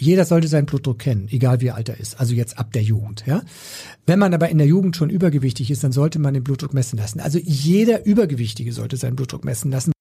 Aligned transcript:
Jeder 0.00 0.24
sollte 0.24 0.46
seinen 0.46 0.66
Blutdruck 0.66 1.00
kennen, 1.00 1.26
egal 1.30 1.60
wie 1.60 1.72
alt 1.72 1.88
er 1.88 1.98
ist, 1.98 2.20
also 2.20 2.32
jetzt 2.32 2.56
ab 2.56 2.72
der 2.72 2.82
Jugend. 2.82 3.24
Ja? 3.26 3.42
Wenn 4.06 4.20
man 4.20 4.32
aber 4.32 4.48
in 4.48 4.58
der 4.58 4.66
Jugend 4.66 4.96
schon 4.96 5.10
übergewichtig 5.10 5.72
ist, 5.72 5.82
dann 5.82 5.90
sollte 5.90 6.20
man 6.20 6.34
den 6.34 6.44
Blutdruck 6.44 6.72
messen 6.72 6.98
lassen. 6.98 7.18
Also 7.18 7.40
jeder 7.42 8.06
Übergewichtige 8.06 8.72
sollte 8.72 8.96
seinen 8.96 9.16
Blutdruck 9.16 9.44
messen 9.44 9.72
lassen. 9.72 9.92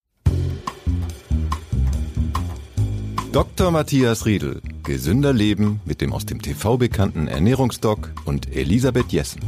Dr. 3.31 3.71
Matthias 3.71 4.25
Riedel. 4.25 4.61
Gesünder 4.83 5.33
Leben 5.33 5.81
mit 5.83 6.01
dem 6.01 6.13
aus 6.13 6.25
dem 6.25 6.41
TV 6.41 6.77
bekannten 6.77 7.27
Ernährungsdoc 7.27 8.13
und 8.25 8.55
Elisabeth 8.55 9.11
Jessen. 9.11 9.41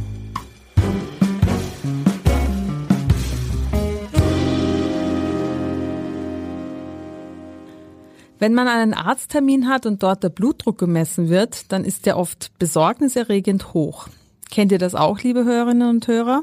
Wenn 8.40 8.54
man 8.54 8.68
einen 8.68 8.94
Arzttermin 8.94 9.68
hat 9.68 9.84
und 9.84 10.02
dort 10.02 10.22
der 10.22 10.30
Blutdruck 10.30 10.78
gemessen 10.78 11.28
wird, 11.28 11.70
dann 11.72 11.84
ist 11.84 12.06
der 12.06 12.16
oft 12.16 12.58
besorgniserregend 12.58 13.74
hoch. 13.74 14.08
Kennt 14.50 14.72
ihr 14.72 14.78
das 14.78 14.94
auch, 14.94 15.20
liebe 15.20 15.44
Hörerinnen 15.44 15.90
und 15.90 16.08
Hörer? 16.08 16.42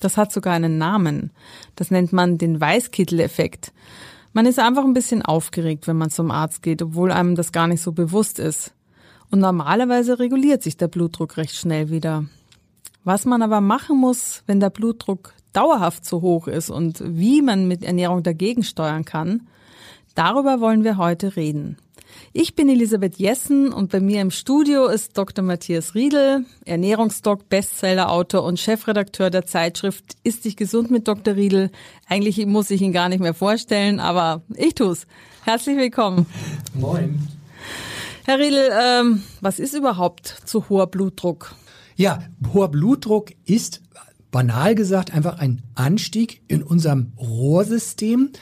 Das 0.00 0.16
hat 0.16 0.32
sogar 0.32 0.54
einen 0.54 0.78
Namen. 0.78 1.30
Das 1.76 1.92
nennt 1.92 2.12
man 2.12 2.38
den 2.38 2.60
Weißkittel-Effekt. 2.60 3.72
Man 4.32 4.46
ist 4.46 4.58
einfach 4.58 4.82
ein 4.82 4.94
bisschen 4.94 5.22
aufgeregt, 5.22 5.86
wenn 5.86 5.96
man 5.96 6.10
zum 6.10 6.32
Arzt 6.32 6.60
geht, 6.60 6.82
obwohl 6.82 7.12
einem 7.12 7.36
das 7.36 7.52
gar 7.52 7.68
nicht 7.68 7.82
so 7.82 7.92
bewusst 7.92 8.40
ist. 8.40 8.74
Und 9.30 9.38
normalerweise 9.38 10.18
reguliert 10.18 10.64
sich 10.64 10.76
der 10.76 10.88
Blutdruck 10.88 11.36
recht 11.36 11.54
schnell 11.54 11.88
wieder. 11.88 12.24
Was 13.04 13.24
man 13.26 13.42
aber 13.42 13.60
machen 13.60 13.96
muss, 13.96 14.42
wenn 14.46 14.58
der 14.58 14.70
Blutdruck 14.70 15.34
dauerhaft 15.52 16.04
zu 16.04 16.20
hoch 16.20 16.48
ist 16.48 16.68
und 16.68 17.00
wie 17.04 17.42
man 17.42 17.68
mit 17.68 17.84
Ernährung 17.84 18.24
dagegen 18.24 18.64
steuern 18.64 19.04
kann, 19.04 19.46
Darüber 20.18 20.60
wollen 20.60 20.82
wir 20.82 20.96
heute 20.96 21.36
reden. 21.36 21.76
Ich 22.32 22.56
bin 22.56 22.68
Elisabeth 22.68 23.18
Jessen 23.18 23.72
und 23.72 23.92
bei 23.92 24.00
mir 24.00 24.20
im 24.20 24.32
Studio 24.32 24.88
ist 24.88 25.16
Dr. 25.16 25.44
Matthias 25.44 25.94
Riedel, 25.94 26.44
Ernährungsdoc, 26.64 27.48
Bestsellerautor 27.48 28.42
und 28.42 28.58
Chefredakteur 28.58 29.30
der 29.30 29.46
Zeitschrift 29.46 30.16
Ist 30.24 30.44
dich 30.44 30.56
gesund 30.56 30.90
mit 30.90 31.06
Dr. 31.06 31.36
Riedel. 31.36 31.70
Eigentlich 32.08 32.44
muss 32.46 32.72
ich 32.72 32.82
ihn 32.82 32.92
gar 32.92 33.08
nicht 33.08 33.20
mehr 33.20 33.32
vorstellen, 33.32 34.00
aber 34.00 34.42
ich 34.56 34.74
tu's. 34.74 35.06
Herzlich 35.44 35.76
willkommen. 35.76 36.26
Moin. 36.74 37.28
Herr 38.24 38.40
Riedel, 38.40 38.70
ähm, 38.72 39.22
was 39.40 39.60
ist 39.60 39.72
überhaupt 39.72 40.26
zu 40.44 40.68
hoher 40.68 40.88
Blutdruck? 40.88 41.54
Ja, 41.94 42.24
hoher 42.52 42.72
Blutdruck 42.72 43.30
ist 43.44 43.82
banal 44.32 44.74
gesagt 44.74 45.14
einfach 45.14 45.38
ein 45.38 45.62
Anstieg 45.76 46.42
in 46.48 46.64
unserem 46.64 47.12
Rohrsystem 47.20 48.32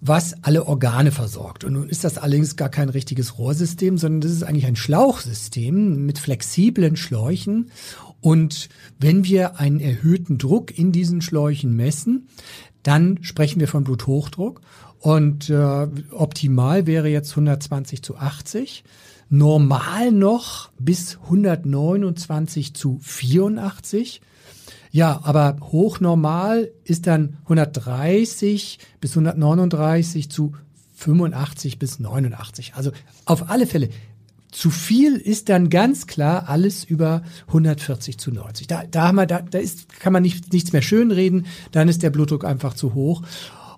was 0.00 0.34
alle 0.42 0.66
Organe 0.66 1.10
versorgt. 1.10 1.64
Und 1.64 1.74
nun 1.74 1.88
ist 1.88 2.04
das 2.04 2.18
allerdings 2.18 2.56
gar 2.56 2.68
kein 2.68 2.88
richtiges 2.88 3.38
Rohrsystem, 3.38 3.98
sondern 3.98 4.20
das 4.20 4.32
ist 4.32 4.42
eigentlich 4.42 4.66
ein 4.66 4.76
Schlauchsystem 4.76 6.04
mit 6.04 6.18
flexiblen 6.18 6.96
Schläuchen. 6.96 7.70
Und 8.20 8.68
wenn 8.98 9.24
wir 9.24 9.58
einen 9.58 9.80
erhöhten 9.80 10.38
Druck 10.38 10.76
in 10.76 10.92
diesen 10.92 11.22
Schläuchen 11.22 11.74
messen, 11.74 12.28
dann 12.82 13.18
sprechen 13.22 13.60
wir 13.60 13.68
von 13.68 13.84
Bluthochdruck. 13.84 14.60
Und 14.98 15.50
äh, 15.50 15.88
optimal 16.12 16.86
wäre 16.86 17.08
jetzt 17.08 17.30
120 17.30 18.02
zu 18.02 18.16
80 18.16 18.84
normal 19.28 20.12
noch 20.12 20.70
bis 20.78 21.18
129 21.24 22.74
zu 22.74 22.98
84. 23.02 24.20
Ja, 24.96 25.20
aber 25.24 25.58
hochnormal 25.60 26.70
ist 26.84 27.06
dann 27.06 27.36
130 27.42 28.78
bis 28.98 29.10
139 29.10 30.30
zu 30.30 30.54
85 30.94 31.78
bis 31.78 32.00
89. 32.00 32.72
Also 32.76 32.92
auf 33.26 33.50
alle 33.50 33.66
Fälle 33.66 33.90
zu 34.50 34.70
viel 34.70 35.16
ist 35.16 35.50
dann 35.50 35.68
ganz 35.68 36.06
klar 36.06 36.48
alles 36.48 36.82
über 36.82 37.20
140 37.48 38.16
zu 38.16 38.30
90. 38.30 38.68
Da, 38.68 38.84
da 38.90 39.08
haben 39.08 39.16
wir, 39.16 39.26
da, 39.26 39.42
da 39.42 39.58
ist, 39.58 40.00
kann 40.00 40.14
man 40.14 40.22
nicht, 40.22 40.54
nichts 40.54 40.72
mehr 40.72 40.80
schönreden. 40.80 41.44
Dann 41.72 41.90
ist 41.90 42.02
der 42.02 42.08
Blutdruck 42.08 42.46
einfach 42.46 42.72
zu 42.72 42.94
hoch. 42.94 43.22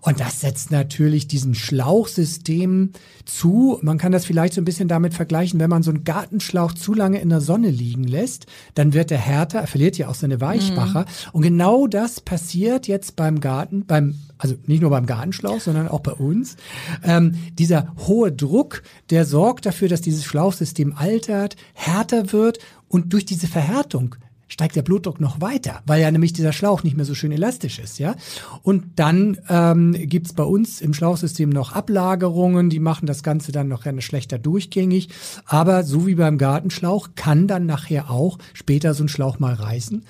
Und 0.01 0.21
das 0.21 0.41
setzt 0.41 0.71
natürlich 0.71 1.27
diesen 1.27 1.55
Schlauchsystem 1.55 2.93
zu. 3.25 3.79
Man 3.83 3.99
kann 3.99 4.13
das 4.13 4.25
vielleicht 4.25 4.55
so 4.55 4.61
ein 4.61 4.65
bisschen 4.65 4.89
damit 4.89 5.15
vergleichen, 5.15 5.61
wenn 5.61 5.71
man 5.71 5.83
so 5.83 5.91
einen 5.91 6.05
Gartenschlauch 6.05 6.73
zu 6.73 6.95
lange 6.95 7.21
in 7.21 7.29
der 7.29 7.41
Sonne 7.41 7.71
liegen 7.71 8.05
lässt, 8.05 8.47
dann 8.75 8.93
wird 8.93 9.11
er 9.11 9.19
härter, 9.19 9.61
er 9.61 9.67
verliert 9.67 9.99
ja 9.99 10.09
auch 10.09 10.15
seine 10.15 10.41
Weichmacher. 10.41 11.01
Mhm. 11.01 11.31
Und 11.33 11.43
genau 11.43 11.87
das 11.87 12.21
passiert 12.21 12.87
jetzt 12.87 13.17
beim 13.17 13.41
Garten, 13.41 13.85
beim 13.87 14.15
also 14.39 14.55
nicht 14.67 14.81
nur 14.81 14.91
beim 14.91 15.07
Gartenschlauch, 15.07 15.61
sondern 15.61 15.89
auch 15.89 16.01
bei 16.01 16.13
uns. 16.13 16.57
Ähm, 17.03 17.35
dieser 17.59 17.93
hohe 18.07 18.31
Druck, 18.31 18.83
der 19.11 19.25
sorgt 19.25 19.67
dafür, 19.67 19.89
dass 19.89 20.01
dieses 20.01 20.25
Schlauchsystem 20.25 20.95
altert, 20.97 21.57
härter 21.75 22.33
wird 22.33 22.59
und 22.87 23.13
durch 23.13 23.25
diese 23.25 23.49
Verhärtung 23.49 24.15
steigt 24.49 24.77
der 24.77 24.83
Blutdruck 24.83 25.21
noch 25.21 25.41
weiter, 25.41 25.83
weil 25.87 26.01
ja 26.01 26.11
nämlich 26.11 26.33
dieser 26.33 26.53
Schlauch 26.53 26.83
nicht 26.83 26.97
mehr 26.97 27.05
so 27.05 27.15
schön 27.15 27.33
elastisch 27.33 27.79
ist, 27.79 27.99
ja. 27.99 28.17
Und 28.63 28.99
dann 28.99 29.39
ähm, 29.49 29.93
gibt 29.93 30.35
bei 30.35 30.43
uns 30.43 30.81
im 30.81 30.95
Schlauchsystem 30.95 31.51
noch 31.51 31.73
Ablagerungen, 31.73 32.71
die 32.71 32.81
machen 32.81 33.07
das 33.07 33.23
Ganze 33.23 33.53
dann 33.53 33.69
noch 33.69 33.85
eine 33.87 34.03
schlechter 34.03 34.39
durchgängig. 34.39 35.11
Aber 35.45 35.85
so 35.85 36.07
wie 36.07 36.15
beim 36.15 36.39
Gartenschlauch 36.39 37.11
kann 37.15 37.47
dann 37.47 37.67
nachher 37.67 38.11
auch 38.11 38.39
später 38.55 38.95
so 38.95 39.05
ein 39.05 39.09
Schlauch 39.09 39.39
mal 39.39 39.55
reißen. 39.55 40.05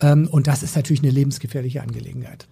Ähm, 0.00 0.28
und 0.30 0.46
das 0.46 0.62
ist 0.62 0.76
natürlich 0.76 1.02
eine 1.02 1.12
lebensgefährliche 1.12 1.82
Angelegenheit. 1.82 2.46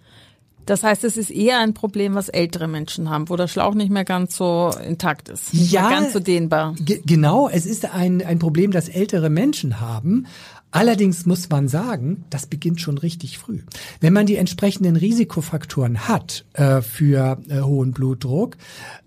Das 0.65 0.83
heißt, 0.83 1.03
es 1.03 1.17
ist 1.17 1.29
eher 1.29 1.59
ein 1.59 1.73
Problem, 1.73 2.15
was 2.15 2.29
ältere 2.29 2.67
Menschen 2.67 3.09
haben, 3.09 3.29
wo 3.29 3.35
der 3.35 3.47
Schlauch 3.47 3.73
nicht 3.73 3.91
mehr 3.91 4.05
ganz 4.05 4.37
so 4.37 4.71
intakt 4.87 5.27
ist, 5.27 5.53
nicht 5.53 5.73
ja, 5.73 5.89
ganz 5.89 6.13
so 6.13 6.19
dehnbar. 6.19 6.75
Genau, 6.79 7.49
es 7.49 7.65
ist 7.65 7.93
ein, 7.93 8.25
ein 8.25 8.39
Problem, 8.39 8.71
das 8.71 8.87
ältere 8.87 9.29
Menschen 9.29 9.81
haben. 9.81 10.25
Allerdings 10.73 11.27
muss 11.27 11.47
man 11.51 11.67
sagen, 11.67 12.25
das 12.31 12.47
beginnt 12.47 12.81
schon 12.81 12.97
richtig 12.97 13.37
früh. 13.37 13.59
Wenn 14.01 14.11
man 14.11 14.25
die 14.25 14.37
entsprechenden 14.37 14.95
Risikofaktoren 14.95 16.07
hat 16.07 16.45
äh, 16.53 16.81
für 16.81 17.37
äh, 17.47 17.61
hohen 17.61 17.91
Blutdruck 17.91 18.57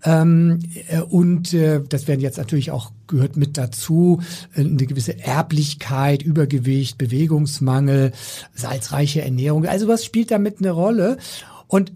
ähm, 0.05 0.59
äh, 0.87 1.01
und 1.01 1.53
äh, 1.53 1.81
das 1.87 2.07
werden 2.07 2.21
jetzt 2.21 2.37
natürlich 2.37 2.71
auch 2.71 2.93
gehört 3.07 3.35
mit 3.35 3.57
dazu 3.57 4.21
äh, 4.55 4.61
eine 4.61 4.85
gewisse 4.85 5.19
Erblichkeit, 5.19 6.23
Übergewicht, 6.23 6.97
Bewegungsmangel, 6.97 8.13
salzreiche 8.53 9.21
Ernährung, 9.21 9.65
also 9.65 9.89
was 9.89 10.05
spielt 10.05 10.31
damit 10.31 10.59
eine 10.59 10.71
Rolle? 10.71 11.17
Und 11.67 11.91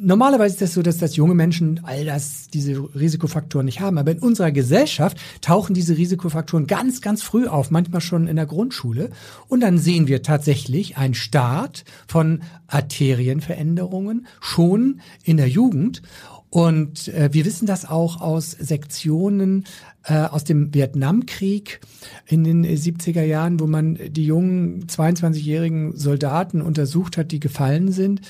Normalerweise 0.00 0.54
ist 0.54 0.62
das 0.62 0.74
so, 0.74 0.82
dass 0.82 0.98
das 0.98 1.16
junge 1.16 1.34
Menschen 1.34 1.80
all 1.82 2.04
das, 2.04 2.46
diese 2.46 2.88
Risikofaktoren 2.94 3.64
nicht 3.64 3.80
haben. 3.80 3.98
Aber 3.98 4.12
in 4.12 4.20
unserer 4.20 4.52
Gesellschaft 4.52 5.18
tauchen 5.40 5.74
diese 5.74 5.96
Risikofaktoren 5.96 6.68
ganz, 6.68 7.00
ganz 7.00 7.24
früh 7.24 7.48
auf, 7.48 7.72
manchmal 7.72 8.00
schon 8.00 8.28
in 8.28 8.36
der 8.36 8.46
Grundschule. 8.46 9.10
Und 9.48 9.58
dann 9.60 9.76
sehen 9.76 10.06
wir 10.06 10.22
tatsächlich 10.22 10.98
einen 10.98 11.14
Start 11.14 11.84
von 12.06 12.42
Arterienveränderungen 12.68 14.28
schon 14.40 15.00
in 15.24 15.36
der 15.36 15.48
Jugend. 15.48 16.02
Und 16.48 17.08
äh, 17.08 17.30
wir 17.32 17.44
wissen 17.44 17.66
das 17.66 17.84
auch 17.84 18.20
aus 18.20 18.52
Sektionen 18.52 19.64
äh, 20.04 20.14
aus 20.14 20.44
dem 20.44 20.72
Vietnamkrieg 20.72 21.80
in 22.24 22.44
den 22.44 22.64
70er 22.64 23.24
Jahren, 23.24 23.58
wo 23.58 23.66
man 23.66 23.98
die 24.10 24.24
jungen 24.24 24.86
22-jährigen 24.86 25.96
Soldaten 25.96 26.62
untersucht 26.62 27.16
hat, 27.16 27.32
die 27.32 27.40
gefallen 27.40 27.90
sind, 27.90 28.20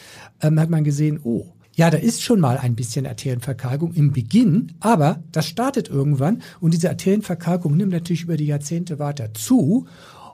ähm, 0.41 0.59
hat 0.59 0.71
man 0.71 0.83
gesehen, 0.83 1.21
oh, 1.23 1.47
ja, 1.79 1.91
da 1.91 1.97
ist 1.97 2.25
schon 2.25 2.41
mal 2.41 2.59
ein 2.59 2.75
bisschen 2.75 3.07
Arterienverkalkung 3.07 3.93
im 3.95 4.11
Beginn, 4.11 4.73
aber 4.81 5.23
das 5.31 5.47
startet 5.47 5.89
irgendwann 5.89 6.43
und 6.59 6.75
diese 6.75 6.91
Arterienverkalkung 6.91 7.77
nimmt 7.77 7.93
natürlich 7.93 8.25
über 8.25 8.37
die 8.37 8.47
Jahrzehnte 8.47 8.99
weiter 8.99 9.33
zu. 9.33 9.87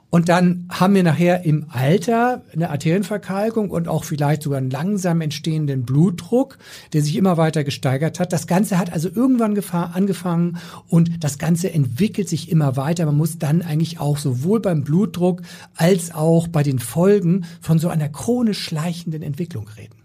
Und 0.09 0.27
dann 0.27 0.67
haben 0.69 0.95
wir 0.95 1.03
nachher 1.03 1.45
im 1.45 1.67
Alter 1.69 2.41
eine 2.51 2.71
Arterienverkalkung 2.71 3.69
und 3.69 3.87
auch 3.87 4.05
vielleicht 4.05 4.41
sogar 4.41 4.57
einen 4.57 4.71
langsam 4.71 5.21
entstehenden 5.21 5.85
Blutdruck, 5.85 6.57
der 6.93 7.03
sich 7.03 7.15
immer 7.15 7.37
weiter 7.37 7.63
gesteigert 7.63 8.19
hat. 8.19 8.33
Das 8.33 8.47
Ganze 8.47 8.79
hat 8.79 8.91
also 8.91 9.07
irgendwann 9.13 9.55
angefangen 9.71 10.57
und 10.87 11.23
das 11.23 11.37
Ganze 11.37 11.71
entwickelt 11.71 12.27
sich 12.27 12.49
immer 12.49 12.75
weiter. 12.75 13.05
Man 13.05 13.17
muss 13.17 13.37
dann 13.37 13.61
eigentlich 13.61 13.99
auch 13.99 14.17
sowohl 14.17 14.61
beim 14.61 14.83
Blutdruck 14.83 15.43
als 15.75 16.11
auch 16.11 16.47
bei 16.47 16.63
den 16.63 16.79
Folgen 16.79 17.45
von 17.61 17.77
so 17.77 17.89
einer 17.89 18.09
chronisch 18.09 18.63
schleichenden 18.63 19.21
Entwicklung 19.21 19.67
reden 19.77 20.04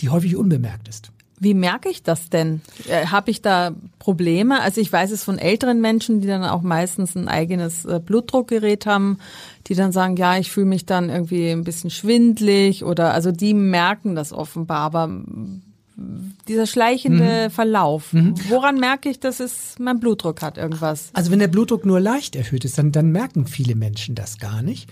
die 0.00 0.10
häufig 0.10 0.36
unbemerkt 0.36 0.88
ist. 0.88 1.10
Wie 1.40 1.54
merke 1.54 1.88
ich 1.88 2.02
das 2.02 2.30
denn? 2.30 2.62
Äh, 2.88 3.06
Habe 3.06 3.30
ich 3.30 3.42
da 3.42 3.72
Probleme? 3.98 4.60
Also 4.60 4.80
ich 4.80 4.92
weiß 4.92 5.10
es 5.10 5.24
von 5.24 5.38
älteren 5.38 5.80
Menschen, 5.80 6.20
die 6.20 6.28
dann 6.28 6.44
auch 6.44 6.62
meistens 6.62 7.16
ein 7.16 7.28
eigenes 7.28 7.84
äh, 7.84 8.00
Blutdruckgerät 8.04 8.86
haben, 8.86 9.18
die 9.66 9.74
dann 9.74 9.90
sagen, 9.92 10.16
ja, 10.16 10.38
ich 10.38 10.50
fühle 10.50 10.66
mich 10.66 10.86
dann 10.86 11.10
irgendwie 11.10 11.50
ein 11.50 11.64
bisschen 11.64 11.90
schwindlig 11.90 12.84
oder 12.84 13.12
also 13.12 13.32
die 13.32 13.52
merken 13.52 14.14
das 14.14 14.32
offenbar. 14.32 14.80
Aber 14.80 15.10
dieser 16.48 16.66
schleichende 16.66 17.46
mhm. 17.46 17.50
Verlauf. 17.50 18.12
Mhm. 18.12 18.34
Woran 18.48 18.80
merke 18.80 19.08
ich, 19.08 19.20
dass 19.20 19.38
es 19.38 19.76
mein 19.78 20.00
Blutdruck 20.00 20.42
hat, 20.42 20.58
irgendwas? 20.58 21.10
Also 21.12 21.30
wenn 21.30 21.38
der 21.38 21.48
Blutdruck 21.48 21.86
nur 21.86 22.00
leicht 22.00 22.34
erhöht 22.34 22.64
ist, 22.64 22.78
dann, 22.78 22.90
dann 22.90 23.12
merken 23.12 23.46
viele 23.46 23.76
Menschen 23.76 24.14
das 24.14 24.38
gar 24.38 24.62
nicht. 24.62 24.90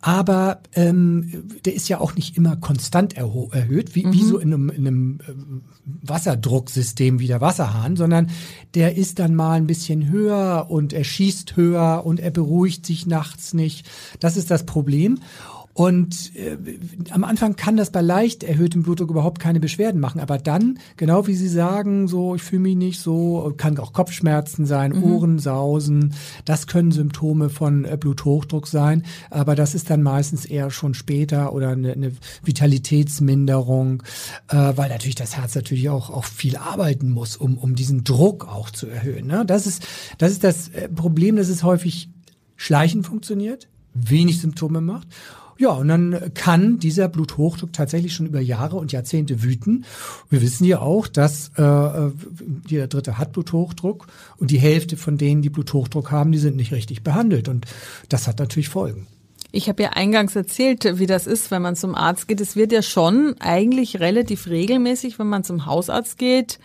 Aber 0.00 0.60
ähm, 0.74 1.48
der 1.64 1.74
ist 1.74 1.88
ja 1.88 1.98
auch 1.98 2.14
nicht 2.14 2.36
immer 2.36 2.56
konstant 2.56 3.16
erhöht, 3.16 3.94
wie, 3.94 4.04
mhm. 4.04 4.12
wie 4.12 4.22
so 4.22 4.38
in 4.38 4.52
einem, 4.52 4.68
in 4.68 4.86
einem 4.86 5.18
äh, 5.20 5.32
Wasserdrucksystem 6.02 7.18
wie 7.18 7.26
der 7.26 7.40
Wasserhahn, 7.40 7.96
sondern 7.96 8.30
der 8.74 8.96
ist 8.96 9.18
dann 9.18 9.34
mal 9.34 9.54
ein 9.54 9.66
bisschen 9.66 10.08
höher 10.08 10.66
und 10.68 10.92
er 10.92 11.04
schießt 11.04 11.56
höher 11.56 12.02
und 12.04 12.20
er 12.20 12.30
beruhigt 12.30 12.86
sich 12.86 13.06
nachts 13.06 13.54
nicht. 13.54 13.86
Das 14.20 14.36
ist 14.36 14.50
das 14.50 14.66
Problem. 14.66 15.18
Und 15.74 16.34
äh, 16.36 16.56
am 17.10 17.24
Anfang 17.24 17.56
kann 17.56 17.76
das 17.76 17.90
bei 17.90 18.00
leicht 18.00 18.44
erhöhtem 18.44 18.84
Blutdruck 18.84 19.10
überhaupt 19.10 19.40
keine 19.40 19.58
Beschwerden 19.58 20.00
machen. 20.00 20.20
Aber 20.20 20.38
dann, 20.38 20.78
genau 20.96 21.26
wie 21.26 21.34
Sie 21.34 21.48
sagen, 21.48 22.06
so, 22.06 22.36
ich 22.36 22.42
fühle 22.42 22.62
mich 22.62 22.76
nicht 22.76 23.00
so, 23.00 23.52
kann 23.56 23.76
auch 23.78 23.92
Kopfschmerzen 23.92 24.66
sein, 24.66 24.92
mhm. 24.92 25.02
Ohrensausen, 25.02 26.14
das 26.44 26.68
können 26.68 26.92
Symptome 26.92 27.50
von 27.50 27.84
äh, 27.84 27.96
Bluthochdruck 27.98 28.68
sein. 28.68 29.02
Aber 29.30 29.56
das 29.56 29.74
ist 29.74 29.90
dann 29.90 30.04
meistens 30.04 30.46
eher 30.46 30.70
schon 30.70 30.94
später 30.94 31.52
oder 31.52 31.70
eine, 31.70 31.92
eine 31.92 32.12
Vitalitätsminderung, 32.44 34.04
äh, 34.50 34.72
weil 34.76 34.90
natürlich 34.90 35.16
das 35.16 35.36
Herz 35.36 35.56
natürlich 35.56 35.88
auch, 35.88 36.08
auch 36.08 36.24
viel 36.24 36.56
arbeiten 36.56 37.10
muss, 37.10 37.36
um, 37.36 37.58
um 37.58 37.74
diesen 37.74 38.04
Druck 38.04 38.46
auch 38.46 38.70
zu 38.70 38.86
erhöhen. 38.86 39.26
Ne? 39.26 39.44
Das, 39.44 39.66
ist, 39.66 39.84
das 40.18 40.30
ist 40.30 40.44
das 40.44 40.68
äh, 40.68 40.88
Problem, 40.88 41.34
dass 41.34 41.48
es 41.48 41.64
häufig 41.64 42.10
schleichend 42.54 43.06
funktioniert, 43.06 43.66
wenig 43.92 44.40
Symptome 44.40 44.80
macht. 44.80 45.08
Ja, 45.58 45.70
und 45.70 45.88
dann 45.88 46.32
kann 46.34 46.78
dieser 46.78 47.08
Bluthochdruck 47.08 47.72
tatsächlich 47.72 48.14
schon 48.14 48.26
über 48.26 48.40
Jahre 48.40 48.76
und 48.76 48.92
Jahrzehnte 48.92 49.42
wüten. 49.42 49.84
Wir 50.30 50.42
wissen 50.42 50.64
ja 50.64 50.80
auch, 50.80 51.06
dass 51.06 51.52
äh, 51.56 51.62
äh, 51.62 52.12
jeder 52.66 52.88
Dritte 52.88 53.18
hat 53.18 53.32
Bluthochdruck 53.32 54.06
und 54.36 54.50
die 54.50 54.58
Hälfte 54.58 54.96
von 54.96 55.16
denen, 55.16 55.42
die 55.42 55.50
Bluthochdruck 55.50 56.10
haben, 56.10 56.32
die 56.32 56.38
sind 56.38 56.56
nicht 56.56 56.72
richtig 56.72 57.02
behandelt. 57.02 57.48
Und 57.48 57.66
das 58.08 58.26
hat 58.26 58.38
natürlich 58.38 58.68
Folgen. 58.68 59.06
Ich 59.52 59.68
habe 59.68 59.84
ja 59.84 59.90
eingangs 59.90 60.34
erzählt, 60.34 60.98
wie 60.98 61.06
das 61.06 61.28
ist, 61.28 61.52
wenn 61.52 61.62
man 61.62 61.76
zum 61.76 61.94
Arzt 61.94 62.26
geht. 62.26 62.40
Es 62.40 62.56
wird 62.56 62.72
ja 62.72 62.82
schon 62.82 63.36
eigentlich 63.38 64.00
relativ 64.00 64.48
regelmäßig, 64.48 65.20
wenn 65.20 65.28
man 65.28 65.44
zum 65.44 65.66
Hausarzt 65.66 66.18
geht, 66.18 66.58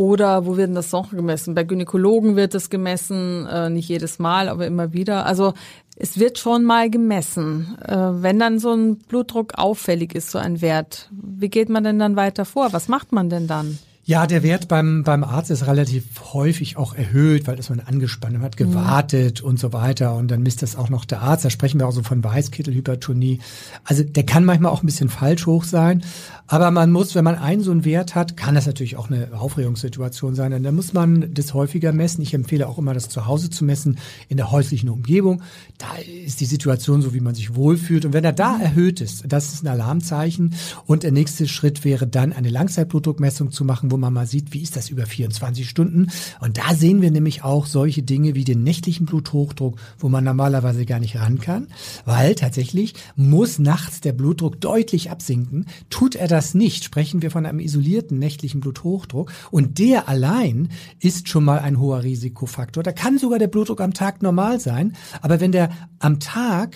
oder 0.00 0.46
wo 0.46 0.56
wird 0.56 0.68
denn 0.68 0.74
das 0.74 0.92
noch 0.92 1.10
gemessen? 1.10 1.54
Bei 1.54 1.62
Gynäkologen 1.62 2.34
wird 2.34 2.54
das 2.54 2.70
gemessen, 2.70 3.46
äh, 3.46 3.68
nicht 3.68 3.86
jedes 3.86 4.18
Mal, 4.18 4.48
aber 4.48 4.66
immer 4.66 4.94
wieder. 4.94 5.26
Also 5.26 5.52
es 6.00 6.18
wird 6.18 6.38
schon 6.38 6.64
mal 6.64 6.90
gemessen. 6.90 7.76
Äh, 7.86 7.94
wenn 7.94 8.38
dann 8.38 8.58
so 8.58 8.72
ein 8.72 8.96
Blutdruck 8.96 9.54
auffällig 9.58 10.14
ist, 10.14 10.30
so 10.30 10.38
ein 10.38 10.60
Wert, 10.60 11.08
wie 11.10 11.50
geht 11.50 11.68
man 11.68 11.84
denn 11.84 11.98
dann 11.98 12.16
weiter 12.16 12.44
vor? 12.44 12.72
Was 12.72 12.88
macht 12.88 13.12
man 13.12 13.28
denn 13.28 13.46
dann? 13.46 13.78
Ja, 14.10 14.26
der 14.26 14.42
Wert 14.42 14.66
beim, 14.66 15.04
beim 15.04 15.22
Arzt 15.22 15.52
ist 15.52 15.68
relativ 15.68 16.32
häufig 16.32 16.76
auch 16.76 16.96
erhöht, 16.96 17.46
weil 17.46 17.54
das 17.54 17.70
man 17.70 17.78
angespannt 17.78 18.40
hat, 18.40 18.56
gewartet 18.56 19.40
mhm. 19.40 19.50
und 19.50 19.60
so 19.60 19.72
weiter. 19.72 20.16
Und 20.16 20.32
dann 20.32 20.42
misst 20.42 20.62
das 20.62 20.74
auch 20.74 20.88
noch 20.88 21.04
der 21.04 21.22
Arzt. 21.22 21.44
Da 21.44 21.50
sprechen 21.50 21.78
wir 21.78 21.86
auch 21.86 21.92
so 21.92 22.02
von 22.02 22.24
Weißkittelhypertonie. 22.24 23.38
Also 23.84 24.02
der 24.02 24.26
kann 24.26 24.44
manchmal 24.44 24.72
auch 24.72 24.82
ein 24.82 24.86
bisschen 24.86 25.10
falsch 25.10 25.46
hoch 25.46 25.62
sein. 25.62 26.02
Aber 26.48 26.72
man 26.72 26.90
muss, 26.90 27.14
wenn 27.14 27.22
man 27.22 27.36
einen 27.36 27.62
so 27.62 27.70
einen 27.70 27.84
Wert 27.84 28.16
hat, 28.16 28.36
kann 28.36 28.56
das 28.56 28.66
natürlich 28.66 28.96
auch 28.96 29.08
eine 29.08 29.28
Aufregungssituation 29.32 30.34
sein. 30.34 30.52
Und 30.54 30.64
dann 30.64 30.74
muss 30.74 30.92
man 30.92 31.32
das 31.32 31.54
häufiger 31.54 31.92
messen. 31.92 32.22
Ich 32.22 32.34
empfehle 32.34 32.66
auch 32.66 32.78
immer, 32.78 32.94
das 32.94 33.08
zu 33.10 33.26
Hause 33.26 33.48
zu 33.48 33.64
messen, 33.64 33.98
in 34.28 34.38
der 34.38 34.50
häuslichen 34.50 34.88
Umgebung. 34.88 35.42
Da 35.78 35.86
ist 36.24 36.40
die 36.40 36.46
Situation 36.46 37.00
so, 37.00 37.14
wie 37.14 37.20
man 37.20 37.36
sich 37.36 37.54
wohlfühlt. 37.54 38.04
Und 38.04 38.12
wenn 38.12 38.24
er 38.24 38.32
da 38.32 38.54
mhm. 38.54 38.62
erhöht 38.62 39.00
ist, 39.00 39.22
das 39.28 39.52
ist 39.52 39.62
ein 39.62 39.68
Alarmzeichen. 39.68 40.54
Und 40.86 41.04
der 41.04 41.12
nächste 41.12 41.46
Schritt 41.46 41.84
wäre 41.84 42.08
dann, 42.08 42.32
eine 42.32 42.48
Langzeitblutdruckmessung 42.48 43.52
zu 43.52 43.64
machen, 43.64 43.92
wo 43.92 43.99
man 44.00 44.12
mal 44.12 44.26
sieht, 44.26 44.52
wie 44.52 44.62
ist 44.62 44.76
das 44.76 44.88
über 44.90 45.06
24 45.06 45.68
Stunden. 45.68 46.10
Und 46.40 46.58
da 46.58 46.74
sehen 46.74 47.02
wir 47.02 47.10
nämlich 47.10 47.44
auch 47.44 47.66
solche 47.66 48.02
Dinge 48.02 48.34
wie 48.34 48.44
den 48.44 48.62
nächtlichen 48.62 49.06
Bluthochdruck, 49.06 49.78
wo 49.98 50.08
man 50.08 50.24
normalerweise 50.24 50.86
gar 50.86 50.98
nicht 50.98 51.16
ran 51.16 51.38
kann. 51.38 51.68
Weil 52.04 52.34
tatsächlich 52.34 52.94
muss 53.16 53.58
nachts 53.58 54.00
der 54.00 54.12
Blutdruck 54.12 54.60
deutlich 54.60 55.10
absinken. 55.10 55.66
Tut 55.90 56.14
er 56.14 56.28
das 56.28 56.54
nicht, 56.54 56.84
sprechen 56.84 57.22
wir 57.22 57.30
von 57.30 57.46
einem 57.46 57.60
isolierten 57.60 58.18
nächtlichen 58.18 58.60
Bluthochdruck 58.60 59.32
und 59.50 59.78
der 59.78 60.08
allein 60.08 60.68
ist 60.98 61.28
schon 61.28 61.44
mal 61.44 61.58
ein 61.58 61.78
hoher 61.78 62.02
Risikofaktor. 62.02 62.82
Da 62.82 62.92
kann 62.92 63.18
sogar 63.18 63.38
der 63.38 63.48
Blutdruck 63.48 63.80
am 63.80 63.94
Tag 63.94 64.22
normal 64.22 64.60
sein, 64.60 64.96
aber 65.20 65.40
wenn 65.40 65.52
der 65.52 65.70
am 65.98 66.18
Tag 66.20 66.74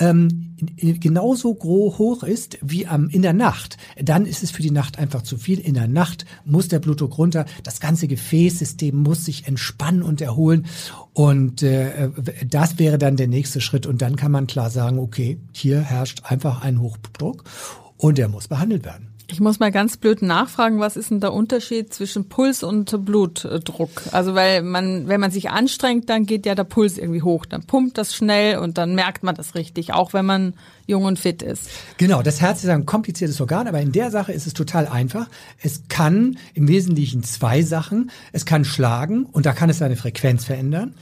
ähm, 0.00 0.56
genauso 0.76 1.56
hoch 1.62 2.22
ist 2.22 2.58
wie 2.62 2.86
am, 2.86 3.08
in 3.08 3.22
der 3.22 3.32
Nacht, 3.32 3.76
dann 4.02 4.26
ist 4.26 4.42
es 4.42 4.50
für 4.50 4.62
die 4.62 4.70
Nacht 4.70 4.98
einfach 4.98 5.22
zu 5.22 5.36
viel. 5.36 5.58
In 5.58 5.74
der 5.74 5.88
Nacht 5.88 6.24
muss 6.44 6.68
der 6.68 6.80
Blutdruck 6.80 7.18
runter, 7.18 7.44
das 7.62 7.80
ganze 7.80 8.08
Gefäßsystem 8.08 8.96
muss 8.96 9.24
sich 9.24 9.46
entspannen 9.46 10.02
und 10.02 10.20
erholen 10.20 10.66
und 11.12 11.62
äh, 11.62 12.10
das 12.46 12.78
wäre 12.78 12.98
dann 12.98 13.16
der 13.16 13.28
nächste 13.28 13.60
Schritt 13.60 13.86
und 13.86 14.02
dann 14.02 14.16
kann 14.16 14.32
man 14.32 14.46
klar 14.46 14.70
sagen, 14.70 14.98
okay, 14.98 15.38
hier 15.52 15.80
herrscht 15.80 16.22
einfach 16.24 16.62
ein 16.62 16.80
Hochdruck 16.80 17.44
und 17.96 18.18
der 18.18 18.28
muss 18.28 18.48
behandelt 18.48 18.84
werden. 18.84 19.09
Ich 19.32 19.38
muss 19.38 19.60
mal 19.60 19.70
ganz 19.70 19.96
blöd 19.96 20.22
nachfragen, 20.22 20.80
was 20.80 20.96
ist 20.96 21.12
denn 21.12 21.20
der 21.20 21.32
Unterschied 21.32 21.94
zwischen 21.94 22.28
Puls 22.28 22.64
und 22.64 23.04
Blutdruck? 23.04 24.02
Also 24.10 24.34
weil 24.34 24.62
man, 24.62 25.06
wenn 25.06 25.20
man 25.20 25.30
sich 25.30 25.50
anstrengt, 25.50 26.08
dann 26.08 26.26
geht 26.26 26.46
ja 26.46 26.56
der 26.56 26.64
Puls 26.64 26.98
irgendwie 26.98 27.22
hoch, 27.22 27.46
dann 27.46 27.62
pumpt 27.62 27.96
das 27.96 28.12
schnell 28.12 28.58
und 28.58 28.76
dann 28.76 28.96
merkt 28.96 29.22
man 29.22 29.36
das 29.36 29.54
richtig, 29.54 29.92
auch 29.92 30.12
wenn 30.14 30.26
man 30.26 30.54
jung 30.86 31.04
und 31.04 31.16
fit 31.18 31.42
ist. 31.42 31.70
Genau, 31.96 32.22
das 32.22 32.40
Herz 32.40 32.64
ist 32.64 32.70
ein 32.70 32.86
kompliziertes 32.86 33.40
Organ, 33.40 33.68
aber 33.68 33.80
in 33.80 33.92
der 33.92 34.10
Sache 34.10 34.32
ist 34.32 34.48
es 34.48 34.52
total 34.52 34.88
einfach. 34.88 35.28
Es 35.62 35.82
kann 35.88 36.36
im 36.54 36.66
Wesentlichen 36.66 37.22
zwei 37.22 37.62
Sachen. 37.62 38.10
Es 38.32 38.44
kann 38.44 38.64
schlagen 38.64 39.26
und 39.26 39.46
da 39.46 39.52
kann 39.52 39.70
es 39.70 39.78
seine 39.78 39.94
Frequenz 39.94 40.44
verändern 40.44 40.94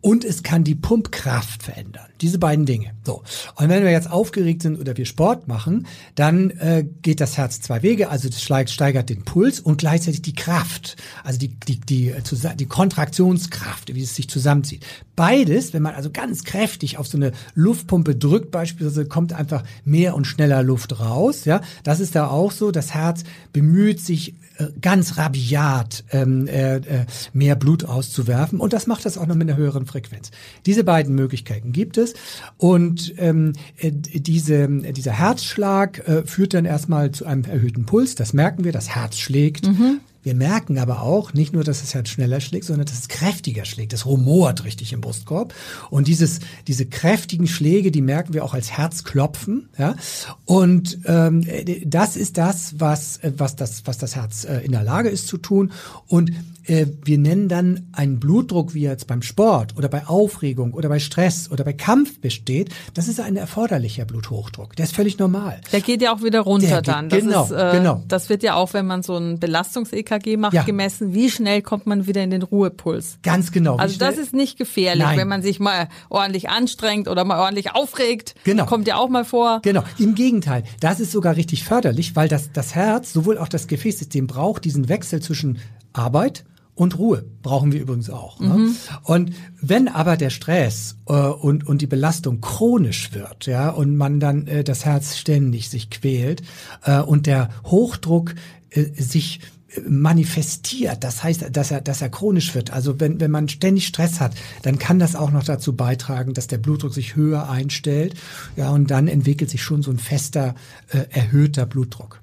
und 0.00 0.24
es 0.24 0.42
kann 0.42 0.64
die 0.64 0.74
Pumpkraft 0.74 1.62
verändern. 1.62 2.06
Diese 2.20 2.38
beiden 2.38 2.66
Dinge. 2.66 2.92
So. 3.04 3.22
Und 3.56 3.68
wenn 3.68 3.82
wir 3.82 3.90
jetzt 3.90 4.10
aufgeregt 4.10 4.62
sind 4.62 4.78
oder 4.78 4.96
wir 4.96 5.06
Sport 5.06 5.48
machen, 5.48 5.86
dann 6.14 6.50
äh, 6.50 6.84
geht 7.02 7.20
das 7.20 7.36
Herz 7.36 7.60
zwei 7.60 7.82
Wege. 7.82 8.08
Also 8.08 8.28
das 8.28 8.42
steigert 8.42 9.08
den 9.08 9.24
Puls 9.24 9.60
und 9.60 9.78
gleichzeitig 9.78 10.22
die 10.22 10.34
Kraft. 10.34 10.96
Also 11.24 11.38
die, 11.38 11.48
die, 11.48 11.80
die, 11.80 12.10
äh, 12.10 12.22
die 12.56 12.66
Kontraktionskraft, 12.66 13.94
wie 13.94 14.02
es 14.02 14.14
sich 14.14 14.28
zusammenzieht. 14.28 14.84
Beides, 15.16 15.72
wenn 15.72 15.82
man 15.82 15.94
also 15.94 16.10
ganz 16.10 16.44
kräftig 16.44 16.98
auf 16.98 17.08
so 17.08 17.18
eine 17.18 17.32
Luftpumpe 17.54 18.14
drückt, 18.14 18.50
beispielsweise 18.50 19.06
kommt 19.06 19.32
einfach 19.32 19.64
mehr 19.84 20.14
und 20.14 20.26
schneller 20.26 20.62
Luft 20.62 21.00
raus. 21.00 21.44
Ja, 21.44 21.60
das 21.82 22.00
ist 22.00 22.14
da 22.14 22.28
auch 22.28 22.52
so. 22.52 22.70
Das 22.70 22.94
Herz 22.94 23.24
bemüht 23.52 24.00
sich 24.00 24.34
ganz 24.80 25.16
rabiat 25.16 26.04
ähm, 26.10 26.46
äh, 26.46 26.76
äh, 26.76 27.06
mehr 27.32 27.56
Blut 27.56 27.84
auszuwerfen 27.84 28.60
und 28.60 28.72
das 28.72 28.86
macht 28.86 29.04
das 29.04 29.18
auch 29.18 29.26
noch 29.26 29.34
mit 29.34 29.48
einer 29.48 29.58
höheren 29.58 29.86
Frequenz. 29.86 30.30
Diese 30.66 30.84
beiden 30.84 31.14
Möglichkeiten 31.14 31.72
gibt 31.72 31.96
es 31.98 32.14
und 32.56 33.14
ähm, 33.18 33.52
äh, 33.76 33.90
diese, 33.92 34.68
dieser 34.68 35.12
Herzschlag 35.12 36.06
äh, 36.08 36.26
führt 36.26 36.54
dann 36.54 36.64
erstmal 36.64 37.10
zu 37.12 37.26
einem 37.26 37.44
erhöhten 37.44 37.86
Puls. 37.86 38.14
Das 38.14 38.32
merken 38.32 38.64
wir, 38.64 38.72
das 38.72 38.94
Herz 38.94 39.18
schlägt. 39.18 39.66
Mhm. 39.66 40.00
Wir 40.28 40.34
merken 40.34 40.76
aber 40.76 41.00
auch 41.00 41.32
nicht 41.32 41.54
nur, 41.54 41.64
dass 41.64 41.80
das 41.80 41.94
Herz 41.94 42.10
schneller 42.10 42.42
schlägt, 42.42 42.66
sondern 42.66 42.84
dass 42.84 42.98
es 42.98 43.08
kräftiger 43.08 43.64
schlägt. 43.64 43.94
Das 43.94 44.04
rumort 44.04 44.62
richtig 44.64 44.92
im 44.92 45.00
Brustkorb. 45.00 45.54
Und 45.88 46.06
dieses, 46.06 46.40
diese 46.66 46.84
kräftigen 46.84 47.46
Schläge, 47.46 47.90
die 47.90 48.02
merken 48.02 48.34
wir 48.34 48.44
auch 48.44 48.52
als 48.52 48.70
Herzklopfen. 48.70 49.70
Ja? 49.78 49.96
Und 50.44 50.98
ähm, 51.06 51.46
das 51.82 52.16
ist 52.16 52.36
das, 52.36 52.78
was, 52.78 53.20
was, 53.22 53.56
das, 53.56 53.86
was 53.86 53.96
das 53.96 54.16
Herz 54.16 54.44
äh, 54.44 54.58
in 54.58 54.72
der 54.72 54.82
Lage 54.82 55.08
ist 55.08 55.28
zu 55.28 55.38
tun. 55.38 55.72
Und 56.08 56.30
äh, 56.68 56.86
wir 57.04 57.18
nennen 57.18 57.48
dann 57.48 57.88
einen 57.92 58.20
Blutdruck, 58.20 58.74
wie 58.74 58.84
er 58.84 58.92
jetzt 58.92 59.06
beim 59.06 59.22
Sport 59.22 59.76
oder 59.76 59.88
bei 59.88 60.06
Aufregung 60.06 60.74
oder 60.74 60.88
bei 60.88 60.98
Stress 60.98 61.50
oder 61.50 61.64
bei 61.64 61.72
Kampf 61.72 62.20
besteht, 62.20 62.70
das 62.94 63.08
ist 63.08 63.20
ein 63.20 63.36
erforderlicher 63.36 64.04
Bluthochdruck. 64.04 64.76
Der 64.76 64.84
ist 64.84 64.94
völlig 64.94 65.18
normal. 65.18 65.60
Der 65.72 65.80
geht 65.80 66.02
ja 66.02 66.14
auch 66.14 66.22
wieder 66.22 66.40
runter 66.40 66.76
geht, 66.76 66.88
dann. 66.88 67.08
Das 67.08 67.20
genau, 67.20 67.44
ist, 67.44 67.50
äh, 67.52 67.72
genau. 67.72 68.02
Das 68.08 68.28
wird 68.28 68.42
ja 68.42 68.54
auch, 68.54 68.74
wenn 68.74 68.86
man 68.86 69.02
so 69.02 69.16
ein 69.16 69.40
Belastungs-EKG 69.40 70.17
macht, 70.36 70.54
ja. 70.54 70.62
gemessen, 70.62 71.14
wie 71.14 71.30
schnell 71.30 71.62
kommt 71.62 71.86
man 71.86 72.06
wieder 72.06 72.22
in 72.22 72.30
den 72.30 72.42
Ruhepuls. 72.42 73.18
Ganz 73.22 73.52
genau. 73.52 73.76
Also 73.76 73.98
das 73.98 74.18
ist 74.18 74.32
nicht 74.32 74.58
gefährlich, 74.58 75.04
Nein. 75.04 75.18
wenn 75.18 75.28
man 75.28 75.42
sich 75.42 75.60
mal 75.60 75.88
ordentlich 76.08 76.48
anstrengt 76.48 77.08
oder 77.08 77.24
mal 77.24 77.38
ordentlich 77.40 77.74
aufregt. 77.74 78.34
Genau. 78.44 78.66
Kommt 78.66 78.88
ja 78.88 78.96
auch 78.96 79.08
mal 79.08 79.24
vor. 79.24 79.60
Genau. 79.62 79.82
Im 79.98 80.14
Gegenteil, 80.14 80.64
das 80.80 81.00
ist 81.00 81.12
sogar 81.12 81.36
richtig 81.36 81.64
förderlich, 81.64 82.16
weil 82.16 82.28
das, 82.28 82.52
das 82.52 82.74
Herz, 82.74 83.12
sowohl 83.12 83.38
auch 83.38 83.48
das 83.48 83.66
Gefäßsystem 83.66 84.26
braucht 84.26 84.64
diesen 84.64 84.88
Wechsel 84.88 85.20
zwischen 85.20 85.58
Arbeit 85.92 86.44
und 86.78 86.96
Ruhe 86.96 87.24
brauchen 87.42 87.72
wir 87.72 87.80
übrigens 87.80 88.08
auch. 88.08 88.38
Ne? 88.38 88.54
Mhm. 88.54 88.76
Und 89.02 89.32
wenn 89.60 89.88
aber 89.88 90.16
der 90.16 90.30
Stress 90.30 90.96
äh, 91.08 91.12
und, 91.12 91.66
und 91.66 91.82
die 91.82 91.88
Belastung 91.88 92.40
chronisch 92.40 93.12
wird, 93.12 93.46
ja, 93.46 93.70
und 93.70 93.96
man 93.96 94.20
dann 94.20 94.46
äh, 94.46 94.62
das 94.62 94.84
Herz 94.84 95.16
ständig 95.16 95.70
sich 95.70 95.90
quält 95.90 96.42
äh, 96.84 97.00
und 97.00 97.26
der 97.26 97.50
Hochdruck 97.64 98.36
äh, 98.70 98.84
sich 98.94 99.40
manifestiert, 99.86 101.04
das 101.04 101.22
heißt, 101.22 101.44
dass 101.52 101.70
er, 101.70 101.80
dass 101.80 102.00
er 102.00 102.08
chronisch 102.08 102.54
wird. 102.54 102.72
Also 102.72 103.00
wenn, 103.00 103.20
wenn 103.20 103.30
man 103.30 103.48
ständig 103.48 103.86
Stress 103.86 104.20
hat, 104.20 104.34
dann 104.62 104.78
kann 104.78 104.98
das 104.98 105.14
auch 105.14 105.30
noch 105.30 105.44
dazu 105.44 105.76
beitragen, 105.76 106.34
dass 106.34 106.46
der 106.46 106.58
Blutdruck 106.58 106.94
sich 106.94 107.16
höher 107.16 107.50
einstellt. 107.50 108.14
Ja, 108.56 108.70
und 108.70 108.90
dann 108.90 109.08
entwickelt 109.08 109.50
sich 109.50 109.62
schon 109.62 109.82
so 109.82 109.90
ein 109.90 109.98
fester, 109.98 110.54
äh, 110.88 111.04
erhöhter 111.10 111.66
Blutdruck. 111.66 112.20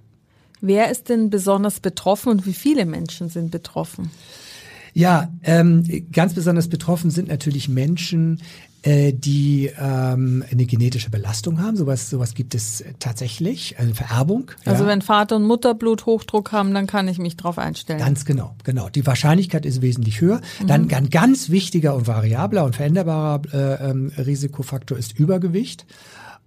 Wer 0.62 0.90
ist 0.90 1.10
denn 1.10 1.30
besonders 1.30 1.80
betroffen 1.80 2.30
und 2.30 2.46
wie 2.48 2.54
viele 2.54 2.86
Menschen 2.86 3.30
sind 3.30 3.52
betroffen? 3.52 4.10
Ja, 4.94 5.30
ähm, 5.44 6.08
ganz 6.12 6.34
besonders 6.34 6.70
betroffen 6.70 7.12
sind 7.12 7.28
natürlich 7.28 7.68
Menschen, 7.68 8.42
äh, 8.86 9.14
die 9.14 9.72
ähm, 9.80 10.44
eine 10.52 10.66
genetische 10.66 11.10
Belastung 11.10 11.60
haben. 11.60 11.76
Sowas, 11.76 12.10
sowas 12.10 12.36
gibt 12.36 12.54
es 12.54 12.84
tatsächlich, 13.00 13.80
eine 13.80 13.96
Vererbung. 13.96 14.52
Also 14.64 14.84
ja. 14.84 14.90
wenn 14.92 15.02
Vater 15.02 15.38
und 15.38 15.44
Mutter 15.44 15.74
Bluthochdruck 15.74 16.52
haben, 16.52 16.72
dann 16.74 16.86
kann 16.86 17.08
ich 17.08 17.18
mich 17.18 17.36
darauf 17.36 17.58
einstellen. 17.58 17.98
Ganz 17.98 18.26
genau, 18.26 18.56
genau. 18.64 18.90
Die 18.90 19.06
Wahrscheinlichkeit 19.08 19.66
ist 19.66 19.82
wesentlich 19.82 20.22
höher. 20.22 20.40
Mhm. 20.62 20.68
Dann 20.68 20.92
ein 20.92 21.10
ganz 21.10 21.50
wichtiger 21.50 21.96
und 21.96 22.06
variabler 22.06 22.64
und 22.64 22.76
veränderbarer 22.76 23.42
äh, 23.52 23.90
ähm, 23.90 24.12
Risikofaktor 24.18 24.98
ist 25.00 25.18
Übergewicht. 25.18 25.88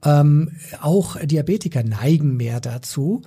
Ähm, 0.04 0.52
auch 0.80 1.16
Diabetiker 1.16 1.82
neigen 1.82 2.36
mehr 2.36 2.60
dazu. 2.60 3.22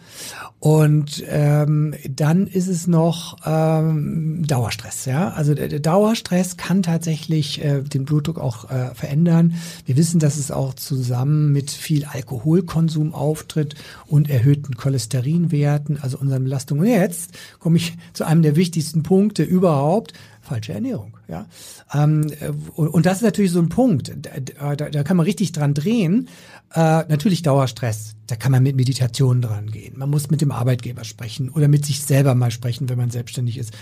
Und 0.60 1.22
ähm, 1.28 1.96
dann 2.10 2.48
ist 2.48 2.68
es 2.68 2.88
noch 2.88 3.38
ähm, 3.46 4.46
Dauerstress. 4.48 5.04
Ja, 5.06 5.32
also 5.32 5.54
der, 5.54 5.68
der 5.68 5.82
Dauerstress 5.82 6.56
kann 6.56 6.82
tatsächlich 6.82 7.62
äh, 7.64 7.82
den 7.82 8.06
Blutdruck 8.06 8.40
auch 8.40 8.70
äh, 8.72 8.96
verändern. 8.96 9.56
Wir 9.86 9.98
wissen, 9.98 10.20
dass 10.20 10.38
es 10.38 10.50
auch 10.50 10.74
zusammen 10.74 11.52
mit 11.52 11.72
viel 11.72 12.06
Alkoholkonsum 12.06 13.14
auftritt 13.14 13.76
und 14.08 14.30
erhöhten 14.30 14.76
Cholesterinwerten, 14.76 16.00
also 16.02 16.20
unseren 16.20 16.46
Belastungen. 16.46 16.86
Und 16.86 16.90
jetzt 16.90 17.32
komme 17.60 17.78
ich 17.78 17.98
zu 18.14 18.26
einem 18.26 18.44
der 18.44 18.56
wichtigsten 18.56 19.04
Punkte 19.04 19.44
überhaupt 19.44 20.14
falsche 20.42 20.74
Ernährung. 20.74 21.18
Ja, 21.28 21.46
ähm, 21.94 22.28
und, 22.76 22.90
und, 22.90 23.06
das 23.06 23.18
ist 23.18 23.24
natürlich 23.24 23.52
so 23.52 23.60
ein 23.60 23.70
Punkt. 23.70 24.12
Da 24.58 25.04
kann 25.04 25.18
man 25.18 25.26
richtig 25.26 25.52
dran 25.54 25.74
drehen. 25.74 26.28
Äh, 26.74 27.04
natürlich 27.08 27.42
Dauerstress. 27.42 28.16
Da 28.28 28.36
kann 28.36 28.52
man 28.52 28.64
mit 28.64 28.76
Meditation 28.76 29.42
dran 29.42 29.72
gehen. 29.72 29.98
Man 29.98 30.10
muss 30.10 30.30
mit 30.30 30.42
dem 30.42 30.52
Arbeitgeber 30.52 31.04
sprechen 31.04 31.50
oder 31.50 31.68
mit 31.68 31.86
sich 31.86 32.02
selber 32.02 32.34
mal 32.34 32.52
sprechen, 32.52 32.88
wenn 32.88 32.98
man 32.98 33.10
selbstständig 33.10 33.58
ist. 33.58 33.74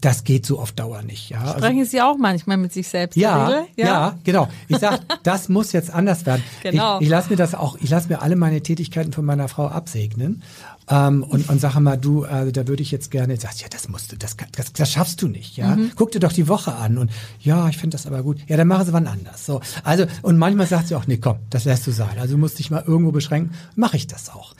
Das 0.00 0.24
geht 0.24 0.46
so 0.46 0.60
auf 0.60 0.72
Dauer 0.72 1.02
nicht. 1.02 1.30
Ja? 1.30 1.40
Also 1.40 1.58
Sprechen 1.58 1.80
also, 1.80 1.90
Sie 1.90 2.00
auch 2.00 2.16
manchmal 2.16 2.56
mit 2.56 2.72
sich 2.72 2.88
selbst? 2.88 3.16
Ja, 3.16 3.64
ja, 3.76 3.84
ja, 3.84 4.18
genau. 4.24 4.48
Ich 4.68 4.78
sag, 4.78 5.00
das 5.24 5.48
muss 5.48 5.72
jetzt 5.72 5.90
anders 5.90 6.24
werden. 6.24 6.42
Genau. 6.62 6.98
Ich, 6.98 7.04
ich 7.04 7.08
lasse 7.10 7.30
mir 7.30 7.36
das 7.36 7.54
auch, 7.54 7.76
ich 7.80 7.90
lasse 7.90 8.08
mir 8.08 8.22
alle 8.22 8.36
meine 8.36 8.62
Tätigkeiten 8.62 9.12
von 9.12 9.24
meiner 9.24 9.48
Frau 9.48 9.66
absegnen 9.66 10.42
ähm, 10.90 11.22
und, 11.22 11.48
und 11.48 11.60
sag 11.60 11.78
mal, 11.78 11.96
du, 11.96 12.24
äh, 12.24 12.50
da 12.50 12.66
würde 12.66 12.82
ich 12.82 12.90
jetzt 12.90 13.10
gerne, 13.10 13.36
sagst, 13.36 13.60
ja, 13.60 13.68
das 13.68 13.88
musst 13.88 14.12
du, 14.12 14.16
das, 14.16 14.36
das, 14.56 14.72
das 14.72 14.90
schaffst 14.90 15.20
du 15.20 15.28
nicht, 15.28 15.56
ja. 15.56 15.76
Mhm. 15.76 15.92
Guck 15.96 16.12
dir 16.12 16.20
doch 16.20 16.32
die 16.32 16.48
Woche 16.48 16.74
an 16.74 16.98
und 16.98 17.10
ja, 17.40 17.68
ich 17.68 17.76
finde 17.76 17.96
das 17.96 18.06
aber 18.06 18.22
gut. 18.22 18.38
Ja, 18.48 18.56
dann 18.56 18.68
machen 18.68 18.86
sie 18.86 18.92
wann 18.92 19.06
anders. 19.06 19.44
So, 19.44 19.60
also 19.84 20.06
und 20.22 20.38
manchmal 20.38 20.66
sagt 20.66 20.88
sie 20.88 20.94
auch, 20.94 21.06
nee, 21.06 21.18
komm, 21.18 21.38
das 21.50 21.64
lässt 21.64 21.86
du 21.86 21.90
sein. 21.90 22.18
Also 22.18 22.34
du 22.34 22.38
musst 22.38 22.58
dich 22.58 22.70
mal 22.70 22.82
irgendwo 22.86 23.12
beschränken, 23.12 23.54
mache 23.76 23.96
ich 23.96 24.06
das 24.06 24.30
auch. 24.30 24.54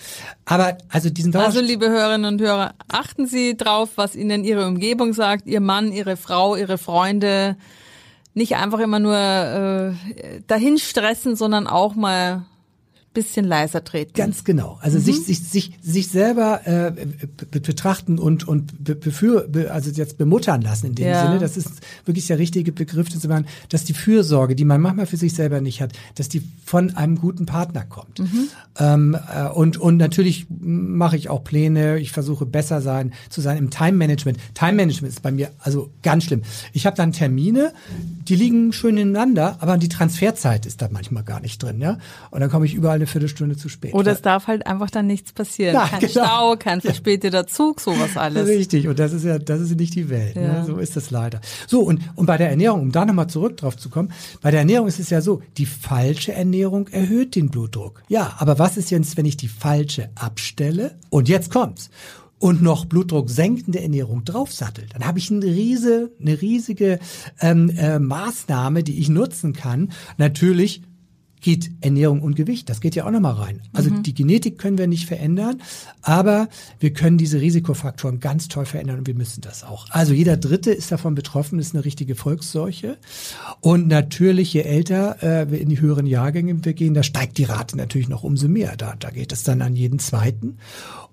Aber 0.45 0.79
also 0.89 1.11
diesen 1.11 1.33
Dauer 1.33 1.45
Also 1.45 1.61
liebe 1.61 1.89
Hörerinnen 1.89 2.33
und 2.33 2.41
Hörer, 2.41 2.75
achten 2.89 3.27
Sie 3.27 3.57
drauf, 3.57 3.91
was 3.97 4.15
Ihnen 4.15 4.45
Ihre 4.45 4.67
Umgebung 4.67 5.15
sagt, 5.15 5.47
Ihr 5.47 5.61
Mann, 5.61 5.93
Ihre 5.93 6.17
Frau, 6.17 6.57
Ihre 6.57 6.79
Freunde. 6.79 7.57
Nicht 8.35 8.57
einfach 8.57 8.79
immer 8.79 8.99
nur 8.99 9.17
äh, 9.17 9.93
dahin 10.47 10.79
stressen, 10.79 11.35
sondern 11.35 11.67
auch 11.67 11.95
mal 11.95 12.45
bisschen 13.19 13.45
leiser 13.45 13.83
treten. 13.83 14.13
Ganz 14.15 14.45
genau. 14.45 14.79
Also 14.81 14.99
mhm. 14.99 15.03
sich, 15.03 15.25
sich, 15.25 15.41
sich, 15.41 15.73
sich 15.83 16.09
selber 16.09 16.67
äh, 16.67 16.93
betrachten 17.51 18.19
und, 18.19 18.47
und 18.47 18.85
befür, 19.01 19.49
also 19.71 19.91
jetzt 19.91 20.19
bemuttern 20.19 20.63
lassen 20.63 20.87
in 20.87 20.95
dem 20.95 21.09
ja. 21.09 21.27
Sinne. 21.27 21.41
Das 21.41 21.57
ist 21.57 21.71
wirklich 22.05 22.29
der 22.29 22.39
richtige 22.39 22.71
Begriff, 22.71 23.09
zu 23.11 23.19
sagen, 23.19 23.47
dass 23.71 23.85
die 23.85 23.95
Fürsorge, 23.95 24.55
die 24.55 24.65
man 24.65 24.81
manchmal 24.81 25.07
für 25.07 25.17
sich 25.17 25.35
selber 25.35 25.61
nicht 25.61 25.81
hat, 25.81 25.93
dass 26.15 26.29
die 26.29 26.43
von 26.65 26.97
einem 26.97 27.17
guten 27.17 27.45
Partner 27.45 27.85
kommt. 27.85 28.21
Mhm. 28.21 28.49
Ähm, 28.79 29.17
äh, 29.35 29.49
und, 29.49 29.79
und 29.79 29.97
natürlich 29.97 30.47
mache 30.49 31.17
ich 31.17 31.29
auch 31.29 31.43
Pläne. 31.43 31.99
Ich 31.99 32.13
versuche 32.13 32.47
besser 32.47 32.81
sein 32.81 33.13
zu 33.31 33.41
sein 33.41 33.59
im 33.59 33.71
Time 33.71 33.93
Management. 33.93 34.39
Time 34.55 34.75
Management 34.75 35.13
ist 35.13 35.23
bei 35.23 35.33
mir 35.33 35.51
also 35.59 35.91
ganz 36.03 36.25
schlimm. 36.25 36.43
Ich 36.73 36.87
habe 36.87 36.97
dann 36.97 37.13
Termine, 37.13 37.73
die 38.29 38.37
liegen 38.37 38.73
schön 38.73 38.97
ineinander, 38.97 39.57
aber 39.61 39.77
die 39.77 39.89
Transferzeit 39.89 40.67
ist 40.67 40.83
da 40.83 40.89
manchmal 40.91 41.25
gar 41.25 41.41
nicht 41.41 41.61
drin. 41.61 41.81
Ja? 41.81 41.99
Und 42.31 42.41
dann 42.41 42.51
komme 42.51 42.67
ich 42.67 42.75
überall 42.75 42.97
eine 42.97 43.08
Viertelstunde 43.09 43.57
zu 43.57 43.69
spät. 43.69 43.95
Oder 43.95 44.13
es 44.13 44.23
darf 44.23 44.47
halt 44.47 44.67
einfach 44.67 44.91
dann 44.91 45.07
nichts 45.07 45.33
passieren. 45.33 45.75
Ja, 45.75 45.89
kein 45.89 46.01
genau. 46.01 46.11
Stau, 46.11 46.57
kein 46.57 46.81
verspäteter 46.81 47.47
Zug, 47.47 47.81
sowas 47.81 48.17
alles. 48.17 48.47
Richtig, 48.47 48.89
und 48.89 48.99
das 48.99 49.13
ist 49.13 49.25
ja, 49.25 49.39
das 49.39 49.61
ist 49.61 49.77
nicht 49.77 49.95
die 49.95 50.09
Welt. 50.09 50.37
Ne? 50.37 50.43
Ja. 50.43 50.53
Ne? 50.61 50.65
So 50.65 50.77
ist 50.79 50.97
das 50.97 51.11
leider. 51.11 51.41
So, 51.67 51.81
und, 51.81 52.01
und 52.15 52.27
bei 52.27 52.37
der 52.37 52.51
Ernährung, 52.51 52.83
um 52.83 52.93
da 52.93 53.05
nochmal 53.05 53.29
zurück 53.29 53.57
drauf 53.57 53.77
zu 53.77 53.91
kommen, 53.91 54.13
bei 54.41 54.51
der 54.51 54.61
Ernährung 54.61 54.87
ist 54.87 55.01
es 55.01 55.11
ja 55.11 55.21
so, 55.21 55.43
die 55.57 55.67
falsche 55.67 56.33
Ernährung 56.33 56.89
erhöht 56.89 57.35
den 57.35 57.51
Blutdruck. 57.51 58.03
Ja, 58.09 58.35
aber 58.39 58.59
was 58.59 58.77
ist 58.77 58.91
jetzt, 58.91 59.17
wenn 59.17 59.27
ich 59.27 59.37
die 59.37 59.49
falsche 59.49 60.11
abstelle? 60.15 60.97
Und 61.11 61.29
jetzt 61.29 61.51
kommt's 61.51 61.91
und 62.39 62.63
noch 62.63 62.85
Blutdruck 62.85 63.31
senkende 63.31 63.81
Ernährung 63.81 64.25
draufsattelt, 64.25 64.95
dann 64.95 65.05
habe 65.05 65.19
ich 65.19 65.31
eine, 65.31 65.45
riese, 65.45 66.13
eine 66.21 66.41
riesige 66.41 66.99
ähm, 67.41 67.71
äh, 67.71 67.99
Maßnahme, 67.99 68.83
die 68.83 68.99
ich 68.99 69.09
nutzen 69.09 69.53
kann. 69.53 69.93
Natürlich 70.17 70.83
geht 71.41 71.71
Ernährung 71.81 72.23
und 72.23 72.35
Gewicht. 72.35 72.69
Das 72.69 72.81
geht 72.81 72.95
ja 72.95 73.07
auch 73.07 73.11
nochmal 73.11 73.35
rein. 73.35 73.63
Also 73.73 73.91
mhm. 73.91 74.03
die 74.03 74.15
Genetik 74.15 74.59
können 74.59 74.79
wir 74.79 74.87
nicht 74.87 75.07
verändern, 75.07 75.63
aber 76.03 76.49
wir 76.81 76.93
können 76.93 77.19
diese 77.19 77.41
Risikofaktoren 77.41 78.21
ganz 78.21 78.49
toll 78.49 78.67
verändern 78.67 78.99
und 78.99 79.07
wir 79.07 79.15
müssen 79.15 79.41
das 79.41 79.65
auch. 79.65 79.87
Also 79.91 80.13
jeder 80.13 80.37
Dritte 80.37 80.71
ist 80.71 80.93
davon 80.93 81.15
betroffen, 81.15 81.59
ist 81.59 81.75
eine 81.75 81.85
richtige 81.85 82.15
Volksseuche. 82.15 82.99
Und 83.61 83.89
natürlich, 83.89 84.53
je 84.53 84.63
älter 84.63 85.23
äh, 85.23 85.51
wir 85.51 85.61
in 85.61 85.69
die 85.69 85.81
höheren 85.81 86.07
Jahrgänge 86.07 86.65
wir 86.65 86.75
gehen, 86.75 86.95
da 86.95 87.03
steigt 87.03 87.39
die 87.39 87.45
Rate 87.45 87.77
natürlich 87.77 88.09
noch 88.09 88.25
umso 88.25 88.49
mehr. 88.49 88.77
Da, 88.77 88.95
da 88.99 89.11
geht 89.11 89.33
es 89.33 89.43
dann 89.43 89.63
an 89.63 89.77
jeden 89.77 89.99
Zweiten. 89.99 90.59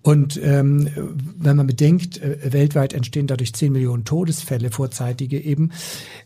Und 0.05 0.39
ähm, 0.43 0.87
wenn 1.35 1.57
man 1.57 1.65
bedenkt, 1.65 2.21
äh, 2.21 2.53
weltweit 2.53 2.93
entstehen 2.93 3.25
dadurch 3.25 3.53
10 3.53 3.71
Millionen 3.71 4.05
Todesfälle, 4.05 4.69
vorzeitige 4.69 5.43
eben, 5.43 5.71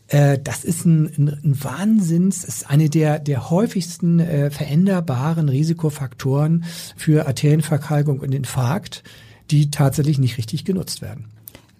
äh, 0.08 0.38
das 0.38 0.64
ist 0.64 0.84
ein, 0.84 1.06
ein, 1.16 1.40
ein 1.42 1.64
Wahnsinns, 1.64 2.44
ist 2.44 2.68
eine 2.68 2.90
der, 2.90 3.18
der 3.18 3.48
häufigsten 3.48 4.20
äh, 4.20 4.50
veränderbaren 4.50 5.48
Risikofaktoren 5.48 6.64
für 6.94 7.26
Arterienverkalkung 7.26 8.20
und 8.20 8.34
Infarkt, 8.34 9.02
die 9.50 9.70
tatsächlich 9.70 10.18
nicht 10.18 10.36
richtig 10.36 10.66
genutzt 10.66 11.00
werden. 11.00 11.30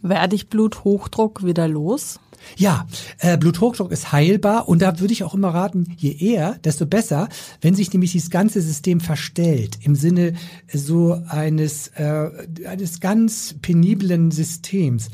Werde 0.02 0.37
ich 0.37 0.49
Bluthochdruck 0.49 1.45
wieder 1.45 1.69
los? 1.69 2.21
Ja, 2.57 2.87
äh, 3.19 3.37
Bluthochdruck 3.37 3.92
ist 3.92 4.12
heilbar 4.12 4.69
und 4.69 4.80
da 4.83 4.99
würde 4.99 5.12
ich 5.12 5.25
auch 5.25 5.35
immer 5.35 5.52
raten, 5.52 5.95
je 5.97 6.12
eher, 6.12 6.59
desto 6.64 6.87
besser, 6.87 7.28
wenn 7.61 7.75
sich 7.75 7.92
nämlich 7.92 8.12
dieses 8.12 8.30
ganze 8.30 8.62
System 8.62 9.00
verstellt, 9.00 9.78
im 9.83 9.95
Sinne 9.95 10.35
so 10.73 11.21
eines, 11.28 11.88
äh, 11.88 12.30
eines 12.66 13.00
ganz 13.00 13.54
peniblen 13.61 14.30
Systems 14.30 15.11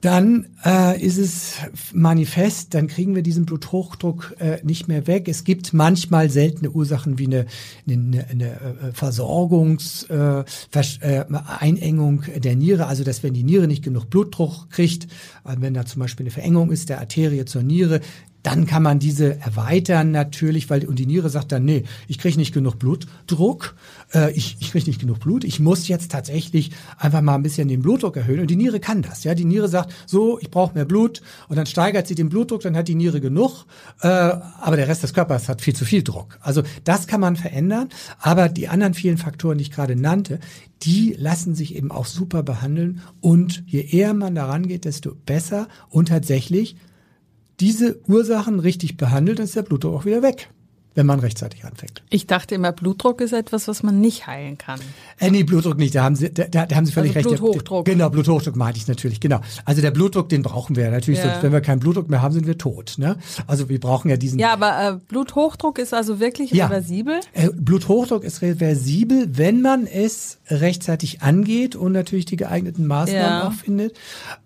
dann 0.00 0.46
äh, 0.64 1.00
ist 1.00 1.18
es 1.18 1.54
manifest, 1.92 2.74
dann 2.74 2.86
kriegen 2.86 3.16
wir 3.16 3.22
diesen 3.22 3.46
Bluthochdruck 3.46 4.36
äh, 4.38 4.58
nicht 4.62 4.86
mehr 4.86 5.08
weg. 5.08 5.28
Es 5.28 5.42
gibt 5.42 5.72
manchmal 5.72 6.30
seltene 6.30 6.70
Ursachen 6.70 7.18
wie 7.18 7.26
eine, 7.26 7.46
eine, 7.88 8.26
eine 8.30 8.46
äh, 8.46 8.92
Versorgungs, 8.92 10.04
äh, 10.04 10.44
äh, 11.00 11.24
Einengung 11.58 12.22
der 12.36 12.54
Niere, 12.54 12.86
also 12.86 13.02
dass 13.02 13.24
wenn 13.24 13.34
die 13.34 13.42
Niere 13.42 13.66
nicht 13.66 13.82
genug 13.82 14.08
Blutdruck 14.08 14.70
kriegt, 14.70 15.08
also 15.42 15.60
wenn 15.62 15.74
da 15.74 15.84
zum 15.84 16.00
Beispiel 16.00 16.24
eine 16.24 16.30
Verengung 16.30 16.70
ist 16.70 16.88
der 16.90 17.00
Arterie 17.00 17.44
zur 17.44 17.64
Niere, 17.64 18.00
dann 18.42 18.66
kann 18.66 18.82
man 18.82 18.98
diese 18.98 19.38
erweitern 19.40 20.10
natürlich, 20.10 20.70
weil 20.70 20.86
und 20.86 20.98
die 20.98 21.06
Niere 21.06 21.28
sagt 21.28 21.52
dann, 21.52 21.64
nee, 21.64 21.84
ich 22.06 22.18
kriege 22.18 22.36
nicht 22.36 22.54
genug 22.54 22.78
Blutdruck, 22.78 23.74
äh, 24.14 24.32
ich, 24.32 24.56
ich 24.60 24.70
kriege 24.70 24.86
nicht 24.86 25.00
genug 25.00 25.20
Blut, 25.20 25.44
ich 25.44 25.58
muss 25.58 25.88
jetzt 25.88 26.12
tatsächlich 26.12 26.70
einfach 26.98 27.20
mal 27.20 27.34
ein 27.34 27.42
bisschen 27.42 27.68
den 27.68 27.82
Blutdruck 27.82 28.16
erhöhen. 28.16 28.40
Und 28.40 28.48
die 28.48 28.56
Niere 28.56 28.80
kann 28.80 29.02
das. 29.02 29.24
Ja, 29.24 29.34
die 29.34 29.44
Niere 29.44 29.68
sagt, 29.68 29.92
so, 30.06 30.38
ich 30.38 30.50
brauche 30.50 30.74
mehr 30.74 30.84
Blut 30.84 31.20
und 31.48 31.56
dann 31.56 31.66
steigert 31.66 32.06
sie 32.06 32.14
den 32.14 32.28
Blutdruck, 32.28 32.62
dann 32.62 32.76
hat 32.76 32.88
die 32.88 32.94
Niere 32.94 33.20
genug, 33.20 33.66
äh, 34.02 34.06
aber 34.08 34.76
der 34.76 34.88
Rest 34.88 35.02
des 35.02 35.14
Körpers 35.14 35.48
hat 35.48 35.60
viel 35.60 35.74
zu 35.74 35.84
viel 35.84 36.02
Druck. 36.02 36.38
Also 36.40 36.62
das 36.84 37.06
kann 37.06 37.20
man 37.20 37.36
verändern, 37.36 37.88
aber 38.20 38.48
die 38.48 38.68
anderen 38.68 38.94
vielen 38.94 39.18
Faktoren, 39.18 39.58
die 39.58 39.62
ich 39.62 39.72
gerade 39.72 39.96
nannte, 39.96 40.38
die 40.82 41.14
lassen 41.18 41.54
sich 41.54 41.74
eben 41.74 41.90
auch 41.90 42.06
super 42.06 42.42
behandeln 42.44 43.00
und 43.20 43.64
je 43.66 43.80
eher 43.80 44.14
man 44.14 44.36
daran 44.36 44.68
geht, 44.68 44.84
desto 44.84 45.14
besser 45.14 45.66
und 45.88 46.08
tatsächlich 46.08 46.76
diese 47.60 48.00
Ursachen 48.06 48.60
richtig 48.60 48.96
behandelt, 48.96 49.38
dann 49.38 49.44
ist 49.44 49.56
der 49.56 49.62
Blutdruck 49.62 49.94
auch 49.94 50.04
wieder 50.04 50.22
weg 50.22 50.50
wenn 50.98 51.06
man 51.06 51.20
rechtzeitig 51.20 51.64
anfängt. 51.64 52.02
Ich 52.10 52.26
dachte 52.26 52.56
immer, 52.56 52.72
Blutdruck 52.72 53.20
ist 53.20 53.32
etwas, 53.32 53.68
was 53.68 53.84
man 53.84 54.00
nicht 54.00 54.26
heilen 54.26 54.58
kann. 54.58 54.80
Äh, 55.20 55.30
nee, 55.30 55.44
Blutdruck 55.44 55.78
nicht, 55.78 55.94
da 55.94 56.02
haben 56.02 56.16
Sie, 56.16 56.28
da, 56.28 56.46
da 56.46 56.74
haben 56.74 56.86
Sie 56.86 56.92
völlig 56.92 57.16
also 57.16 57.30
recht. 57.30 57.40
Bluthochdruck. 57.40 57.84
Genau, 57.84 58.10
Bluthochdruck 58.10 58.56
meinte 58.56 58.80
ich 58.80 58.88
natürlich, 58.88 59.20
genau. 59.20 59.40
Also 59.64 59.80
der 59.80 59.92
Blutdruck, 59.92 60.28
den 60.28 60.42
brauchen 60.42 60.74
wir 60.74 60.90
natürlich, 60.90 61.20
ja. 61.20 61.40
wenn 61.40 61.52
wir 61.52 61.60
keinen 61.60 61.78
Blutdruck 61.78 62.10
mehr 62.10 62.20
haben, 62.20 62.34
sind 62.34 62.48
wir 62.48 62.58
tot. 62.58 62.96
Ne? 62.98 63.16
Also 63.46 63.68
wir 63.68 63.78
brauchen 63.78 64.10
ja 64.10 64.16
diesen... 64.16 64.40
Ja, 64.40 64.52
aber 64.52 64.88
äh, 64.88 64.98
Bluthochdruck 65.06 65.78
ist 65.78 65.94
also 65.94 66.18
wirklich 66.18 66.50
ja. 66.50 66.66
reversibel? 66.66 67.20
Äh, 67.32 67.50
Bluthochdruck 67.54 68.24
ist 68.24 68.42
reversibel, 68.42 69.38
wenn 69.38 69.62
man 69.62 69.86
es 69.86 70.38
rechtzeitig 70.48 71.22
angeht 71.22 71.76
und 71.76 71.92
natürlich 71.92 72.24
die 72.24 72.36
geeigneten 72.36 72.88
Maßnahmen 72.88 73.22
ja. 73.22 73.46
auch 73.46 73.52
findet. 73.52 73.96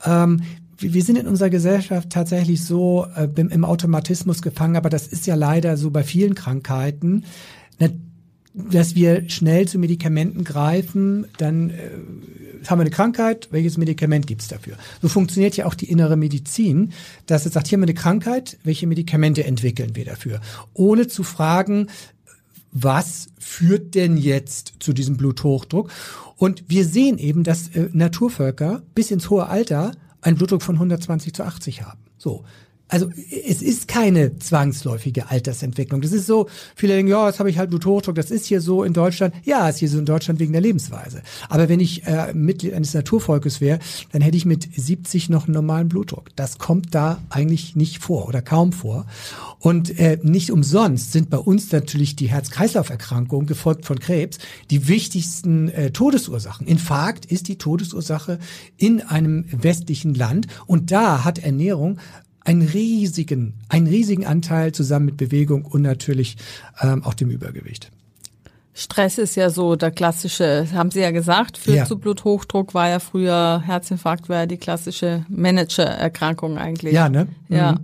Ähm, 0.05 0.43
wir 0.83 1.03
sind 1.03 1.17
in 1.17 1.27
unserer 1.27 1.51
Gesellschaft 1.51 2.11
tatsächlich 2.11 2.65
so 2.65 3.07
äh, 3.17 3.29
im 3.37 3.65
Automatismus 3.65 4.43
gefangen, 4.43 4.77
aber 4.77 4.91
das 4.91 5.07
ist 5.07 5.27
ja 5.27 5.35
leider 5.35 5.77
so 5.77 5.91
bei 5.91 6.03
vielen 6.03 6.35
Krankheiten. 6.35 7.25
dass 8.55 8.95
wir 8.95 9.29
schnell 9.31 9.67
zu 9.67 9.79
Medikamenten 9.79 10.45
greifen, 10.45 11.27
dann 11.39 11.71
äh, 11.71 11.91
haben 12.67 12.79
wir 12.79 12.83
eine 12.83 12.91
Krankheit, 12.91 13.49
welches 13.51 13.79
Medikament 13.79 14.27
gibt's 14.27 14.49
dafür? 14.49 14.77
So 15.01 15.09
funktioniert 15.09 15.57
ja 15.57 15.67
auch 15.67 15.75
die 15.75 15.91
innere 15.91 16.17
Medizin, 16.17 16.93
dass 17.27 17.47
es 17.47 17.55
sagt, 17.55 17.69
hier 17.69 17.77
haben 17.77 17.83
wir 17.83 17.89
eine 17.89 17.95
Krankheit, 17.95 18.59
welche 18.63 18.87
Medikamente 18.87 19.45
entwickeln 19.45 19.97
wir 19.97 20.05
dafür? 20.05 20.41
Ohne 20.75 21.09
zu 21.09 21.23
fragen, 21.23 21.89
was 22.73 23.29
führt 23.39 23.95
denn 23.95 24.17
jetzt 24.17 24.75
zu 24.81 24.93
diesem 24.93 25.17
Bluthochdruck? 25.17 25.91
Und 26.37 26.65
wir 26.69 26.85
sehen 26.85 27.19
eben, 27.19 27.45
dass 27.45 27.69
äh, 27.69 27.89
Naturvölker 27.93 28.83
bis 28.95 29.11
ins 29.11 29.31
hohe 29.31 29.47
Alter 29.47 29.93
einen 30.23 30.37
Blutdruck 30.37 30.63
von 30.63 30.77
120 30.77 31.35
zu 31.35 31.45
80 31.45 31.83
haben. 31.83 32.01
So 32.17 32.45
also 32.93 33.09
es 33.47 33.63
ist 33.63 33.89
keine 33.89 34.39
zwangsläufige 34.39 35.31
Altersentwicklung. 35.31 36.03
Das 36.03 36.13
ist 36.13 36.27
so, 36.27 36.49
viele 36.77 36.93
denken, 36.93 37.11
ja, 37.11 37.27
jetzt 37.27 37.39
habe 37.39 37.49
ich 37.49 37.57
halt 37.57 37.71
Bluthochdruck, 37.71 38.15
das 38.15 38.31
ist 38.31 38.45
hier 38.45 38.61
so 38.61 38.85
in 38.85 38.93
Deutschland. 38.93 39.35
Ja, 39.45 39.67
ist 39.71 39.79
hier 39.79 39.89
so 39.89 39.99
in 39.99 40.05
Deutschland 40.05 40.41
wegen 40.41 40.53
der 40.53 40.61
Lebensweise. 40.61 41.23
Aber 41.49 41.71
wenn 41.71 41.81
ich 41.81 42.07
äh, 42.07 42.35
Mitglied 42.35 42.75
eines 42.75 42.93
Naturvolkes 42.93 43.63
wäre, 43.63 43.79
dann 44.13 44.21
hätte 44.21 44.37
ich 44.37 44.45
mit 44.45 44.69
70 44.77 45.31
noch 45.31 45.47
einen 45.47 45.55
normalen 45.55 45.89
Blutdruck. 45.89 46.37
Das 46.37 46.59
kommt 46.59 46.95
da 46.95 47.23
eigentlich 47.31 47.77
nicht 47.77 48.03
vor 48.03 48.29
oder 48.29 48.43
kaum 48.43 48.73
vor. 48.73 49.07
Und 49.59 49.99
äh, 49.99 50.19
nicht 50.23 50.51
umsonst 50.51 51.13
sind 51.13 51.31
bei 51.31 51.39
uns 51.39 51.73
natürlich 51.73 52.15
die 52.15 52.29
Herz-Kreislauf-Erkrankungen, 52.29 53.47
gefolgt 53.47 53.87
von 53.87 54.01
Krebs, 54.01 54.37
die 54.71 54.87
wichtigsten 54.89 55.71
äh, 55.71 55.93
Todesursachen. 55.93 56.67
Infarkt 56.67 57.25
ist 57.25 57.49
die 57.49 57.57
Todesursache 57.57 58.39
in 58.77 59.01
einem 59.01 59.47
westlichen 59.51 60.13
Land. 60.15 60.47
Und 60.67 60.91
da 60.91 61.25
hat 61.25 61.39
Ernährung 61.39 61.99
einen 62.45 62.63
riesigen, 62.63 63.55
einen 63.69 63.87
riesigen 63.87 64.27
Anteil 64.27 64.73
zusammen 64.73 65.07
mit 65.07 65.17
Bewegung 65.17 65.65
und 65.65 65.83
natürlich 65.83 66.37
ähm, 66.81 67.05
auch 67.05 67.15
dem 67.15 67.31
Übergewicht. 67.31 67.91
Stress 68.75 69.19
ist 69.19 69.35
ja 69.35 69.51
so 69.51 69.77
der 69.77 69.91
klassische, 69.91 70.67
haben 70.73 70.91
Sie 70.91 71.01
ja 71.01 71.11
gesagt, 71.11 71.59
führt 71.59 71.77
ja. 71.77 71.85
zu 71.85 71.99
Bluthochdruck, 71.99 72.73
war 72.73 72.89
ja 72.89 73.01
früher 73.01 73.63
Herzinfarkt, 73.65 74.31
war 74.31 74.39
ja 74.39 74.47
die 74.47 74.57
klassische 74.57 75.27
Managererkrankung 75.29 76.57
eigentlich. 76.57 76.95
Ja, 76.95 77.11
ne? 77.11 77.29
Ja. 77.49 77.77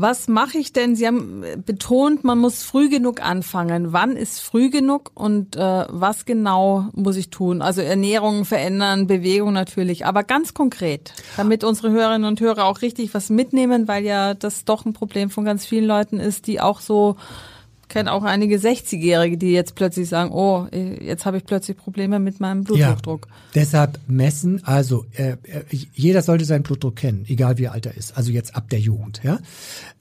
Was 0.00 0.28
mache 0.28 0.58
ich 0.58 0.72
denn? 0.72 0.94
Sie 0.94 1.08
haben 1.08 1.42
betont, 1.66 2.22
man 2.22 2.38
muss 2.38 2.62
früh 2.62 2.88
genug 2.88 3.20
anfangen. 3.20 3.92
Wann 3.92 4.12
ist 4.14 4.40
früh 4.40 4.70
genug 4.70 5.10
und 5.14 5.56
äh, 5.56 5.86
was 5.88 6.24
genau 6.24 6.86
muss 6.92 7.16
ich 7.16 7.30
tun? 7.30 7.62
Also 7.62 7.80
Ernährung 7.80 8.44
verändern, 8.44 9.08
Bewegung 9.08 9.52
natürlich, 9.52 10.06
aber 10.06 10.22
ganz 10.22 10.54
konkret, 10.54 11.12
damit 11.36 11.64
unsere 11.64 11.90
Hörerinnen 11.90 12.28
und 12.28 12.40
Hörer 12.40 12.66
auch 12.66 12.80
richtig 12.80 13.12
was 13.12 13.28
mitnehmen, 13.28 13.88
weil 13.88 14.04
ja 14.04 14.34
das 14.34 14.64
doch 14.64 14.86
ein 14.86 14.92
Problem 14.92 15.30
von 15.30 15.44
ganz 15.44 15.66
vielen 15.66 15.86
Leuten 15.86 16.20
ist, 16.20 16.46
die 16.46 16.60
auch 16.60 16.78
so 16.78 17.16
kenne 17.88 18.12
auch 18.12 18.22
einige 18.22 18.56
60-Jährige, 18.56 19.38
die 19.38 19.52
jetzt 19.52 19.74
plötzlich 19.74 20.08
sagen, 20.08 20.30
oh, 20.32 20.66
jetzt 20.72 21.26
habe 21.26 21.38
ich 21.38 21.44
plötzlich 21.44 21.76
Probleme 21.76 22.18
mit 22.18 22.40
meinem 22.40 22.64
Blutdruck. 22.64 23.26
Ja, 23.28 23.34
deshalb 23.54 23.98
messen, 24.06 24.62
also 24.64 25.06
äh, 25.14 25.32
äh, 25.42 25.64
jeder 25.94 26.22
sollte 26.22 26.44
seinen 26.44 26.62
Blutdruck 26.62 26.96
kennen, 26.96 27.24
egal 27.28 27.58
wie 27.58 27.68
alt 27.68 27.86
er 27.86 27.96
ist, 27.96 28.16
also 28.16 28.30
jetzt 28.30 28.54
ab 28.54 28.68
der 28.70 28.78
Jugend. 28.78 29.20
Ja? 29.24 29.38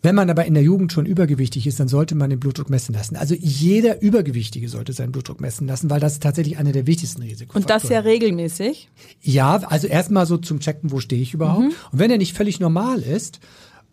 Wenn 0.01 0.15
man 0.15 0.29
aber 0.29 0.45
in 0.45 0.53
der 0.53 0.63
Jugend 0.63 0.91
schon 0.91 1.05
übergewichtig 1.05 1.65
ist, 1.65 1.79
dann 1.79 1.87
sollte 1.87 2.15
man 2.15 2.29
den 2.29 2.39
Blutdruck 2.39 2.69
messen 2.69 2.93
lassen. 2.93 3.15
Also 3.15 3.35
jeder 3.35 4.01
Übergewichtige 4.01 4.69
sollte 4.69 4.93
seinen 4.93 5.11
Blutdruck 5.11 5.41
messen 5.41 5.67
lassen, 5.67 5.89
weil 5.89 5.99
das 5.99 6.13
ist 6.13 6.23
tatsächlich 6.23 6.57
einer 6.57 6.71
der 6.71 6.87
wichtigsten 6.87 7.21
Risikofaktoren. 7.21 7.63
Und 7.63 7.69
das 7.69 7.89
ja 7.89 7.99
regelmäßig? 7.99 8.89
Ja, 9.21 9.57
also 9.57 9.87
erstmal 9.87 10.25
so 10.25 10.37
zum 10.37 10.59
Checken, 10.59 10.91
wo 10.91 10.99
stehe 10.99 11.21
ich 11.21 11.33
überhaupt. 11.33 11.63
Mhm. 11.63 11.73
Und 11.91 11.99
wenn 11.99 12.11
er 12.11 12.17
nicht 12.17 12.35
völlig 12.35 12.59
normal 12.59 12.99
ist, 12.99 13.39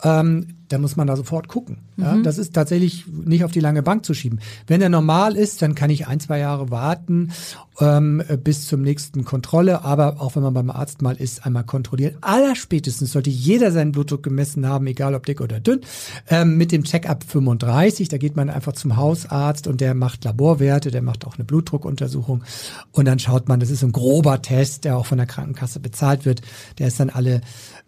ähm, 0.02 0.48
dann 0.68 0.80
muss 0.80 0.96
man 0.96 1.06
da 1.06 1.16
sofort 1.16 1.48
gucken. 1.48 1.78
Ja? 1.96 2.14
Mhm. 2.14 2.22
Das 2.22 2.38
ist 2.38 2.54
tatsächlich 2.54 3.06
nicht 3.06 3.44
auf 3.44 3.52
die 3.52 3.60
lange 3.60 3.82
Bank 3.82 4.04
zu 4.04 4.14
schieben. 4.14 4.40
Wenn 4.66 4.82
er 4.82 4.88
normal 4.88 5.36
ist, 5.36 5.62
dann 5.62 5.74
kann 5.74 5.90
ich 5.90 6.06
ein, 6.06 6.20
zwei 6.20 6.38
Jahre 6.38 6.70
warten 6.70 7.32
ähm, 7.80 8.22
bis 8.42 8.66
zum 8.66 8.82
nächsten 8.82 9.24
Kontrolle. 9.24 9.84
Aber 9.84 10.20
auch 10.20 10.36
wenn 10.36 10.42
man 10.42 10.54
beim 10.54 10.70
Arzt 10.70 11.02
mal 11.02 11.16
ist, 11.16 11.46
einmal 11.46 11.64
kontrollieren. 11.64 12.16
Allerspätestens 12.22 13.12
sollte 13.12 13.30
jeder 13.30 13.70
seinen 13.72 13.92
Blutdruck 13.92 14.22
gemessen 14.22 14.66
haben, 14.66 14.86
egal 14.86 15.14
ob 15.14 15.26
dick 15.26 15.40
oder 15.40 15.60
dünn. 15.60 15.80
Ähm, 16.28 16.56
mit 16.56 16.72
dem 16.72 16.84
Check-up 16.84 17.24
35, 17.24 18.08
da 18.08 18.18
geht 18.18 18.34
man 18.36 18.50
einfach 18.50 18.72
zum 18.72 18.96
Hausarzt 18.96 19.66
und 19.68 19.80
der 19.80 19.94
macht 19.94 20.24
Laborwerte, 20.24 20.90
der 20.90 21.02
macht 21.02 21.26
auch 21.26 21.36
eine 21.36 21.44
Blutdruckuntersuchung. 21.44 22.42
Und 22.90 23.04
dann 23.04 23.18
schaut 23.18 23.48
man, 23.48 23.60
das 23.60 23.70
ist 23.70 23.84
ein 23.84 23.92
grober 23.92 24.42
Test, 24.42 24.84
der 24.84 24.96
auch 24.96 25.06
von 25.06 25.18
der 25.18 25.26
Krankenkasse 25.26 25.78
bezahlt 25.78 26.24
wird. 26.24 26.40
Der 26.78 26.88
ist 26.88 26.98
dann 26.98 27.10
alle 27.10 27.42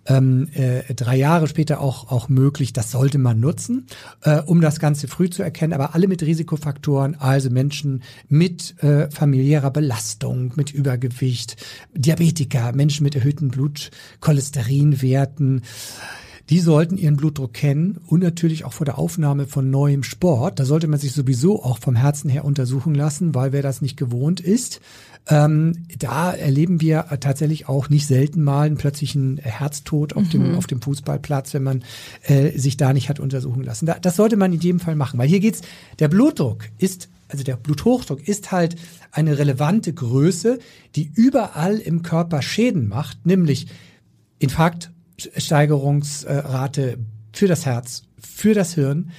ähm, 0.07 0.49
äh, 0.55 0.95
drei 0.95 1.17
Jahre 1.17 1.47
später 1.47 1.81
auch, 1.81 2.11
auch 2.11 2.29
möglich. 2.29 2.73
Das 2.73 2.91
sollte 2.91 3.19
man 3.19 3.39
nutzen, 3.41 3.87
äh, 4.23 4.41
um 4.43 4.61
das 4.61 4.81
Ganze 4.81 5.09
früh 5.09 5.31
zu 5.31 5.43
erkennen. 5.43 5.73
Aber 5.73 5.95
alle 5.95 6.09
mit 6.09 6.23
Risikofaktoren, 6.23 7.15
also 7.17 7.51
Menschen 7.51 8.03
mit 8.29 8.83
äh, 8.83 9.11
familiärer 9.11 9.71
Belastung, 9.71 10.53
mit 10.57 10.73
Übergewicht, 10.73 11.57
Diabetiker, 11.95 12.73
Menschen 12.73 13.05
mit 13.05 13.15
erhöhten 13.15 13.49
Blutcholesterinwerten, 13.49 15.63
die 16.49 16.61
sollten 16.61 16.97
ihren 16.97 17.17
Blutdruck 17.17 17.53
kennen 17.53 17.99
und 18.07 18.23
natürlich 18.23 18.65
auch 18.65 18.73
vor 18.73 18.85
der 18.85 18.99
Aufnahme 18.99 19.47
von 19.47 19.71
neuem 19.71 20.03
Sport. 20.03 20.61
Da 20.61 20.65
sollte 20.65 20.87
man 20.87 21.01
sich 21.01 21.13
sowieso 21.13 21.63
auch 21.63 21.79
vom 21.79 21.97
Herzen 21.97 22.31
her 22.31 22.45
untersuchen 22.45 22.95
lassen, 22.95 23.35
weil 23.35 23.53
wer 23.53 23.63
das 23.63 23.83
nicht 23.83 23.97
gewohnt 23.97 24.41
ist, 24.41 24.81
ähm, 25.29 25.87
da 25.99 26.33
erleben 26.33 26.81
wir 26.81 27.07
tatsächlich 27.21 27.69
auch 27.69 27.89
nicht 27.89 28.07
selten 28.07 28.45
mal 28.45 28.67
einen 28.67 28.77
plötzlichen 28.77 29.39
Herztod 29.39 30.15
auf, 30.15 30.25
mhm. 30.25 30.31
dem, 30.31 30.55
auf 30.55 30.69
dem 30.69 30.81
Fußballplatz, 30.81 31.53
wenn 31.55 31.65
man 31.65 31.85
äh, 32.23 32.57
sich 32.57 32.77
da 32.77 32.93
nicht 32.93 33.09
hat 33.09 33.19
untersuchen 33.19 33.65
lassen. 33.65 33.87
Da, 33.87 33.99
das 33.99 34.15
sollte 34.15 34.37
man 34.37 34.53
in 34.53 34.61
jedem 34.61 34.79
Fall 34.79 34.95
machen, 34.95 35.19
weil 35.19 35.29
hier 35.29 35.41
geht's, 35.41 35.63
der 35.99 36.09
Blutdruck 36.09 36.65
ist 36.79 37.09
also 37.29 37.43
der 37.43 37.57
Bluthochdruck 37.57 38.29
ist 38.29 38.53
halt 38.53 38.77
eine 39.11 39.37
relevante 39.39 39.93
Größe, 39.93 40.61
die 40.95 41.11
überall 41.13 41.79
im 41.79 42.03
Körper 42.03 42.41
Schäden 42.41 42.87
macht, 42.87 43.27
nämlich 43.27 43.67
Infarktsteigerungsrate 45.17 46.99
für 47.33 47.47
das 47.47 47.67
Herz, 47.67 48.03
für 48.21 48.55
das 48.55 48.75
Hirn, 48.75 49.11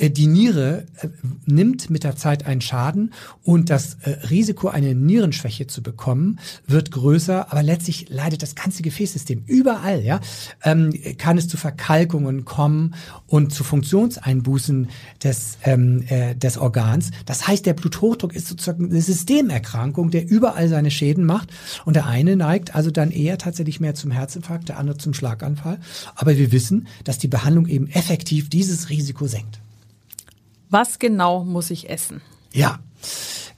die 0.00 0.28
Niere 0.28 0.86
äh, 1.00 1.08
nimmt 1.46 1.90
mit 1.90 2.04
der 2.04 2.16
Zeit 2.16 2.46
einen 2.46 2.60
Schaden 2.60 3.12
und 3.42 3.68
das 3.68 3.96
äh, 4.02 4.10
Risiko, 4.28 4.68
eine 4.68 4.94
Nierenschwäche 4.94 5.66
zu 5.66 5.82
bekommen, 5.82 6.38
wird 6.66 6.92
größer, 6.92 7.50
aber 7.50 7.62
letztlich 7.62 8.08
leidet 8.08 8.42
das 8.42 8.54
ganze 8.54 8.82
Gefäßsystem 8.82 9.42
überall, 9.46 10.02
ja, 10.02 10.20
ähm, 10.62 10.92
kann 11.18 11.36
es 11.36 11.48
zu 11.48 11.56
Verkalkungen 11.56 12.44
kommen 12.44 12.94
und 13.26 13.52
zu 13.52 13.64
Funktionseinbußen 13.64 14.88
des, 15.22 15.58
ähm, 15.64 16.04
des 16.36 16.58
Organs. 16.58 17.10
Das 17.26 17.48
heißt, 17.48 17.66
der 17.66 17.74
Bluthochdruck 17.74 18.34
ist 18.34 18.46
sozusagen 18.46 18.90
eine 18.90 19.02
Systemerkrankung, 19.02 20.10
der 20.10 20.28
überall 20.28 20.68
seine 20.68 20.90
Schäden 20.90 21.24
macht 21.24 21.50
und 21.84 21.94
der 21.94 22.06
eine 22.06 22.36
neigt 22.36 22.74
also 22.74 22.90
dann 22.90 23.10
eher 23.10 23.38
tatsächlich 23.38 23.80
mehr 23.80 23.94
zum 23.94 24.10
Herzinfarkt, 24.10 24.68
der 24.68 24.78
andere 24.78 24.98
zum 24.98 25.14
Schlaganfall. 25.14 25.78
Aber 26.14 26.36
wir 26.36 26.52
wissen, 26.52 26.86
dass 27.04 27.18
die 27.18 27.28
Behandlung 27.28 27.66
eben 27.66 27.88
effektiv 27.88 28.48
dieses 28.48 28.90
Risiko 28.90 29.26
senkt. 29.26 29.60
Was 30.70 30.98
genau 30.98 31.44
muss 31.44 31.70
ich 31.70 31.88
essen? 31.88 32.20
Ja. 32.52 32.78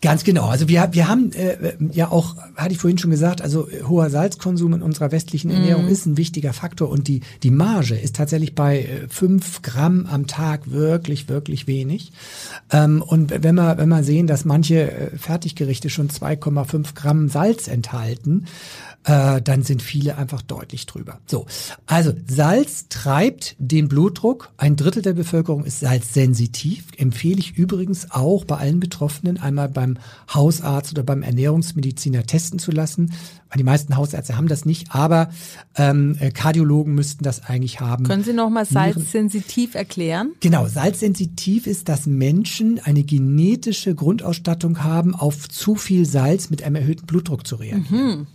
Ganz 0.03 0.25
genau. 0.25 0.47
Also 0.47 0.67
wir, 0.67 0.89
wir 0.93 1.09
haben 1.09 1.33
äh, 1.33 1.75
ja 1.93 2.11
auch, 2.11 2.37
hatte 2.57 2.73
ich 2.73 2.79
vorhin 2.79 2.97
schon 2.97 3.11
gesagt, 3.11 3.43
also 3.43 3.69
hoher 3.87 4.09
Salzkonsum 4.09 4.73
in 4.73 4.83
unserer 4.83 5.13
westlichen 5.13 5.51
Ernährung 5.51 5.87
mm. 5.87 5.89
ist 5.89 6.07
ein 6.07 6.17
wichtiger 6.17 6.55
Faktor 6.55 6.89
und 6.89 7.07
die, 7.07 7.21
die 7.43 7.51
Marge 7.51 7.97
ist 7.97 8.17
tatsächlich 8.17 8.55
bei 8.55 8.81
äh, 8.81 9.09
fünf 9.09 9.61
Gramm 9.61 10.07
am 10.07 10.27
Tag 10.27 10.71
wirklich, 10.71 11.29
wirklich 11.29 11.67
wenig. 11.67 12.13
Ähm, 12.71 13.03
und 13.03 13.43
wenn 13.43 13.55
wir, 13.57 13.77
wenn 13.77 13.91
wir 13.91 14.03
sehen, 14.03 14.27
dass 14.27 14.47
manche 14.47 14.91
äh, 14.91 15.19
Fertiggerichte 15.19 15.91
schon 15.91 16.09
2,5 16.09 16.95
Gramm 16.95 17.29
Salz 17.29 17.69
enthalten, 17.69 18.47
äh, 19.05 19.41
dann 19.41 19.63
sind 19.63 19.83
viele 19.83 20.19
einfach 20.19 20.43
deutlich 20.43 20.87
drüber. 20.87 21.21
So, 21.27 21.47
also 21.87 22.13
Salz 22.27 22.89
treibt 22.89 23.57
den 23.59 23.89
Blutdruck. 23.89 24.51
Ein 24.59 24.77
Drittel 24.77 25.03
der 25.03 25.15
Bevölkerung 25.15 25.65
ist 25.65 25.81
salzsensitiv. 25.81 26.89
Empfehle 26.97 27.39
ich 27.39 27.57
übrigens 27.57 28.11
auch 28.11 28.45
bei 28.45 28.59
allen 28.59 28.79
Betroffenen 28.79 29.39
einmal 29.39 29.69
beim 29.69 29.97
Hausarzt 30.33 30.93
oder 30.93 31.03
beim 31.03 31.23
Ernährungsmediziner 31.23 32.25
testen 32.25 32.59
zu 32.59 32.73
lassen, 32.73 33.13
weil 33.49 33.57
die 33.57 33.65
meisten 33.65 33.97
Hausärzte 33.97 34.37
haben 34.37 34.49
das 34.49 34.65
nicht, 34.65 34.95
aber 34.95 35.31
ähm, 35.77 36.17
äh, 36.21 36.31
Kardiologen 36.31 36.95
müssten 36.95 37.25
das 37.25 37.45
eigentlich 37.45 37.81
haben. 37.81 38.05
Können 38.05 38.23
Sie 38.23 38.33
nochmal 38.33 38.67
salzsensitiv 38.67 39.75
erklären? 39.75 40.33
Genau, 40.41 40.67
salzsensitiv 40.69 41.67
ist, 41.67 41.89
dass 41.89 42.07
Menschen 42.07 42.79
eine 42.81 43.03
genetische 43.03 43.95
Grundausstattung 43.95 44.85
haben, 44.85 45.15
auf 45.15 45.49
zu 45.49 45.75
viel 45.75 46.07
Salz 46.07 46.51
mit 46.51 46.63
einem 46.63 46.77
erhöhten 46.77 47.07
Blutdruck 47.07 47.47
zu 47.47 47.57
reagieren. 47.57 47.87
Mhm. 47.91 48.27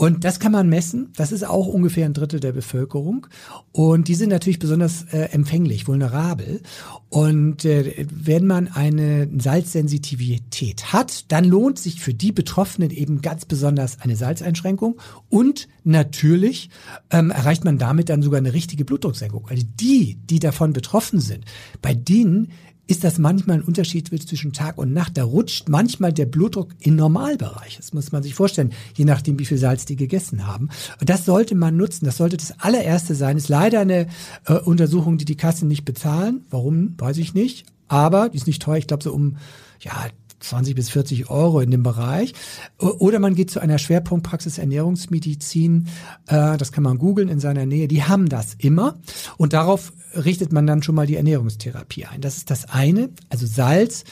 Und 0.00 0.24
das 0.24 0.40
kann 0.40 0.52
man 0.52 0.70
messen. 0.70 1.12
Das 1.14 1.30
ist 1.30 1.46
auch 1.46 1.66
ungefähr 1.66 2.06
ein 2.06 2.14
Drittel 2.14 2.40
der 2.40 2.52
Bevölkerung. 2.52 3.26
Und 3.70 4.08
die 4.08 4.14
sind 4.14 4.30
natürlich 4.30 4.58
besonders 4.58 5.04
äh, 5.12 5.24
empfänglich, 5.32 5.88
vulnerabel. 5.88 6.62
Und 7.10 7.66
äh, 7.66 8.06
wenn 8.10 8.46
man 8.46 8.68
eine 8.68 9.28
Salzsensitivität 9.38 10.94
hat, 10.94 11.30
dann 11.30 11.44
lohnt 11.44 11.78
sich 11.78 12.00
für 12.00 12.14
die 12.14 12.32
Betroffenen 12.32 12.90
eben 12.90 13.20
ganz 13.20 13.44
besonders 13.44 14.00
eine 14.00 14.16
Salzeinschränkung. 14.16 14.98
Und 15.28 15.68
natürlich 15.84 16.70
ähm, 17.10 17.30
erreicht 17.30 17.66
man 17.66 17.76
damit 17.76 18.08
dann 18.08 18.22
sogar 18.22 18.38
eine 18.38 18.54
richtige 18.54 18.86
Blutdrucksenkung. 18.86 19.48
Also 19.50 19.64
die, 19.78 20.14
die 20.14 20.38
davon 20.38 20.72
betroffen 20.72 21.20
sind, 21.20 21.44
bei 21.82 21.92
denen 21.92 22.52
ist 22.90 23.04
das 23.04 23.18
manchmal 23.18 23.58
ein 23.58 23.62
Unterschied 23.62 24.08
zwischen 24.08 24.52
Tag 24.52 24.76
und 24.76 24.92
Nacht. 24.92 25.16
Da 25.16 25.22
rutscht 25.22 25.68
manchmal 25.68 26.12
der 26.12 26.26
Blutdruck 26.26 26.74
in 26.80 26.96
Normalbereich. 26.96 27.76
Das 27.76 27.92
muss 27.92 28.10
man 28.10 28.24
sich 28.24 28.34
vorstellen, 28.34 28.72
je 28.94 29.04
nachdem, 29.04 29.38
wie 29.38 29.44
viel 29.44 29.58
Salz 29.58 29.84
die 29.84 29.94
gegessen 29.94 30.46
haben. 30.46 30.70
Und 31.00 31.08
das 31.08 31.24
sollte 31.24 31.54
man 31.54 31.76
nutzen. 31.76 32.04
Das 32.04 32.16
sollte 32.16 32.36
das 32.36 32.58
allererste 32.58 33.14
sein. 33.14 33.36
Ist 33.36 33.48
leider 33.48 33.78
eine 33.80 34.08
äh, 34.46 34.54
Untersuchung, 34.54 35.18
die 35.18 35.24
die 35.24 35.36
Kassen 35.36 35.68
nicht 35.68 35.84
bezahlen. 35.84 36.44
Warum, 36.50 36.94
weiß 36.98 37.18
ich 37.18 37.32
nicht. 37.32 37.64
Aber 37.86 38.28
die 38.28 38.38
ist 38.38 38.48
nicht 38.48 38.60
teuer. 38.60 38.78
Ich 38.78 38.88
glaube 38.88 39.04
so 39.04 39.12
um 39.12 39.36
ja 39.80 39.92
20 40.40 40.74
bis 40.74 40.90
40 40.90 41.30
Euro 41.30 41.60
in 41.60 41.70
dem 41.70 41.82
Bereich. 41.82 42.34
Oder 42.78 43.18
man 43.18 43.34
geht 43.34 43.50
zu 43.50 43.60
einer 43.60 43.78
Schwerpunktpraxis 43.78 44.58
Ernährungsmedizin. 44.58 45.88
Äh, 46.26 46.56
das 46.56 46.72
kann 46.72 46.84
man 46.84 46.98
googeln 46.98 47.28
in 47.28 47.40
seiner 47.40 47.66
Nähe. 47.66 47.88
Die 47.88 48.04
haben 48.04 48.28
das 48.28 48.54
immer. 48.58 48.98
Und 49.36 49.52
darauf 49.52 49.92
richtet 50.14 50.52
man 50.52 50.66
dann 50.66 50.82
schon 50.82 50.94
mal 50.94 51.06
die 51.06 51.16
Ernährungstherapie 51.16 52.06
ein. 52.06 52.20
Das 52.20 52.36
ist 52.36 52.50
das 52.50 52.68
eine. 52.70 53.10
Also 53.28 53.46
Salz. 53.46 54.04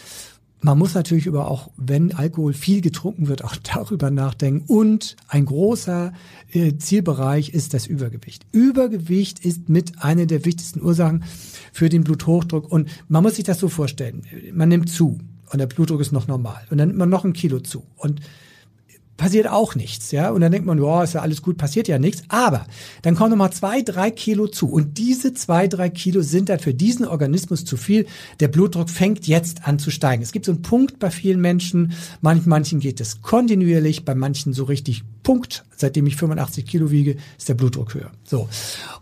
Man 0.61 0.77
muss 0.77 0.95
natürlich 0.95 1.27
über 1.27 1.49
auch, 1.49 1.71
wenn 1.77 2.13
Alkohol 2.13 2.53
viel 2.53 2.81
getrunken 2.81 3.29
wird, 3.29 3.45
auch 3.45 3.55
darüber 3.63 4.11
nachdenken. 4.11 4.65
Und 4.67 5.17
ein 5.29 5.47
großer 5.47 6.13
äh, 6.53 6.77
Zielbereich 6.77 7.51
ist 7.51 7.75
das 7.75 7.87
Übergewicht. 7.87 8.45
Übergewicht 8.51 9.45
ist 9.45 9.69
mit 9.69 10.03
einer 10.03 10.27
der 10.27 10.45
wichtigsten 10.45 10.83
Ursachen 10.83 11.25
für 11.73 11.89
den 11.89 12.03
Bluthochdruck. 12.03 12.71
Und 12.71 12.89
man 13.09 13.23
muss 13.23 13.37
sich 13.37 13.45
das 13.45 13.61
so 13.61 13.69
vorstellen. 13.69 14.23
Man 14.53 14.69
nimmt 14.69 14.91
zu 14.91 15.19
und 15.51 15.59
der 15.59 15.67
Blutdruck 15.67 16.01
ist 16.01 16.13
noch 16.13 16.27
normal. 16.27 16.61
Und 16.71 16.79
dann 16.79 16.89
nimmt 16.89 16.99
man 16.99 17.09
noch 17.09 17.25
ein 17.25 17.33
Kilo 17.33 17.61
zu. 17.61 17.85
Und 17.97 18.21
passiert 19.19 19.49
auch 19.51 19.75
nichts, 19.75 20.13
ja. 20.13 20.31
Und 20.31 20.41
dann 20.41 20.53
denkt 20.53 20.67
man, 20.67 20.83
ja, 20.83 21.03
ist 21.03 21.13
ja 21.13 21.21
alles 21.21 21.43
gut, 21.43 21.59
passiert 21.59 21.89
ja 21.89 21.99
nichts. 21.99 22.23
Aber 22.29 22.67
dann 23.03 23.17
kommen 23.17 23.31
nochmal 23.31 23.53
zwei, 23.53 23.83
drei 23.83 24.11
Kilo 24.11 24.47
zu. 24.47 24.71
Und 24.71 24.97
diese 24.97 25.35
zwei, 25.35 25.67
drei 25.67 25.91
Kilo 25.91 26.23
sind 26.23 26.49
dann 26.49 26.61
für 26.61 26.73
diesen 26.73 27.05
Organismus 27.05 27.67
zu 27.67 27.77
viel. 27.77 28.07
Der 28.41 28.49
Blutdruck 28.49 28.89
fängt 28.89 29.27
jetzt 29.27 29.67
an 29.67 29.79
zu 29.79 29.91
steigen. 29.91 30.23
Es 30.23 30.33
gibt 30.33 30.47
so 30.47 30.53
einen 30.53 30.63
Punkt 30.63 30.99
bei 30.99 31.11
vielen 31.11 31.41
Menschen. 31.41 31.93
Manch, 32.23 32.47
manchen 32.47 32.81
geht 32.81 33.01
es 33.01 33.21
kontinuierlich, 33.21 34.05
bei 34.05 34.15
manchen 34.15 34.53
so 34.55 34.65
richtig 34.65 35.03
Punkt. 35.25 35.65
Seitdem 35.77 36.07
ich 36.07 36.17
85 36.17 36.65
Kilo 36.65 36.91
wiege, 36.91 37.17
ist 37.37 37.49
der 37.49 37.55
Blutdruck 37.55 37.95
höher. 37.95 38.13
So. 38.25 38.49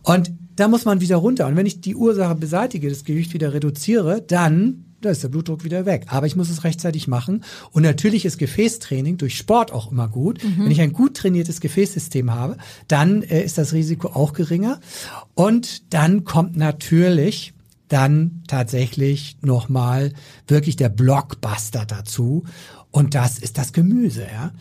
Und 0.02 0.32
da 0.56 0.68
muss 0.68 0.86
man 0.86 1.02
wieder 1.02 1.16
runter. 1.16 1.46
Und 1.46 1.56
wenn 1.56 1.66
ich 1.66 1.82
die 1.82 1.94
Ursache 1.94 2.34
beseitige, 2.34 2.88
das 2.88 3.04
Gewicht 3.04 3.34
wieder 3.34 3.52
reduziere, 3.52 4.22
dann 4.22 4.85
da 5.00 5.10
ist 5.10 5.22
der 5.22 5.28
Blutdruck 5.28 5.64
wieder 5.64 5.86
weg. 5.86 6.06
Aber 6.08 6.26
ich 6.26 6.36
muss 6.36 6.50
es 6.50 6.64
rechtzeitig 6.64 7.08
machen. 7.08 7.44
Und 7.72 7.82
natürlich 7.82 8.24
ist 8.24 8.38
Gefäßtraining 8.38 9.18
durch 9.18 9.36
Sport 9.36 9.72
auch 9.72 9.90
immer 9.90 10.08
gut. 10.08 10.42
Mhm. 10.42 10.64
Wenn 10.64 10.70
ich 10.70 10.80
ein 10.80 10.92
gut 10.92 11.16
trainiertes 11.16 11.60
Gefäßsystem 11.60 12.32
habe, 12.32 12.56
dann 12.88 13.22
äh, 13.22 13.42
ist 13.42 13.58
das 13.58 13.72
Risiko 13.72 14.08
auch 14.08 14.32
geringer. 14.32 14.80
Und 15.34 15.92
dann 15.92 16.24
kommt 16.24 16.56
natürlich 16.56 17.52
dann 17.88 18.42
tatsächlich 18.48 19.36
nochmal 19.42 20.12
wirklich 20.48 20.76
der 20.76 20.88
Blockbuster 20.88 21.84
dazu. 21.86 22.44
Und 22.90 23.14
das 23.14 23.38
ist 23.38 23.58
das 23.58 23.72
Gemüse, 23.72 24.26
ja. 24.32 24.52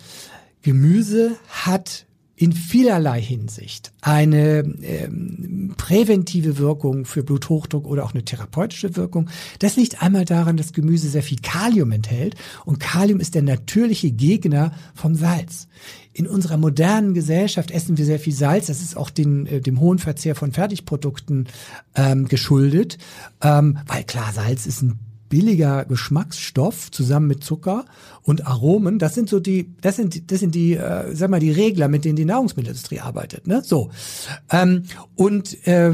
Gemüse 0.62 1.38
hat 1.48 2.06
in 2.38 2.52
vielerlei 2.52 3.22
Hinsicht 3.22 3.94
eine 4.02 4.60
ähm, 4.82 5.74
präventive 5.78 6.58
Wirkung 6.58 7.06
für 7.06 7.24
Bluthochdruck 7.24 7.88
oder 7.88 8.04
auch 8.04 8.14
eine 8.14 8.26
therapeutische 8.26 8.96
Wirkung. 8.98 9.30
Das 9.60 9.78
liegt 9.78 10.02
einmal 10.02 10.26
daran, 10.26 10.58
dass 10.58 10.74
Gemüse 10.74 11.08
sehr 11.08 11.24
viel 11.24 11.40
Kalium 11.42 11.92
enthält 11.92 12.36
und 12.66 12.80
Kalium 12.80 13.20
ist 13.20 13.36
der 13.36 13.42
natürliche 13.42 14.12
Gegner 14.12 14.74
vom 14.94 15.16
Salz. 15.16 15.68
In 16.12 16.28
unserer 16.28 16.58
modernen 16.58 17.14
Gesellschaft 17.14 17.72
essen 17.72 17.98
wir 17.98 18.06
sehr 18.06 18.20
viel 18.20 18.34
Salz. 18.34 18.68
Das 18.68 18.82
ist 18.82 18.98
auch 18.98 19.10
den, 19.10 19.46
äh, 19.48 19.62
dem 19.62 19.80
hohen 19.80 20.00
Verzehr 20.00 20.36
von 20.36 20.52
Fertigprodukten 20.52 21.48
ähm, 21.96 22.28
geschuldet, 22.28 22.98
ähm, 23.42 23.80
weil 23.88 24.04
klar, 24.04 24.32
Salz 24.34 24.66
ist 24.66 24.82
ein 24.82 25.00
billiger 25.30 25.86
Geschmacksstoff 25.86 26.92
zusammen 26.92 27.28
mit 27.28 27.44
Zucker 27.44 27.86
und 28.22 28.46
Aromen. 28.46 29.00
Das 29.00 29.16
sind 29.16 29.30
so 29.30 29.40
die, 29.40 29.74
das 29.82 29.96
sind, 29.96 30.32
das 30.32 30.40
sind 30.40 30.56
die, 30.56 30.74
äh, 30.74 31.16
sag 31.16 31.30
mal, 31.30 31.40
die 31.40 31.52
Regler, 31.52 31.88
mit 31.88 32.06
denen 32.06 32.16
die 32.16 32.26
Nahrungsmittelindustrie 32.26 33.00
arbeitet. 33.00 33.48
Ne? 33.48 33.62
So 33.64 33.90
ähm, 34.52 34.84
und 35.16 35.68
äh, 35.68 35.92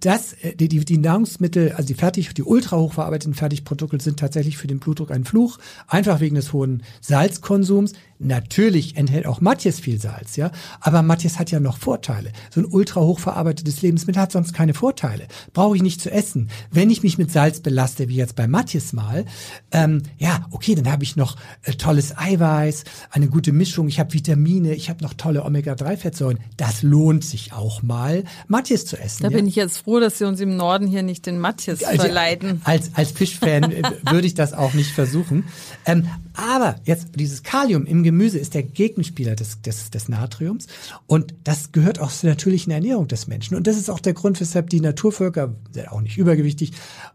das, 0.00 0.32
äh, 0.34 0.54
die, 0.56 0.68
die, 0.68 0.84
die 0.84 0.98
Nahrungsmittel, 0.98 1.72
also 1.72 1.86
die 1.86 1.94
fertig, 1.94 2.34
die 2.34 2.42
ultra 2.42 2.76
hochverarbeiteten 2.76 3.34
Fertigprodukte 3.34 4.00
sind 4.00 4.18
tatsächlich 4.18 4.56
für 4.56 4.66
den 4.66 4.78
Blutdruck 4.78 5.10
ein 5.10 5.24
Fluch, 5.24 5.58
einfach 5.86 6.20
wegen 6.20 6.36
des 6.36 6.52
hohen 6.52 6.82
Salzkonsums. 7.00 7.92
Natürlich 8.18 8.96
enthält 8.96 9.26
auch 9.26 9.40
Matjes 9.40 9.78
viel 9.78 10.00
Salz, 10.00 10.36
ja, 10.36 10.50
aber 10.80 11.02
Matjes 11.02 11.38
hat 11.38 11.50
ja 11.50 11.60
noch 11.60 11.76
Vorteile. 11.76 12.32
So 12.50 12.60
ein 12.60 12.66
ultra 12.66 13.00
hochverarbeitetes 13.00 13.82
Lebensmittel 13.82 14.22
hat 14.22 14.32
sonst 14.32 14.54
keine 14.54 14.74
Vorteile. 14.74 15.26
Brauche 15.52 15.76
ich 15.76 15.82
nicht 15.82 16.00
zu 16.00 16.10
essen. 16.10 16.48
Wenn 16.70 16.90
ich 16.90 17.02
mich 17.02 17.18
mit 17.18 17.30
Salz 17.30 17.60
belaste, 17.60 18.08
wie 18.08 18.16
jetzt 18.16 18.34
bei 18.34 18.46
Matjes 18.46 18.92
mal, 18.92 19.26
ähm, 19.70 20.02
ja, 20.18 20.46
okay, 20.50 20.74
dann 20.74 20.90
habe 20.90 21.04
ich 21.04 21.16
noch 21.16 21.36
äh, 21.62 21.72
tolles 21.72 22.16
Eiweiß, 22.16 22.84
eine 23.10 23.28
gute 23.28 23.52
Mischung, 23.52 23.88
ich 23.88 24.00
habe 24.00 24.14
Vitamine, 24.14 24.74
ich 24.74 24.88
habe 24.88 25.02
noch 25.02 25.14
tolle 25.14 25.44
Omega-3-Fettsäuren. 25.44 26.38
Das 26.56 26.82
lohnt 26.82 27.24
sich 27.24 27.52
auch 27.52 27.82
mal, 27.82 28.24
Matjes 28.48 28.86
zu 28.86 28.96
essen. 28.96 29.24
Da 29.24 29.28
ja? 29.28 29.36
bin 29.36 29.46
ich 29.46 29.56
jetzt 29.56 29.78
froh, 29.78 30.00
dass 30.00 30.18
Sie 30.18 30.24
uns 30.24 30.40
im 30.40 30.56
Norden 30.56 30.86
hier 30.86 31.02
nicht 31.02 31.26
den 31.26 31.38
Matjes 31.38 31.84
also, 31.84 32.02
verleiten. 32.02 32.62
Als, 32.64 32.90
als 32.94 33.10
Fischfan 33.10 33.74
würde 34.10 34.26
ich 34.26 34.34
das 34.34 34.54
auch 34.54 34.72
nicht 34.72 34.92
versuchen. 34.92 35.44
Ähm, 35.84 36.08
aber 36.36 36.76
jetzt 36.84 37.08
dieses 37.16 37.42
Kalium 37.42 37.86
im 37.86 38.02
Gemüse 38.02 38.38
ist 38.38 38.54
der 38.54 38.62
Gegenspieler 38.62 39.34
des, 39.34 39.62
des, 39.62 39.90
des 39.90 40.08
Natriums 40.08 40.66
und 41.06 41.34
das 41.44 41.72
gehört 41.72 41.98
auch 41.98 42.12
zur 42.12 42.30
natürlichen 42.30 42.72
Ernährung 42.72 43.08
des 43.08 43.26
Menschen. 43.26 43.56
Und 43.56 43.66
das 43.66 43.76
ist 43.76 43.90
auch 43.90 44.00
der 44.00 44.12
Grund, 44.12 44.40
weshalb 44.40 44.70
die 44.70 44.80
Naturvölker, 44.80 45.54
auch 45.90 46.00
nicht 46.00 46.18
übergewichtig, 46.18 46.72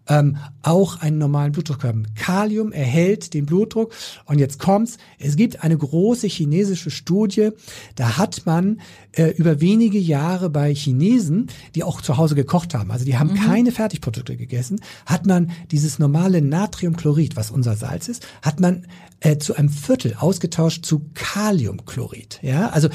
ähm, 0.08 0.38
auch 0.62 1.02
einen 1.02 1.18
normalen 1.18 1.52
Blutdruck 1.52 1.84
haben. 1.84 2.06
Kalium 2.16 2.72
erhält 2.72 3.34
den 3.34 3.46
Blutdruck 3.46 3.94
und 4.26 4.40
jetzt 4.40 4.60
kommt's. 4.60 4.98
Es 5.20 5.36
gibt 5.36 5.64
eine 5.64 5.78
große 5.78 6.28
chinesische 6.28 6.92
Studie, 6.92 7.50
da 7.96 8.18
hat 8.18 8.46
man 8.46 8.82
äh, 9.14 9.30
über 9.32 9.62
wenige 9.62 10.00
Jahre 10.00 10.50
bei 10.50 10.74
Chinesen, 10.74 11.48
die 11.76 11.84
auch 11.84 12.02
zu 12.02 12.18
Hause 12.18 12.36
gekocht 12.36 12.74
haben, 12.74 12.92
also 12.92 13.06
die 13.06 13.18
haben 13.18 13.32
mhm. 13.32 13.46
keine 13.46 13.72
Fertigprodukte 13.72 14.38
gegessen, 14.38 14.82
hat 15.06 15.26
man 15.26 15.52
dieses 15.72 16.00
normale 16.00 16.42
Natriumchlorid, 16.42 17.36
was 17.36 17.52
unser 17.52 17.76
Salz 17.76 18.08
ist, 18.08 18.26
hat 18.42 18.60
man 18.60 18.88
äh, 19.20 19.38
zu 19.38 19.56
einem 19.56 19.70
Viertel 19.70 20.16
ausgetauscht 20.18 20.86
zu 20.86 21.06
Kaliumchlorid. 21.14 22.40
Ja, 22.42 22.70
also 22.70 22.90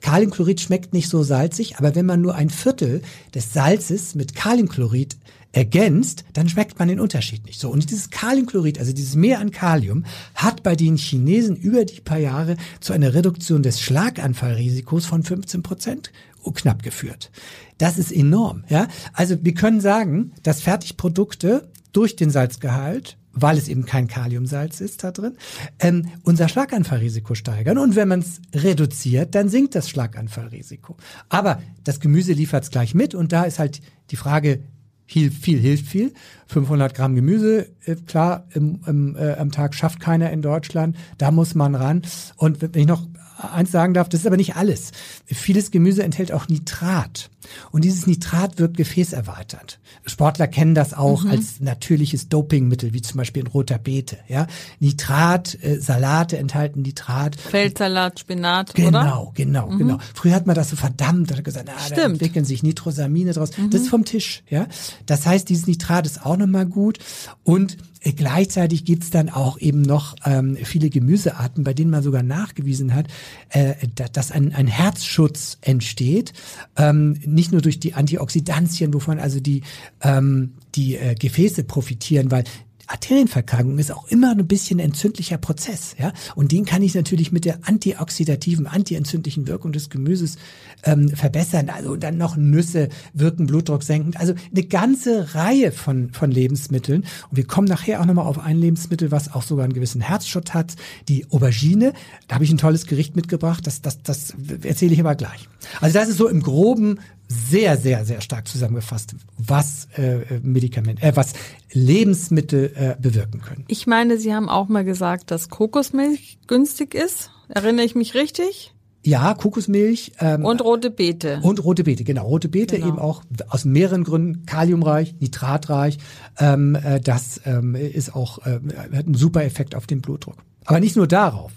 Kaliumchlorid 0.00 0.60
schmeckt 0.60 0.92
nicht 0.92 1.08
so 1.08 1.22
salzig, 1.22 1.78
aber 1.78 1.94
wenn 1.94 2.06
man 2.06 2.20
nur 2.20 2.34
ein 2.34 2.50
Viertel 2.50 3.02
des 3.34 3.52
Salzes 3.52 4.14
mit 4.14 4.34
Kaliumchlorid 4.34 5.16
ergänzt, 5.52 6.24
dann 6.34 6.48
schmeckt 6.48 6.78
man 6.78 6.88
den 6.88 7.00
Unterschied 7.00 7.46
nicht 7.46 7.58
so. 7.58 7.70
Und 7.70 7.90
dieses 7.90 8.10
Kaliumchlorid, 8.10 8.78
also 8.78 8.92
dieses 8.92 9.14
Mehr 9.14 9.40
an 9.40 9.50
Kalium, 9.50 10.04
hat 10.34 10.62
bei 10.62 10.76
den 10.76 10.96
Chinesen 10.96 11.56
über 11.56 11.84
die 11.84 12.00
paar 12.00 12.18
Jahre 12.18 12.56
zu 12.80 12.92
einer 12.92 13.14
Reduktion 13.14 13.62
des 13.62 13.80
Schlaganfallrisikos 13.80 15.06
von 15.06 15.22
15 15.22 15.62
Prozent 15.62 16.12
knapp 16.54 16.82
geführt. 16.82 17.30
Das 17.78 17.98
ist 17.98 18.12
enorm, 18.12 18.64
ja. 18.68 18.88
Also 19.12 19.36
wir 19.42 19.54
können 19.54 19.80
sagen, 19.80 20.32
dass 20.42 20.60
Fertigprodukte 20.60 21.68
durch 21.92 22.16
den 22.16 22.30
Salzgehalt 22.30 23.16
weil 23.36 23.56
es 23.58 23.68
eben 23.68 23.84
kein 23.86 24.08
Kaliumsalz 24.08 24.80
ist 24.80 25.04
da 25.04 25.12
drin, 25.12 25.36
ähm, 25.78 26.08
unser 26.24 26.48
Schlaganfallrisiko 26.48 27.34
steigern. 27.34 27.78
Und 27.78 27.94
wenn 27.94 28.08
man 28.08 28.20
es 28.20 28.40
reduziert, 28.54 29.34
dann 29.34 29.48
sinkt 29.48 29.74
das 29.74 29.88
Schlaganfallrisiko. 29.88 30.96
Aber 31.28 31.62
das 31.84 32.00
Gemüse 32.00 32.32
liefert 32.32 32.64
es 32.64 32.70
gleich 32.70 32.94
mit 32.94 33.14
und 33.14 33.32
da 33.32 33.44
ist 33.44 33.58
halt 33.58 33.80
die 34.10 34.16
Frage, 34.16 34.60
viel, 35.06 35.30
viel 35.30 35.60
hilft 35.60 35.86
viel. 35.86 36.12
500 36.46 36.94
Gramm 36.94 37.14
Gemüse, 37.14 37.68
äh, 37.84 37.94
klar, 37.94 38.48
im, 38.54 38.80
im, 38.86 39.16
äh, 39.16 39.34
am 39.34 39.52
Tag 39.52 39.74
schafft 39.74 40.00
keiner 40.00 40.30
in 40.30 40.42
Deutschland. 40.42 40.96
Da 41.18 41.30
muss 41.30 41.54
man 41.54 41.74
ran. 41.74 42.02
Und 42.36 42.60
wenn 42.60 42.72
ich 42.74 42.86
noch 42.86 43.06
eins 43.36 43.70
sagen 43.70 43.94
darf, 43.94 44.08
das 44.08 44.20
ist 44.20 44.26
aber 44.26 44.36
nicht 44.36 44.56
alles. 44.56 44.92
Vieles 45.26 45.70
Gemüse 45.70 46.02
enthält 46.02 46.32
auch 46.32 46.48
Nitrat. 46.48 47.30
Und 47.70 47.84
dieses 47.84 48.06
Nitrat 48.06 48.58
wirkt 48.58 48.76
gefäßerweiternd. 48.76 49.78
Sportler 50.04 50.48
kennen 50.48 50.74
das 50.74 50.94
auch 50.94 51.24
mhm. 51.24 51.30
als 51.30 51.60
natürliches 51.60 52.28
Dopingmittel, 52.28 52.92
wie 52.92 53.02
zum 53.02 53.18
Beispiel 53.18 53.42
in 53.42 53.46
roter 53.48 53.78
Beete. 53.78 54.18
Ja? 54.28 54.46
Nitrat, 54.80 55.56
äh, 55.62 55.80
Salate 55.80 56.38
enthalten 56.38 56.82
Nitrat. 56.82 57.36
Feldsalat, 57.36 58.20
Spinat, 58.20 58.74
genau, 58.74 58.88
oder? 58.88 59.00
Genau, 59.00 59.32
genau, 59.34 59.70
mhm. 59.70 59.78
genau. 59.78 59.98
Früher 60.14 60.34
hat 60.34 60.46
man 60.46 60.56
das 60.56 60.70
so 60.70 60.76
verdammt, 60.76 61.32
hat 61.32 61.44
gesagt, 61.44 61.68
ah, 61.68 61.94
da 61.94 62.02
entwickeln 62.02 62.44
sich 62.44 62.62
Nitrosamine 62.62 63.32
draus. 63.32 63.56
Mhm. 63.56 63.70
Das 63.70 63.82
ist 63.82 63.88
vom 63.88 64.04
Tisch. 64.04 64.42
Ja? 64.48 64.66
Das 65.06 65.26
heißt, 65.26 65.48
dieses 65.48 65.66
Nitrat 65.66 66.06
ist 66.06 66.24
auch 66.24 66.36
nochmal 66.36 66.66
gut. 66.66 66.98
Und 67.44 67.76
gleichzeitig 68.00 68.84
gibt's 68.84 69.10
dann 69.10 69.28
auch 69.28 69.58
eben 69.58 69.82
noch 69.82 70.16
ähm, 70.24 70.56
viele 70.56 70.90
Gemüsearten, 70.90 71.64
bei 71.64 71.74
denen 71.74 71.90
man 71.90 72.02
sogar 72.02 72.22
nachgewiesen 72.22 72.94
hat, 72.94 73.06
äh, 73.50 73.74
dass 74.12 74.30
ein, 74.30 74.54
ein 74.54 74.66
Herzschutz 74.66 75.58
entsteht. 75.60 76.32
Ähm, 76.76 77.20
nicht 77.24 77.52
nur 77.52 77.62
durch 77.62 77.80
die 77.80 77.94
Antioxidantien, 77.94 78.94
wovon 78.94 79.18
also 79.18 79.40
die, 79.40 79.62
ähm, 80.02 80.54
die 80.74 80.96
äh, 80.96 81.14
Gefäße 81.14 81.64
profitieren, 81.64 82.30
weil 82.30 82.44
Arterienverkalkung 82.86 83.78
ist 83.78 83.92
auch 83.92 84.08
immer 84.08 84.30
ein 84.30 84.46
bisschen 84.46 84.78
entzündlicher 84.78 85.38
Prozess, 85.38 85.96
ja. 85.98 86.12
Und 86.34 86.52
den 86.52 86.64
kann 86.64 86.82
ich 86.82 86.94
natürlich 86.94 87.32
mit 87.32 87.44
der 87.44 87.60
antioxidativen, 87.62 88.66
antientzündlichen 88.66 89.46
Wirkung 89.46 89.72
des 89.72 89.90
Gemüses 89.90 90.36
ähm, 90.84 91.08
verbessern. 91.08 91.68
Also 91.70 91.96
dann 91.96 92.16
noch 92.16 92.36
Nüsse 92.36 92.88
wirken 93.12 93.46
Blutdruck 93.46 93.82
senkend. 93.82 94.18
Also 94.18 94.34
eine 94.50 94.64
ganze 94.64 95.34
Reihe 95.34 95.72
von 95.72 96.10
von 96.12 96.30
Lebensmitteln. 96.30 97.02
Und 97.30 97.36
wir 97.36 97.46
kommen 97.46 97.66
nachher 97.66 98.00
auch 98.00 98.06
nochmal 98.06 98.26
auf 98.26 98.38
ein 98.38 98.58
Lebensmittel, 98.58 99.10
was 99.10 99.32
auch 99.32 99.42
sogar 99.42 99.64
einen 99.64 99.74
gewissen 99.74 100.00
Herzschutz 100.00 100.50
hat, 100.50 100.76
die 101.08 101.26
Aubergine. 101.30 101.92
Da 102.28 102.36
habe 102.36 102.44
ich 102.44 102.50
ein 102.50 102.58
tolles 102.58 102.86
Gericht 102.86 103.16
mitgebracht. 103.16 103.66
Das 103.66 103.82
das 103.82 104.02
das 104.02 104.34
erzähle 104.62 104.92
ich 104.92 105.00
aber 105.00 105.14
gleich. 105.14 105.48
Also 105.80 105.98
das 105.98 106.08
ist 106.08 106.18
so 106.18 106.28
im 106.28 106.42
Groben 106.42 107.00
sehr, 107.28 107.76
sehr, 107.76 108.04
sehr 108.04 108.20
stark 108.20 108.48
zusammengefasst, 108.48 109.14
was 109.36 109.88
äh, 109.96 110.40
Medikament, 110.42 111.02
äh, 111.02 111.12
was 111.14 111.32
Lebensmittel 111.72 112.72
äh, 112.74 112.96
bewirken 113.00 113.40
können. 113.40 113.64
Ich 113.68 113.86
meine, 113.86 114.18
Sie 114.18 114.34
haben 114.34 114.48
auch 114.48 114.68
mal 114.68 114.84
gesagt, 114.84 115.30
dass 115.30 115.48
Kokosmilch 115.48 116.38
günstig 116.46 116.94
ist. 116.94 117.30
Erinnere 117.48 117.84
ich 117.84 117.94
mich 117.94 118.14
richtig? 118.14 118.72
Ja, 119.06 119.34
Kokosmilch. 119.34 120.12
Ähm, 120.18 120.44
und 120.44 120.62
rote 120.62 120.90
Beete. 120.90 121.38
Und 121.42 121.62
rote 121.62 121.84
Beete, 121.84 122.02
genau. 122.02 122.26
Rote 122.26 122.48
Beete 122.48 122.76
genau. 122.76 122.88
eben 122.88 122.98
auch 122.98 123.22
aus 123.48 123.64
mehreren 123.64 124.02
Gründen, 124.02 124.46
kaliumreich, 124.46 125.14
nitratreich. 125.20 125.98
Ähm, 126.38 126.74
äh, 126.74 127.00
das 127.00 127.40
ähm, 127.44 127.76
ist 127.76 128.16
auch, 128.16 128.38
äh, 128.44 128.58
hat 128.76 129.06
einen 129.06 129.14
super 129.14 129.44
Effekt 129.44 129.76
auf 129.76 129.86
den 129.86 130.00
Blutdruck. 130.00 130.36
Aber 130.64 130.80
nicht 130.80 130.96
nur 130.96 131.06
darauf. 131.06 131.52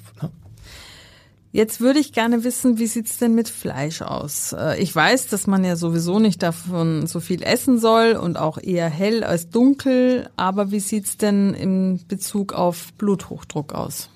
Jetzt 1.52 1.82
würde 1.82 2.00
ich 2.00 2.14
gerne 2.14 2.44
wissen, 2.44 2.78
wie 2.78 2.86
sieht's 2.86 3.18
denn 3.18 3.34
mit 3.34 3.50
Fleisch 3.50 4.04
aus? 4.04 4.54
Äh, 4.54 4.80
ich 4.80 4.96
weiß, 4.96 5.28
dass 5.28 5.48
man 5.48 5.64
ja 5.64 5.76
sowieso 5.76 6.20
nicht 6.20 6.44
davon 6.44 7.08
so 7.08 7.20
viel 7.20 7.42
essen 7.42 7.80
soll 7.80 8.12
und 8.12 8.38
auch 8.38 8.60
eher 8.60 8.88
hell 8.88 9.24
als 9.24 9.50
dunkel, 9.50 10.30
aber 10.36 10.70
wie 10.70 10.80
sieht's 10.80 11.18
denn 11.18 11.56
im 11.56 12.02
Bezug 12.08 12.54
auf 12.54 12.94
Bluthochdruck 12.94 13.74
aus? 13.74 14.10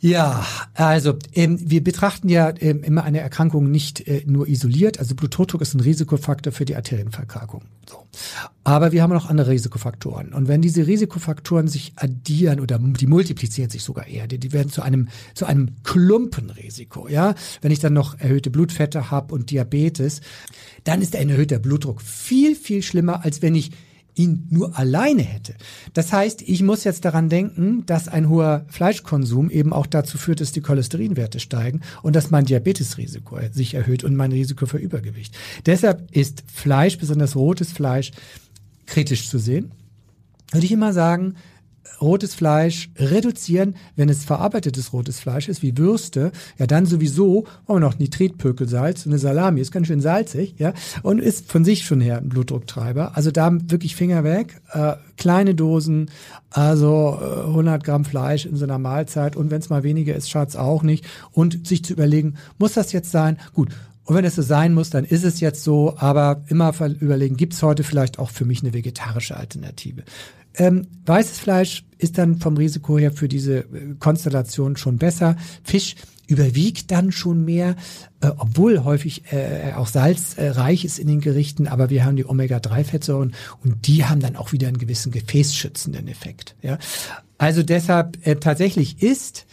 Ja, 0.00 0.46
also 0.74 1.16
ähm, 1.34 1.58
wir 1.60 1.82
betrachten 1.82 2.28
ja 2.28 2.52
ähm, 2.60 2.84
immer 2.84 3.02
eine 3.02 3.18
Erkrankung 3.18 3.68
nicht 3.68 4.06
äh, 4.06 4.22
nur 4.26 4.46
isoliert. 4.46 5.00
Also 5.00 5.16
Bluthochdruck 5.16 5.60
ist 5.60 5.74
ein 5.74 5.80
Risikofaktor 5.80 6.52
für 6.52 6.64
die 6.64 6.76
Arterienverkalkung. 6.76 7.62
So. 7.88 8.06
Aber 8.62 8.92
wir 8.92 9.02
haben 9.02 9.12
noch 9.12 9.28
andere 9.28 9.50
Risikofaktoren. 9.50 10.32
Und 10.32 10.46
wenn 10.46 10.62
diese 10.62 10.86
Risikofaktoren 10.86 11.66
sich 11.66 11.94
addieren 11.96 12.60
oder 12.60 12.78
die 12.78 13.08
multiplizieren 13.08 13.70
sich 13.70 13.82
sogar 13.82 14.06
eher, 14.06 14.28
die, 14.28 14.38
die 14.38 14.52
werden 14.52 14.70
zu 14.70 14.82
einem 14.82 15.08
zu 15.34 15.46
einem 15.46 15.70
Klumpenrisiko. 15.82 17.08
Ja, 17.08 17.34
wenn 17.60 17.72
ich 17.72 17.80
dann 17.80 17.92
noch 17.92 18.20
erhöhte 18.20 18.50
Blutfette 18.50 19.10
habe 19.10 19.34
und 19.34 19.50
Diabetes, 19.50 20.20
dann 20.84 21.02
ist 21.02 21.16
ein 21.16 21.28
erhöhter 21.28 21.58
Blutdruck 21.58 22.02
viel 22.02 22.54
viel 22.54 22.82
schlimmer, 22.82 23.24
als 23.24 23.42
wenn 23.42 23.56
ich 23.56 23.72
ihn 24.18 24.46
nur 24.50 24.78
alleine 24.78 25.22
hätte. 25.22 25.54
Das 25.94 26.12
heißt, 26.12 26.42
ich 26.42 26.62
muss 26.62 26.84
jetzt 26.84 27.04
daran 27.04 27.28
denken, 27.28 27.84
dass 27.86 28.08
ein 28.08 28.28
hoher 28.28 28.64
Fleischkonsum 28.68 29.50
eben 29.50 29.72
auch 29.72 29.86
dazu 29.86 30.18
führt, 30.18 30.40
dass 30.40 30.52
die 30.52 30.60
Cholesterinwerte 30.60 31.40
steigen 31.40 31.80
und 32.02 32.16
dass 32.16 32.30
mein 32.30 32.44
Diabetesrisiko 32.44 33.38
sich 33.52 33.74
erhöht 33.74 34.04
und 34.04 34.16
mein 34.16 34.32
Risiko 34.32 34.66
für 34.66 34.78
Übergewicht. 34.78 35.36
Deshalb 35.66 36.14
ist 36.14 36.44
Fleisch, 36.52 36.98
besonders 36.98 37.36
rotes 37.36 37.72
Fleisch, 37.72 38.12
kritisch 38.86 39.28
zu 39.28 39.38
sehen. 39.38 39.70
Würde 40.50 40.66
ich 40.66 40.72
immer 40.72 40.92
sagen, 40.92 41.34
rotes 42.00 42.34
Fleisch 42.34 42.90
reduzieren, 42.96 43.76
wenn 43.96 44.08
es 44.08 44.24
verarbeitetes 44.24 44.92
rotes 44.92 45.20
Fleisch 45.20 45.48
ist, 45.48 45.62
wie 45.62 45.76
Würste, 45.76 46.32
ja 46.58 46.66
dann 46.66 46.86
sowieso 46.86 47.46
wir 47.66 47.80
noch 47.80 47.98
Nitritpökelsalz, 47.98 49.06
eine 49.06 49.18
Salami 49.18 49.60
ist 49.60 49.72
ganz 49.72 49.86
schön 49.86 50.00
salzig, 50.00 50.54
ja, 50.58 50.72
und 51.02 51.18
ist 51.18 51.50
von 51.50 51.64
sich 51.64 51.84
schon 51.84 52.00
her 52.00 52.18
ein 52.18 52.28
Blutdrucktreiber. 52.28 53.16
Also 53.16 53.30
da 53.30 53.50
wirklich 53.52 53.96
Finger 53.96 54.24
weg, 54.24 54.60
äh, 54.72 54.94
kleine 55.16 55.54
Dosen, 55.54 56.10
also 56.50 57.18
äh, 57.20 57.46
100 57.46 57.84
Gramm 57.84 58.04
Fleisch 58.04 58.46
in 58.46 58.56
so 58.56 58.64
einer 58.64 58.78
Mahlzeit 58.78 59.36
und 59.36 59.50
wenn 59.50 59.60
es 59.60 59.70
mal 59.70 59.82
weniger 59.82 60.14
ist, 60.14 60.30
schaut's 60.30 60.56
auch 60.56 60.82
nicht 60.82 61.04
und 61.32 61.66
sich 61.66 61.84
zu 61.84 61.92
überlegen, 61.92 62.34
muss 62.58 62.74
das 62.74 62.92
jetzt 62.92 63.10
sein? 63.10 63.38
Gut, 63.54 63.70
und 64.08 64.14
wenn 64.14 64.24
es 64.24 64.36
so 64.36 64.42
sein 64.42 64.72
muss, 64.72 64.88
dann 64.88 65.04
ist 65.04 65.22
es 65.22 65.40
jetzt 65.40 65.62
so, 65.62 65.94
aber 65.98 66.42
immer 66.48 66.72
überlegen, 66.98 67.36
gibt 67.36 67.52
es 67.52 67.62
heute 67.62 67.84
vielleicht 67.84 68.18
auch 68.18 68.30
für 68.30 68.46
mich 68.46 68.62
eine 68.62 68.72
vegetarische 68.72 69.36
Alternative? 69.36 70.02
Ähm, 70.58 70.88
weißes 71.06 71.38
Fleisch 71.38 71.84
ist 71.98 72.18
dann 72.18 72.38
vom 72.40 72.56
Risiko 72.56 72.98
her 72.98 73.12
für 73.12 73.28
diese 73.28 73.60
äh, 73.60 73.94
Konstellation 73.98 74.76
schon 74.76 74.98
besser. 74.98 75.36
Fisch 75.62 75.94
überwiegt 76.26 76.90
dann 76.90 77.10
schon 77.10 77.44
mehr, 77.44 77.74
äh, 78.20 78.28
obwohl 78.36 78.84
häufig 78.84 79.32
äh, 79.32 79.72
auch 79.74 79.86
salzreich 79.86 80.84
äh, 80.84 80.86
ist 80.86 80.98
in 80.98 81.06
den 81.06 81.20
Gerichten, 81.20 81.66
aber 81.66 81.90
wir 81.90 82.04
haben 82.04 82.16
die 82.16 82.26
Omega-3-Fettsäuren 82.26 83.34
und 83.64 83.86
die 83.86 84.04
haben 84.04 84.20
dann 84.20 84.36
auch 84.36 84.52
wieder 84.52 84.68
einen 84.68 84.78
gewissen 84.78 85.10
gefäßschützenden 85.10 86.06
Effekt. 86.06 86.54
Ja? 86.60 86.78
Also 87.38 87.62
deshalb 87.62 88.26
äh, 88.26 88.36
tatsächlich 88.36 89.02
ist 89.02 89.46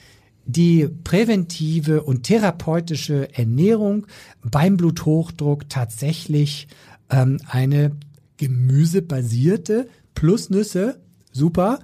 die 0.45 0.87
präventive 1.03 2.03
und 2.03 2.23
therapeutische 2.23 3.33
Ernährung 3.33 4.05
beim 4.43 4.77
Bluthochdruck 4.77 5.69
tatsächlich 5.69 6.67
ähm, 7.09 7.39
eine 7.47 7.91
gemüsebasierte 8.37 9.87
plus 10.15 10.49
Nüsse, 10.49 10.99
super. 11.31 11.79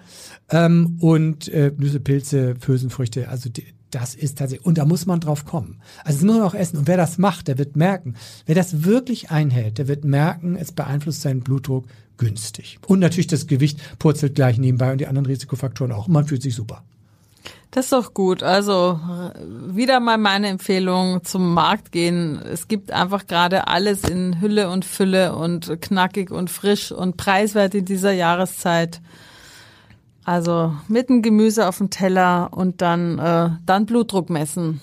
Ähm, 0.49 0.97
und 0.99 1.47
äh, 1.49 1.71
Nüsse, 1.77 1.99
Pilze, 1.99 2.55
Hülsenfrüchte, 2.65 3.29
also 3.29 3.49
die, 3.49 3.65
das 3.91 4.15
ist 4.15 4.37
tatsächlich, 4.37 4.65
und 4.65 4.77
da 4.77 4.85
muss 4.85 5.05
man 5.05 5.19
drauf 5.19 5.45
kommen. 5.45 5.81
Also 6.03 6.19
das 6.19 6.25
muss 6.25 6.37
man 6.37 6.45
auch 6.45 6.55
essen. 6.55 6.77
Und 6.77 6.87
wer 6.87 6.97
das 6.97 7.17
macht, 7.17 7.47
der 7.47 7.57
wird 7.57 7.75
merken, 7.75 8.15
wer 8.45 8.55
das 8.55 8.83
wirklich 8.83 9.29
einhält, 9.31 9.77
der 9.77 9.87
wird 9.87 10.05
merken, 10.05 10.55
es 10.55 10.71
beeinflusst 10.71 11.21
seinen 11.21 11.41
Blutdruck 11.41 11.85
günstig. 12.17 12.79
Und 12.87 12.99
natürlich 12.99 13.27
das 13.27 13.47
Gewicht 13.47 13.79
purzelt 13.99 14.35
gleich 14.35 14.57
nebenbei 14.57 14.91
und 14.91 14.99
die 14.99 15.07
anderen 15.07 15.25
Risikofaktoren 15.25 15.91
auch. 15.91 16.07
Und 16.07 16.13
man 16.13 16.25
fühlt 16.25 16.41
sich 16.41 16.55
super. 16.55 16.83
Das 17.71 17.85
ist 17.85 17.93
doch 17.93 18.13
gut. 18.13 18.43
Also 18.43 18.99
wieder 19.45 20.01
mal 20.01 20.17
meine 20.17 20.49
Empfehlung 20.49 21.23
zum 21.23 21.53
Markt 21.53 21.93
gehen. 21.93 22.41
Es 22.51 22.67
gibt 22.67 22.91
einfach 22.91 23.27
gerade 23.27 23.69
alles 23.69 24.03
in 24.03 24.41
Hülle 24.41 24.69
und 24.69 24.83
Fülle 24.83 25.35
und 25.35 25.81
knackig 25.81 26.31
und 26.31 26.49
frisch 26.49 26.91
und 26.91 27.15
preiswert 27.15 27.73
in 27.73 27.85
dieser 27.85 28.11
Jahreszeit. 28.11 28.99
Also 30.25 30.75
mit 30.89 31.07
dem 31.07 31.21
Gemüse 31.21 31.67
auf 31.67 31.77
dem 31.77 31.89
Teller 31.89 32.49
und 32.51 32.81
dann 32.81 33.17
äh, 33.19 33.49
dann 33.65 33.85
Blutdruck 33.85 34.29
messen. 34.29 34.81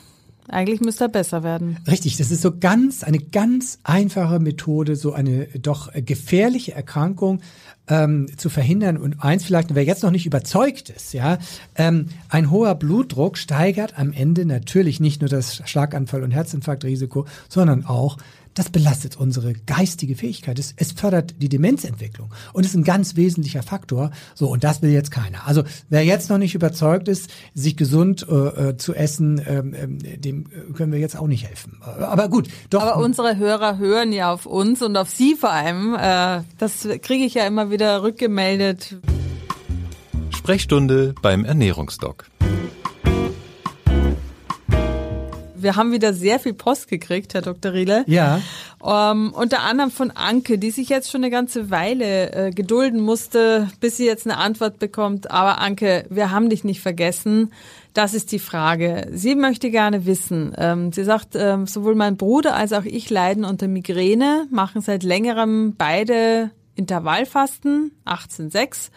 Eigentlich 0.48 0.80
müsste 0.80 1.04
er 1.04 1.08
besser 1.08 1.42
werden. 1.42 1.76
Richtig, 1.86 2.16
das 2.16 2.30
ist 2.30 2.42
so 2.42 2.58
ganz 2.58 3.04
eine 3.04 3.18
ganz 3.18 3.78
einfache 3.84 4.40
Methode, 4.40 4.96
so 4.96 5.12
eine 5.12 5.46
doch 5.46 5.90
gefährliche 5.94 6.72
Erkrankung 6.72 7.40
ähm, 7.88 8.26
zu 8.36 8.48
verhindern. 8.48 8.96
Und 8.96 9.22
eins 9.22 9.44
vielleicht, 9.44 9.74
wer 9.74 9.84
jetzt 9.84 10.02
noch 10.02 10.10
nicht 10.10 10.26
überzeugt 10.26 10.90
ist, 10.90 11.12
ja, 11.12 11.38
ähm, 11.74 12.06
ein 12.28 12.50
hoher 12.50 12.74
Blutdruck 12.74 13.38
steigert 13.38 13.98
am 13.98 14.12
Ende 14.12 14.44
natürlich 14.44 15.00
nicht 15.00 15.20
nur 15.20 15.28
das 15.28 15.62
Schlaganfall- 15.66 16.22
und 16.22 16.30
Herzinfarktrisiko, 16.30 17.26
sondern 17.48 17.84
auch 17.84 18.16
das 18.58 18.70
belastet 18.70 19.16
unsere 19.16 19.52
geistige 19.52 20.16
Fähigkeit. 20.16 20.58
Es, 20.58 20.74
es 20.76 20.90
fördert 20.92 21.36
die 21.40 21.48
Demenzentwicklung 21.48 22.34
und 22.52 22.66
ist 22.66 22.74
ein 22.74 22.82
ganz 22.82 23.14
wesentlicher 23.14 23.62
Faktor. 23.62 24.10
So, 24.34 24.48
und 24.48 24.64
das 24.64 24.82
will 24.82 24.90
jetzt 24.90 25.12
keiner. 25.12 25.46
Also 25.46 25.62
wer 25.88 26.04
jetzt 26.04 26.28
noch 26.28 26.38
nicht 26.38 26.56
überzeugt 26.56 27.06
ist, 27.06 27.30
sich 27.54 27.76
gesund 27.76 28.26
äh, 28.28 28.70
äh 28.70 28.76
zu 28.76 28.94
essen, 28.94 29.40
ähm, 29.46 29.74
ähm, 29.74 29.98
dem 30.20 30.46
äh, 30.46 30.72
können 30.72 30.90
wir 30.90 30.98
jetzt 30.98 31.16
auch 31.16 31.28
nicht 31.28 31.46
helfen. 31.46 31.80
Aber 31.82 32.28
gut, 32.28 32.48
doch. 32.70 32.82
Aber 32.82 32.96
unsere 32.96 33.36
Hörer 33.36 33.78
hören 33.78 34.12
ja 34.12 34.32
auf 34.32 34.44
uns 34.44 34.82
und 34.82 34.96
auf 34.96 35.08
Sie 35.08 35.36
vor 35.36 35.52
allem. 35.52 35.94
Äh, 35.94 36.42
das 36.58 36.88
kriege 37.02 37.24
ich 37.24 37.34
ja 37.34 37.46
immer 37.46 37.70
wieder 37.70 38.02
rückgemeldet. 38.02 38.96
Sprechstunde 40.30 41.14
beim 41.22 41.44
Ernährungsdoc 41.44 42.26
wir 45.62 45.76
haben 45.76 45.92
wieder 45.92 46.12
sehr 46.14 46.38
viel 46.40 46.54
Post 46.54 46.88
gekriegt, 46.88 47.34
Herr 47.34 47.42
Dr. 47.42 47.72
Riele. 47.72 48.04
Ja. 48.06 48.40
Um, 48.80 48.92
ähm, 48.92 49.32
unter 49.34 49.60
anderem 49.60 49.90
von 49.90 50.10
Anke, 50.12 50.58
die 50.58 50.70
sich 50.70 50.88
jetzt 50.88 51.10
schon 51.10 51.22
eine 51.22 51.30
ganze 51.30 51.70
Weile 51.70 52.32
äh, 52.32 52.50
gedulden 52.50 53.00
musste, 53.00 53.68
bis 53.80 53.96
sie 53.96 54.06
jetzt 54.06 54.26
eine 54.26 54.36
Antwort 54.36 54.78
bekommt. 54.78 55.30
Aber 55.30 55.58
Anke, 55.58 56.04
wir 56.10 56.30
haben 56.30 56.48
dich 56.48 56.64
nicht 56.64 56.80
vergessen. 56.80 57.52
Das 57.94 58.14
ist 58.14 58.30
die 58.30 58.38
Frage. 58.38 59.08
Sie 59.12 59.34
möchte 59.34 59.70
gerne 59.70 60.06
wissen. 60.06 60.54
Ähm, 60.56 60.92
sie 60.92 61.04
sagt, 61.04 61.34
ähm, 61.34 61.66
sowohl 61.66 61.96
mein 61.96 62.16
Bruder 62.16 62.54
als 62.54 62.72
auch 62.72 62.84
ich 62.84 63.10
leiden 63.10 63.44
unter 63.44 63.66
Migräne, 63.66 64.46
machen 64.50 64.80
seit 64.80 65.02
längerem 65.02 65.74
beide 65.76 66.50
Intervallfasten, 66.76 67.90
18,6 68.06 68.90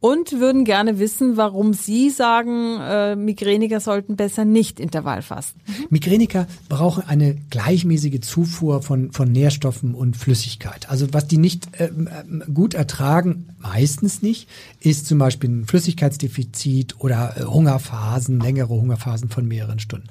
und 0.00 0.32
würden 0.32 0.64
gerne 0.64 0.98
wissen, 0.98 1.36
warum 1.36 1.74
Sie 1.74 2.10
sagen, 2.10 2.78
äh, 2.80 3.16
Migräniker 3.16 3.80
sollten 3.80 4.16
besser 4.16 4.44
nicht 4.44 4.80
Intervall 4.80 5.22
fasten. 5.22 5.60
Mhm. 5.66 5.86
Migräniker 5.90 6.46
brauchen 6.68 7.04
eine 7.06 7.36
gleichmäßige 7.50 8.20
Zufuhr 8.20 8.82
von, 8.82 9.12
von 9.12 9.30
Nährstoffen 9.30 9.94
und 9.94 10.16
Flüssigkeit. 10.16 10.88
Also 10.88 11.06
was 11.12 11.28
die 11.28 11.38
nicht 11.38 11.68
ähm, 11.78 12.08
gut 12.52 12.74
ertragen, 12.74 13.48
meistens 13.58 14.22
nicht, 14.22 14.48
ist 14.80 15.06
zum 15.06 15.18
Beispiel 15.18 15.50
ein 15.50 15.66
Flüssigkeitsdefizit 15.66 16.96
oder 17.00 17.36
äh, 17.36 17.44
Hungerphasen, 17.44 18.40
längere 18.40 18.70
Hungerphasen 18.70 19.28
von 19.28 19.46
mehreren 19.46 19.78
Stunden. 19.78 20.08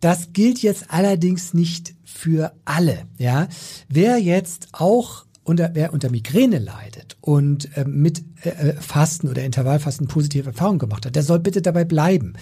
Das 0.00 0.32
gilt 0.34 0.60
jetzt 0.60 0.90
allerdings 0.90 1.54
nicht 1.54 1.94
für 2.04 2.52
alle. 2.64 3.06
Ja, 3.18 3.48
wer 3.88 4.18
jetzt 4.18 4.68
auch 4.72 5.25
unter, 5.46 5.70
wer 5.74 5.92
unter 5.92 6.10
Migräne 6.10 6.58
leidet 6.58 7.16
und 7.20 7.76
äh, 7.76 7.84
mit 7.84 8.24
äh, 8.42 8.48
äh, 8.48 8.72
Fasten 8.74 9.28
oder 9.28 9.44
Intervallfasten 9.44 10.08
positive 10.08 10.48
Erfahrungen 10.48 10.80
gemacht 10.80 11.06
hat, 11.06 11.14
der 11.14 11.22
soll 11.22 11.38
bitte 11.38 11.62
dabei 11.62 11.84
bleiben. 11.84 12.34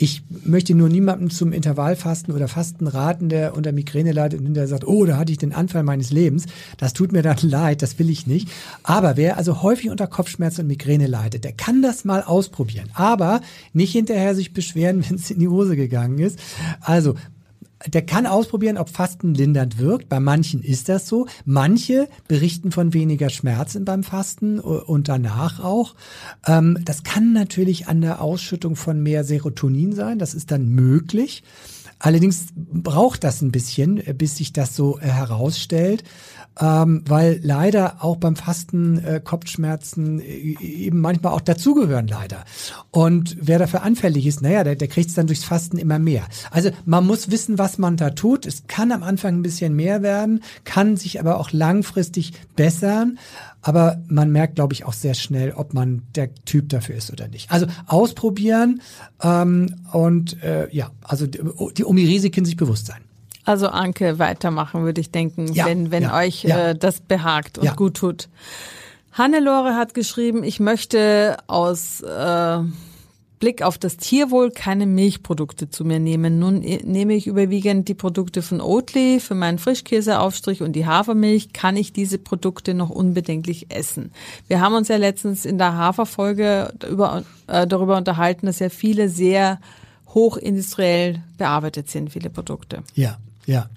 Ich 0.00 0.22
möchte 0.44 0.74
nur 0.74 0.88
niemandem 0.88 1.28
zum 1.28 1.52
Intervallfasten 1.52 2.32
oder 2.32 2.48
Fasten 2.48 2.86
raten, 2.86 3.28
der 3.28 3.56
unter 3.56 3.72
Migräne 3.72 4.12
leidet 4.12 4.38
und 4.40 4.46
hinterher 4.46 4.68
sagt, 4.68 4.86
oh, 4.86 5.04
da 5.04 5.18
hatte 5.18 5.32
ich 5.32 5.38
den 5.38 5.52
Anfall 5.52 5.82
meines 5.82 6.10
Lebens. 6.10 6.46
Das 6.78 6.92
tut 6.94 7.12
mir 7.12 7.22
dann 7.22 7.38
leid, 7.42 7.82
das 7.82 7.98
will 7.98 8.08
ich 8.08 8.26
nicht. 8.26 8.48
Aber 8.82 9.16
wer 9.16 9.36
also 9.36 9.62
häufig 9.62 9.90
unter 9.90 10.06
Kopfschmerzen 10.06 10.62
und 10.62 10.68
Migräne 10.68 11.06
leidet, 11.06 11.44
der 11.44 11.52
kann 11.52 11.82
das 11.82 12.04
mal 12.04 12.22
ausprobieren. 12.22 12.88
Aber 12.94 13.42
nicht 13.74 13.92
hinterher 13.92 14.34
sich 14.34 14.54
beschweren, 14.54 15.04
wenn 15.08 15.16
es 15.16 15.30
in 15.30 15.40
die 15.40 15.48
Hose 15.48 15.76
gegangen 15.76 16.18
ist. 16.18 16.38
Also 16.80 17.14
der 17.86 18.02
kann 18.02 18.26
ausprobieren, 18.26 18.76
ob 18.76 18.88
Fasten 18.88 19.34
lindernd 19.34 19.78
wirkt. 19.78 20.08
Bei 20.08 20.20
manchen 20.20 20.62
ist 20.62 20.88
das 20.88 21.06
so. 21.06 21.26
Manche 21.44 22.08
berichten 22.26 22.72
von 22.72 22.92
weniger 22.92 23.30
Schmerzen 23.30 23.84
beim 23.84 24.02
Fasten 24.02 24.58
und 24.58 25.08
danach 25.08 25.62
auch. 25.62 25.94
Ähm, 26.46 26.78
das 26.84 27.02
kann 27.04 27.32
natürlich 27.32 27.86
an 27.86 28.00
der 28.00 28.20
Ausschüttung 28.20 28.76
von 28.76 29.02
mehr 29.02 29.24
Serotonin 29.24 29.92
sein. 29.92 30.18
Das 30.18 30.34
ist 30.34 30.50
dann 30.50 30.68
möglich. 30.68 31.42
Allerdings 32.00 32.46
braucht 32.54 33.24
das 33.24 33.42
ein 33.42 33.50
bisschen, 33.50 34.02
bis 34.16 34.36
sich 34.36 34.52
das 34.52 34.76
so 34.76 35.00
herausstellt 35.00 36.04
ähm, 36.60 37.02
weil 37.06 37.40
leider 37.42 38.02
auch 38.02 38.16
beim 38.16 38.36
Fasten 38.36 38.98
äh, 39.04 39.20
Kopfschmerzen 39.22 40.20
äh, 40.20 40.56
eben 40.62 41.00
manchmal 41.00 41.32
auch 41.32 41.40
dazugehören 41.40 42.08
leider. 42.08 42.44
Und 42.90 43.36
wer 43.40 43.58
dafür 43.58 43.82
anfällig 43.82 44.26
ist, 44.26 44.42
naja, 44.42 44.64
der, 44.64 44.76
der 44.76 44.88
kriegt 44.88 45.08
es 45.08 45.14
dann 45.14 45.26
durchs 45.26 45.44
Fasten 45.44 45.78
immer 45.78 45.98
mehr. 45.98 46.24
Also 46.50 46.70
man 46.84 47.06
muss 47.06 47.30
wissen, 47.30 47.58
was 47.58 47.78
man 47.78 47.96
da 47.96 48.10
tut. 48.10 48.46
Es 48.46 48.66
kann 48.66 48.92
am 48.92 49.02
Anfang 49.02 49.36
ein 49.36 49.42
bisschen 49.42 49.74
mehr 49.74 50.02
werden, 50.02 50.42
kann 50.64 50.96
sich 50.96 51.20
aber 51.20 51.38
auch 51.38 51.52
langfristig 51.52 52.32
bessern. 52.56 53.18
Aber 53.60 54.02
man 54.08 54.30
merkt, 54.30 54.54
glaube 54.54 54.72
ich, 54.72 54.84
auch 54.84 54.92
sehr 54.92 55.14
schnell, 55.14 55.52
ob 55.52 55.74
man 55.74 56.02
der 56.14 56.34
Typ 56.44 56.68
dafür 56.68 56.96
ist 56.96 57.12
oder 57.12 57.28
nicht. 57.28 57.50
Also 57.50 57.66
ausprobieren 57.86 58.82
ähm, 59.22 59.74
und 59.92 60.42
äh, 60.42 60.68
ja, 60.74 60.90
also 61.02 61.26
die, 61.26 61.84
um 61.84 61.96
die 61.96 62.06
Risiken 62.06 62.44
sich 62.44 62.56
bewusst 62.56 62.86
sein. 62.86 63.00
Also 63.48 63.68
Anke, 63.68 64.18
weitermachen 64.18 64.84
würde 64.84 65.00
ich 65.00 65.10
denken, 65.10 65.50
ja, 65.54 65.64
wenn, 65.64 65.90
wenn 65.90 66.02
ja, 66.02 66.18
euch 66.18 66.42
ja. 66.42 66.68
Äh, 66.68 66.74
das 66.76 67.00
behagt 67.00 67.56
und 67.56 67.76
gut 67.76 67.94
tut. 67.94 68.28
Hannelore 69.12 69.74
hat 69.74 69.94
geschrieben, 69.94 70.44
ich 70.44 70.60
möchte 70.60 71.38
aus 71.46 72.02
äh, 72.02 72.58
Blick 73.38 73.62
auf 73.62 73.78
das 73.78 73.96
Tierwohl 73.96 74.50
keine 74.50 74.84
Milchprodukte 74.84 75.70
zu 75.70 75.86
mir 75.86 75.98
nehmen. 75.98 76.38
Nun 76.38 76.62
äh, 76.62 76.82
nehme 76.84 77.14
ich 77.14 77.26
überwiegend 77.26 77.88
die 77.88 77.94
Produkte 77.94 78.42
von 78.42 78.60
Oatly 78.60 79.18
für 79.18 79.34
meinen 79.34 79.56
Frischkäseaufstrich 79.56 80.60
und 80.60 80.74
die 80.74 80.84
Hafermilch. 80.84 81.54
Kann 81.54 81.78
ich 81.78 81.94
diese 81.94 82.18
Produkte 82.18 82.74
noch 82.74 82.90
unbedenklich 82.90 83.74
essen? 83.74 84.12
Wir 84.46 84.60
haben 84.60 84.74
uns 84.74 84.88
ja 84.88 84.96
letztens 84.98 85.46
in 85.46 85.56
der 85.56 85.74
Haferfolge 85.74 86.74
über, 86.86 87.24
äh, 87.46 87.66
darüber 87.66 87.96
unterhalten, 87.96 88.44
dass 88.44 88.58
ja 88.58 88.68
viele 88.68 89.08
sehr 89.08 89.58
hochindustriell 90.08 91.22
bearbeitet 91.38 91.88
sind, 91.88 92.10
viele 92.10 92.28
Produkte. 92.28 92.82
Ja. 92.94 93.16
Ja. 93.48 93.70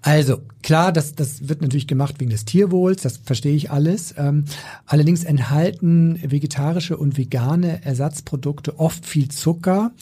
Also 0.00 0.40
klar, 0.62 0.92
das, 0.92 1.14
das 1.14 1.48
wird 1.48 1.60
natürlich 1.60 1.88
gemacht 1.88 2.16
wegen 2.18 2.30
des 2.30 2.44
Tierwohls, 2.44 3.02
das 3.02 3.18
verstehe 3.18 3.54
ich 3.54 3.70
alles. 3.70 4.14
Ähm, 4.16 4.44
allerdings 4.86 5.24
enthalten 5.24 6.18
vegetarische 6.22 6.96
und 6.96 7.18
vegane 7.18 7.84
Ersatzprodukte 7.84 8.78
oft 8.78 9.04
viel 9.04 9.28
Zucker, 9.28 9.92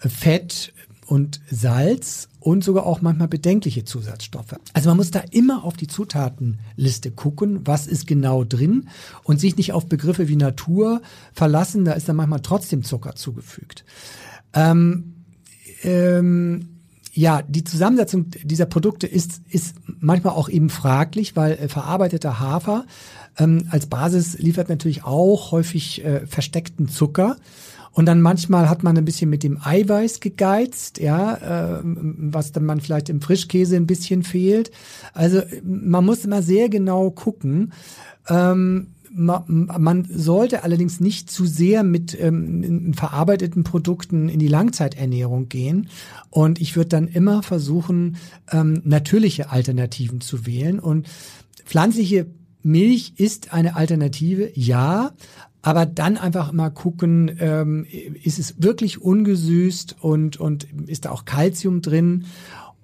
äh, 0.00 0.08
Fett 0.08 0.72
und 1.06 1.40
Salz 1.50 2.28
und 2.38 2.64
sogar 2.64 2.84
auch 2.84 3.00
manchmal 3.00 3.28
bedenkliche 3.28 3.84
Zusatzstoffe. 3.84 4.56
Also 4.74 4.90
man 4.90 4.98
muss 4.98 5.10
da 5.10 5.20
immer 5.30 5.64
auf 5.64 5.76
die 5.76 5.86
Zutatenliste 5.86 7.10
gucken, 7.10 7.66
was 7.66 7.86
ist 7.86 8.06
genau 8.06 8.44
drin 8.44 8.88
und 9.22 9.40
sich 9.40 9.56
nicht 9.56 9.72
auf 9.72 9.86
Begriffe 9.86 10.28
wie 10.28 10.36
Natur 10.36 11.00
verlassen, 11.32 11.86
da 11.86 11.92
ist 11.92 12.08
dann 12.08 12.16
manchmal 12.16 12.40
trotzdem 12.40 12.84
Zucker 12.84 13.14
zugefügt. 13.14 13.84
Ähm, 14.52 15.14
ähm, 15.82 16.73
ja, 17.14 17.42
die 17.42 17.62
Zusammensetzung 17.62 18.26
dieser 18.42 18.66
Produkte 18.66 19.06
ist, 19.06 19.40
ist 19.48 19.76
manchmal 20.00 20.34
auch 20.34 20.48
eben 20.48 20.68
fraglich, 20.68 21.36
weil 21.36 21.52
äh, 21.52 21.68
verarbeiteter 21.68 22.40
Hafer 22.40 22.86
ähm, 23.38 23.68
als 23.70 23.86
Basis 23.86 24.36
liefert 24.38 24.68
natürlich 24.68 25.04
auch 25.04 25.52
häufig 25.52 26.04
äh, 26.04 26.26
versteckten 26.26 26.88
Zucker. 26.88 27.36
Und 27.92 28.06
dann 28.06 28.20
manchmal 28.20 28.68
hat 28.68 28.82
man 28.82 28.98
ein 28.98 29.04
bisschen 29.04 29.30
mit 29.30 29.44
dem 29.44 29.60
Eiweiß 29.62 30.18
gegeizt, 30.18 30.98
ja, 30.98 31.78
äh, 31.78 31.80
was 31.84 32.50
dann 32.50 32.64
man 32.64 32.80
vielleicht 32.80 33.08
im 33.08 33.20
Frischkäse 33.20 33.76
ein 33.76 33.86
bisschen 33.86 34.24
fehlt. 34.24 34.72
Also 35.12 35.42
man 35.62 36.04
muss 36.04 36.24
immer 36.24 36.42
sehr 36.42 36.68
genau 36.68 37.12
gucken. 37.12 37.72
Ähm, 38.28 38.93
man 39.16 40.08
sollte 40.10 40.64
allerdings 40.64 40.98
nicht 40.98 41.30
zu 41.30 41.46
sehr 41.46 41.84
mit 41.84 42.18
ähm, 42.20 42.94
verarbeiteten 42.94 43.62
Produkten 43.62 44.28
in 44.28 44.40
die 44.40 44.48
Langzeiternährung 44.48 45.48
gehen. 45.48 45.88
Und 46.30 46.60
ich 46.60 46.74
würde 46.74 46.88
dann 46.88 47.06
immer 47.06 47.42
versuchen, 47.42 48.16
ähm, 48.50 48.82
natürliche 48.84 49.50
Alternativen 49.50 50.20
zu 50.20 50.46
wählen. 50.46 50.80
Und 50.80 51.08
pflanzliche 51.64 52.26
Milch 52.62 53.14
ist 53.16 53.52
eine 53.52 53.76
Alternative, 53.76 54.50
ja, 54.54 55.12
aber 55.62 55.86
dann 55.86 56.18
einfach 56.18 56.52
mal 56.52 56.70
gucken, 56.70 57.36
ähm, 57.38 57.86
ist 58.22 58.38
es 58.38 58.62
wirklich 58.62 59.00
ungesüßt 59.00 59.96
und, 60.00 60.38
und 60.38 60.66
ist 60.86 61.04
da 61.04 61.10
auch 61.10 61.24
Kalzium 61.24 61.80
drin? 61.82 62.24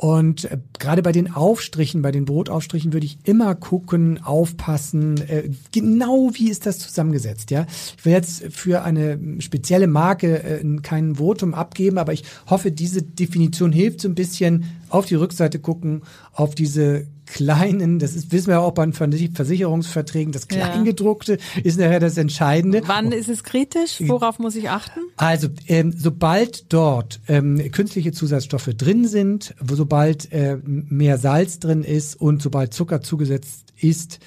Und 0.01 0.51
äh, 0.51 0.57
gerade 0.79 1.03
bei 1.03 1.13
den 1.13 1.35
Aufstrichen, 1.35 2.01
bei 2.01 2.11
den 2.11 2.25
Brotaufstrichen 2.25 2.95
würde 2.95 3.05
ich 3.05 3.19
immer 3.25 3.55
gucken, 3.55 4.19
aufpassen, 4.25 5.21
äh, 5.29 5.51
genau 5.73 6.31
wie 6.33 6.49
ist 6.49 6.65
das 6.65 6.79
zusammengesetzt. 6.79 7.51
Ja, 7.51 7.67
ich 7.99 8.03
will 8.07 8.15
jetzt 8.15 8.45
für 8.51 8.83
eine 8.83 9.19
spezielle 9.41 9.89
Marke 9.89 10.43
äh, 10.43 10.65
kein 10.81 11.17
Votum 11.17 11.53
abgeben, 11.53 11.99
aber 11.99 12.15
ich 12.15 12.25
hoffe, 12.49 12.73
diese 12.73 13.03
Definition 13.03 13.73
hilft 13.73 14.01
so 14.01 14.09
ein 14.09 14.15
bisschen 14.15 14.65
auf 14.89 15.05
die 15.05 15.17
Rückseite 15.17 15.59
gucken, 15.59 16.01
auf 16.33 16.55
diese 16.55 17.07
kleinen, 17.33 17.99
das 17.99 18.15
ist, 18.15 18.33
wissen 18.33 18.49
wir 18.49 18.55
ja 18.55 18.61
auch 18.61 18.73
bei 18.73 18.91
Versicherungsverträgen, 18.91 20.33
das 20.33 20.49
Kleingedruckte 20.49 21.39
ja. 21.55 21.63
ist 21.63 21.79
nachher 21.79 22.01
das 22.01 22.17
Entscheidende. 22.17 22.83
Wann 22.87 23.13
ist 23.13 23.29
es 23.29 23.45
kritisch? 23.45 24.01
Worauf 24.01 24.39
muss 24.39 24.57
ich 24.57 24.69
achten? 24.69 25.01
Also, 25.17 25.49
ähm, 25.67 25.95
sobald 25.97 26.73
dort 26.73 27.21
ähm, 27.29 27.71
künstliche 27.73 28.13
Zusatzstoffe 28.13 28.71
drin 28.77 29.07
sind, 29.07 29.55
sobald 29.71 30.33
äh, 30.33 30.59
mehr 30.65 31.19
Salz 31.19 31.59
drin 31.59 31.85
ist 31.85 32.21
und 32.21 32.43
sobald 32.43 32.75
Zucker 32.75 33.01
zugesetzt 33.01 33.73
ist, 33.83 34.19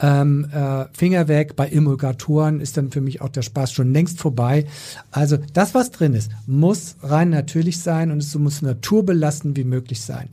ähm, 0.00 0.48
äh, 0.52 0.86
Finger 0.92 1.28
weg. 1.28 1.56
Bei 1.56 1.68
Emulgatoren 1.68 2.60
ist 2.60 2.76
dann 2.76 2.90
für 2.90 3.00
mich 3.00 3.20
auch 3.20 3.28
der 3.28 3.42
Spaß 3.42 3.72
schon 3.72 3.92
längst 3.92 4.20
vorbei. 4.20 4.66
Also 5.10 5.36
das, 5.52 5.74
was 5.74 5.90
drin 5.90 6.14
ist, 6.14 6.30
muss 6.46 6.96
rein 7.02 7.30
natürlich 7.30 7.80
sein 7.80 8.10
und 8.10 8.18
es 8.18 8.34
muss 8.34 8.62
naturbelassen 8.62 9.56
wie 9.56 9.64
möglich 9.64 10.00
sein. 10.00 10.28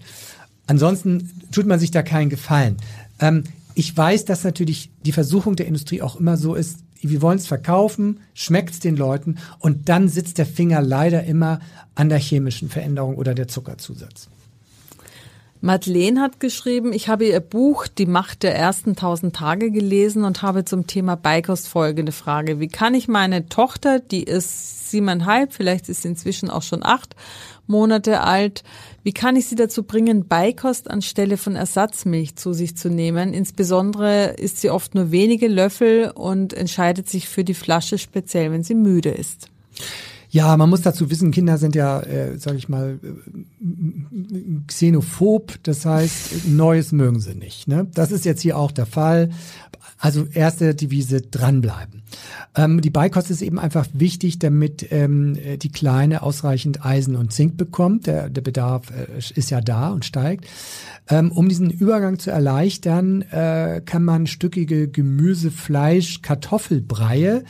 Ansonsten 0.69 1.31
tut 1.51 1.65
man 1.65 1.79
sich 1.79 1.89
da 1.89 2.03
keinen 2.03 2.29
Gefallen. 2.29 2.77
Ähm, 3.19 3.43
ich 3.73 3.95
weiß, 3.97 4.25
dass 4.25 4.43
natürlich 4.43 4.91
die 5.03 5.11
Versuchung 5.11 5.55
der 5.55 5.65
Industrie 5.65 6.03
auch 6.03 6.15
immer 6.15 6.37
so 6.37 6.53
ist, 6.53 6.77
wir 7.01 7.23
wollen 7.23 7.39
es 7.39 7.47
verkaufen, 7.47 8.19
schmeckt 8.35 8.73
es 8.73 8.79
den 8.79 8.95
Leuten 8.95 9.37
und 9.57 9.89
dann 9.89 10.09
sitzt 10.09 10.37
der 10.37 10.45
Finger 10.45 10.81
leider 10.81 11.23
immer 11.23 11.59
an 11.95 12.09
der 12.09 12.19
chemischen 12.19 12.69
Veränderung 12.69 13.15
oder 13.15 13.33
der 13.33 13.47
Zuckerzusatz. 13.47 14.29
Madeleine 15.61 16.21
hat 16.21 16.39
geschrieben, 16.39 16.93
ich 16.93 17.09
habe 17.09 17.27
ihr 17.27 17.41
Buch 17.41 17.87
Die 17.87 18.05
Macht 18.05 18.43
der 18.43 18.55
ersten 18.55 18.95
tausend 18.95 19.35
Tage 19.35 19.71
gelesen 19.71 20.23
und 20.23 20.41
habe 20.41 20.63
zum 20.63 20.87
Thema 20.87 21.15
Beikost 21.17 21.67
folgende 21.67 22.13
Frage. 22.13 22.61
Wie 22.61 22.69
kann 22.69 22.93
ich 22.93 23.09
meine 23.09 23.49
Tochter, 23.49 23.99
die 23.99 24.23
ist 24.23 24.89
siebeneinhalb, 24.89 25.51
vielleicht 25.51 25.89
ist 25.89 26.03
sie 26.03 26.07
inzwischen 26.07 26.49
auch 26.49 26.63
schon 26.63 26.81
acht 26.81 27.13
Monate 27.67 28.21
alt, 28.21 28.63
wie 29.03 29.11
kann 29.11 29.35
ich 29.35 29.47
sie 29.47 29.55
dazu 29.55 29.83
bringen, 29.83 30.29
Beikost 30.29 30.89
anstelle 30.89 31.35
von 31.35 31.57
Ersatzmilch 31.57 32.37
zu 32.37 32.53
sich 32.53 32.77
zu 32.77 32.89
nehmen? 32.89 33.33
Insbesondere 33.33 34.35
isst 34.37 34.61
sie 34.61 34.69
oft 34.69 34.95
nur 34.95 35.11
wenige 35.11 35.49
Löffel 35.49 36.11
und 36.15 36.53
entscheidet 36.53 37.09
sich 37.09 37.27
für 37.27 37.43
die 37.43 37.53
Flasche 37.53 37.97
speziell, 37.97 38.53
wenn 38.53 38.63
sie 38.63 38.75
müde 38.75 39.09
ist. 39.09 39.49
Ja, 40.31 40.55
man 40.57 40.69
muss 40.69 40.81
dazu 40.81 41.09
wissen, 41.09 41.31
Kinder 41.31 41.57
sind 41.57 41.75
ja, 41.75 42.01
äh, 42.01 42.37
sage 42.37 42.57
ich 42.57 42.69
mal, 42.69 42.99
äh, 43.01 44.61
xenophob. 44.67 45.55
Das 45.63 45.85
heißt, 45.85 46.47
Neues 46.47 46.91
mögen 46.91 47.19
sie 47.19 47.33
nicht. 47.33 47.67
Ne? 47.67 47.87
Das 47.93 48.11
ist 48.11 48.25
jetzt 48.25 48.41
hier 48.41 48.57
auch 48.57 48.71
der 48.71 48.85
Fall. 48.85 49.29
Also 49.97 50.25
erste 50.25 50.75
Devise 50.75 51.21
dranbleiben. 51.21 52.03
Ähm, 52.55 52.79
die 52.79 52.89
Beikost 52.89 53.31
ist 53.31 53.41
eben 53.41 53.59
einfach 53.59 53.85
wichtig, 53.93 54.39
damit 54.39 54.87
ähm, 54.91 55.37
die 55.57 55.71
Kleine 55.71 56.21
ausreichend 56.21 56.85
Eisen 56.85 57.15
und 57.15 57.33
Zink 57.33 57.57
bekommt. 57.57 58.07
Der, 58.07 58.29
der 58.29 58.41
Bedarf 58.41 58.91
äh, 58.91 59.17
ist 59.17 59.49
ja 59.49 59.61
da 59.61 59.89
und 59.89 60.05
steigt. 60.05 60.45
Ähm, 61.09 61.31
um 61.31 61.49
diesen 61.49 61.69
Übergang 61.69 62.19
zu 62.19 62.31
erleichtern, 62.31 63.23
äh, 63.23 63.81
kann 63.83 64.05
man 64.05 64.27
stückige 64.27 64.87
Gemüse, 64.87 65.51
Fleisch, 65.51 66.21
Kartoffelbreie 66.21 67.43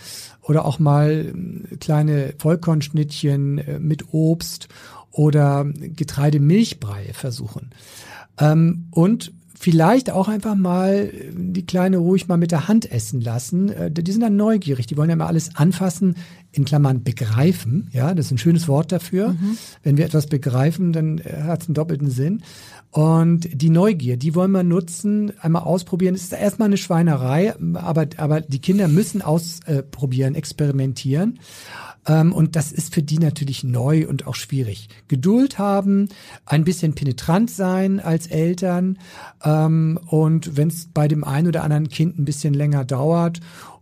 oder 0.50 0.66
auch 0.66 0.80
mal 0.80 1.32
äh, 1.72 1.76
kleine 1.78 2.34
Vollkornschnittchen 2.38 3.58
äh, 3.60 3.80
mit 3.80 4.14
Obst 4.14 4.68
oder 5.12 5.66
Getreidemilchbrei 5.66 7.14
versuchen. 7.14 7.70
Ähm, 8.40 8.88
und 8.92 9.32
vielleicht 9.54 10.10
auch 10.10 10.28
einfach 10.28 10.56
mal 10.56 11.12
die 11.34 11.66
Kleine 11.66 11.98
ruhig 11.98 12.28
mal 12.28 12.38
mit 12.38 12.52
der 12.52 12.68
Hand 12.68 12.90
essen 12.92 13.22
lassen. 13.22 13.70
Äh, 13.70 13.92
Die 13.92 14.12
sind 14.12 14.22
dann 14.22 14.38
neugierig, 14.38 14.88
die 14.88 14.98
wollen 14.98 15.10
ja 15.10 15.16
immer 15.16 15.28
alles 15.28 15.56
anfassen, 15.56 16.16
in 16.52 16.66
Klammern 16.66 17.04
begreifen. 17.04 17.90
Ja, 17.92 18.14
das 18.14 18.28
ist 18.28 18.32
ein 18.32 18.38
schönes 18.38 18.68
Wort 18.68 18.92
dafür. 18.92 19.36
Wenn 19.84 19.98
wir 19.98 20.06
etwas 20.06 20.28
begreifen, 20.28 20.94
dann 20.94 21.20
hat 21.20 21.62
es 21.62 21.68
einen 21.68 21.76
doppelten 21.76 22.10
Sinn. 22.10 22.44
Und 22.92 23.48
die 23.54 23.70
Neugier, 23.70 24.18
die 24.18 24.34
wollen 24.34 24.52
wir 24.52 24.64
nutzen, 24.64 25.32
einmal 25.40 25.64
ausprobieren. 25.64 26.16
Es 26.16 26.24
ist 26.24 26.34
erstmal 26.34 26.68
eine 26.68 26.78
Schweinerei, 26.78 27.54
aber, 27.76 28.08
aber 28.18 28.42
die 28.42 28.60
Kinder 28.60 28.88
müssen 28.88 29.22
ausprobieren, 29.22 30.34
experimentieren. 30.34 31.40
Ähm, 32.08 32.34
und 32.34 32.56
das 32.56 32.72
ist 32.72 32.94
für 32.94 33.04
die 33.04 33.20
natürlich 33.20 33.64
neu 33.64 34.08
und 34.08 34.26
auch 34.26 34.36
schwierig. 34.36 34.88
Geduld 35.08 35.60
haben, 35.60 36.10
ein 36.46 36.64
bisschen 36.64 36.96
penetrant 36.96 37.52
sein 37.52 38.00
als 38.00 38.28
Eltern 38.28 38.98
ähm, 39.44 40.00
und 40.08 40.58
wenn 40.58 40.70
es 40.70 40.88
bei 40.92 41.08
dem 41.08 41.24
einen 41.24 41.48
oder 41.48 41.64
anderen 41.64 41.90
Kind 41.90 42.18
ein 42.18 42.26
bisschen 42.26 42.54
länger 42.54 42.86
dauert 42.86 43.40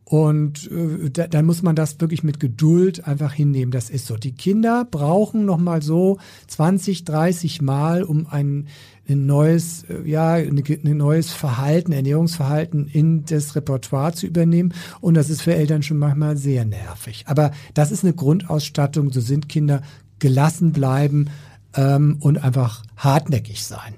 und 0.10 0.72
äh, 0.72 1.10
da, 1.10 1.28
dann 1.28 1.46
muss 1.46 1.64
man 1.64 1.76
das 1.76 2.00
wirklich 2.00 2.24
mit 2.24 2.40
Geduld 2.40 3.06
einfach 3.06 3.34
hinnehmen. 3.34 3.74
Das 3.74 3.90
ist 3.90 4.06
so. 4.06 4.16
Die 4.16 4.32
Kinder 4.32 4.88
brauchen 4.90 5.44
noch 5.44 5.58
mal 5.58 5.82
so 5.82 6.18
20, 6.48 7.04
30 7.04 7.62
Mal, 7.62 8.04
um 8.04 8.26
ein, 8.28 8.70
ein 9.10 9.26
neues, 9.26 9.84
äh, 9.84 10.10
ja, 10.10 10.36
ein, 10.36 10.64
ein 10.66 10.96
neues 10.96 11.34
Verhalten, 11.34 11.92
Ernährungsverhalten 11.92 12.88
in 12.88 13.26
das 13.26 13.58
Repertoire 13.58 14.14
zu 14.14 14.28
übernehmen. 14.28 14.74
Und 15.02 15.16
das 15.16 15.30
ist 15.30 15.42
für 15.42 15.54
Eltern 15.54 15.84
schon 15.84 15.98
manchmal 15.98 16.38
sehr 16.38 16.64
nervig. 16.64 17.26
Aber 17.28 17.52
das 17.74 17.92
ist 17.92 18.06
eine 18.06 18.14
Grundausstattung. 18.14 19.12
So 19.12 19.20
sind 19.20 19.50
Kinder 19.50 19.82
gelassen 20.20 20.72
bleiben 20.72 21.32
ähm, 21.76 22.16
und 22.22 22.42
einfach 22.46 22.84
hartnäckig 22.96 23.66
sein. 23.66 23.96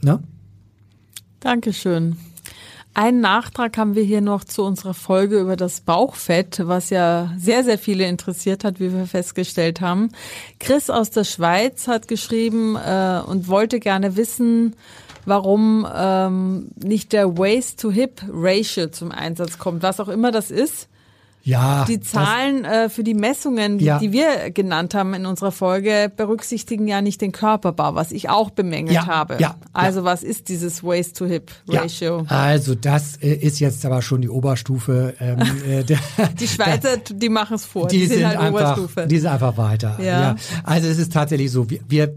Ne? 0.00 0.22
Dankeschön. 1.40 2.16
Einen 3.00 3.20
Nachtrag 3.20 3.78
haben 3.78 3.94
wir 3.94 4.02
hier 4.02 4.20
noch 4.20 4.44
zu 4.44 4.62
unserer 4.62 4.92
Folge 4.92 5.40
über 5.40 5.56
das 5.56 5.80
Bauchfett, 5.80 6.60
was 6.66 6.90
ja 6.90 7.32
sehr, 7.38 7.64
sehr 7.64 7.78
viele 7.78 8.06
interessiert 8.06 8.62
hat, 8.62 8.78
wie 8.78 8.92
wir 8.92 9.06
festgestellt 9.06 9.80
haben. 9.80 10.10
Chris 10.58 10.90
aus 10.90 11.08
der 11.08 11.24
Schweiz 11.24 11.88
hat 11.88 12.08
geschrieben 12.08 12.76
äh, 12.76 13.22
und 13.26 13.48
wollte 13.48 13.80
gerne 13.80 14.16
wissen, 14.16 14.76
warum 15.24 15.88
ähm, 15.90 16.72
nicht 16.76 17.14
der 17.14 17.38
Waist-to-Hip-Ratio 17.38 18.88
zum 18.88 19.12
Einsatz 19.12 19.56
kommt, 19.56 19.82
was 19.82 19.98
auch 19.98 20.08
immer 20.08 20.30
das 20.30 20.50
ist. 20.50 20.89
Ja. 21.42 21.84
Die 21.86 22.00
Zahlen 22.00 22.64
äh, 22.64 22.88
für 22.90 23.02
die 23.02 23.14
Messungen, 23.14 23.78
die, 23.78 23.86
Ja. 23.86 23.98
die 23.98 24.12
wir 24.12 24.50
genannt 24.50 24.94
haben 24.94 25.14
in 25.14 25.24
unserer 25.26 25.52
Folge, 25.52 26.12
berücksichtigen 26.14 26.86
ja 26.86 27.00
nicht 27.00 27.20
den 27.20 27.32
Körperbau, 27.32 27.94
was 27.94 28.12
ich 28.12 28.28
auch 28.28 28.50
bemängelt 28.50 28.94
Ja, 28.94 29.06
habe. 29.06 29.36
ja, 29.40 29.54
also 29.72 30.04
was 30.04 30.22
ist 30.22 30.48
dieses 30.48 30.84
Waist-to-Hip-Ratio? 30.84 32.18
Ja, 32.20 32.24
also 32.28 32.74
das 32.74 33.16
äh, 33.16 33.32
ist 33.34 33.58
jetzt 33.60 33.84
aber 33.86 34.02
schon 34.02 34.20
die 34.22 34.28
Oberstufe. 34.28 35.14
Ähm, 35.20 35.38
äh, 35.68 35.84
der, 35.84 35.98
Die 36.38 36.48
Schweizer, 36.48 36.96
die 36.98 37.28
machen 37.28 37.54
es 37.56 37.64
vor. 37.64 37.88
die, 37.88 38.06
sind, 38.06 38.26
halt 38.26 38.38
einfach, 38.38 38.76
Oberstufe. 38.76 39.06
die 39.06 39.18
sind 39.18 39.30
einfach 39.30 39.56
weiter. 39.56 39.98
Ja. 40.02 40.36
Also 40.64 40.88
es 40.88 40.98
ist 40.98 41.12
tatsächlich 41.12 41.50
so, 41.50 41.68
wir, 41.70 41.80
wir 41.88 42.14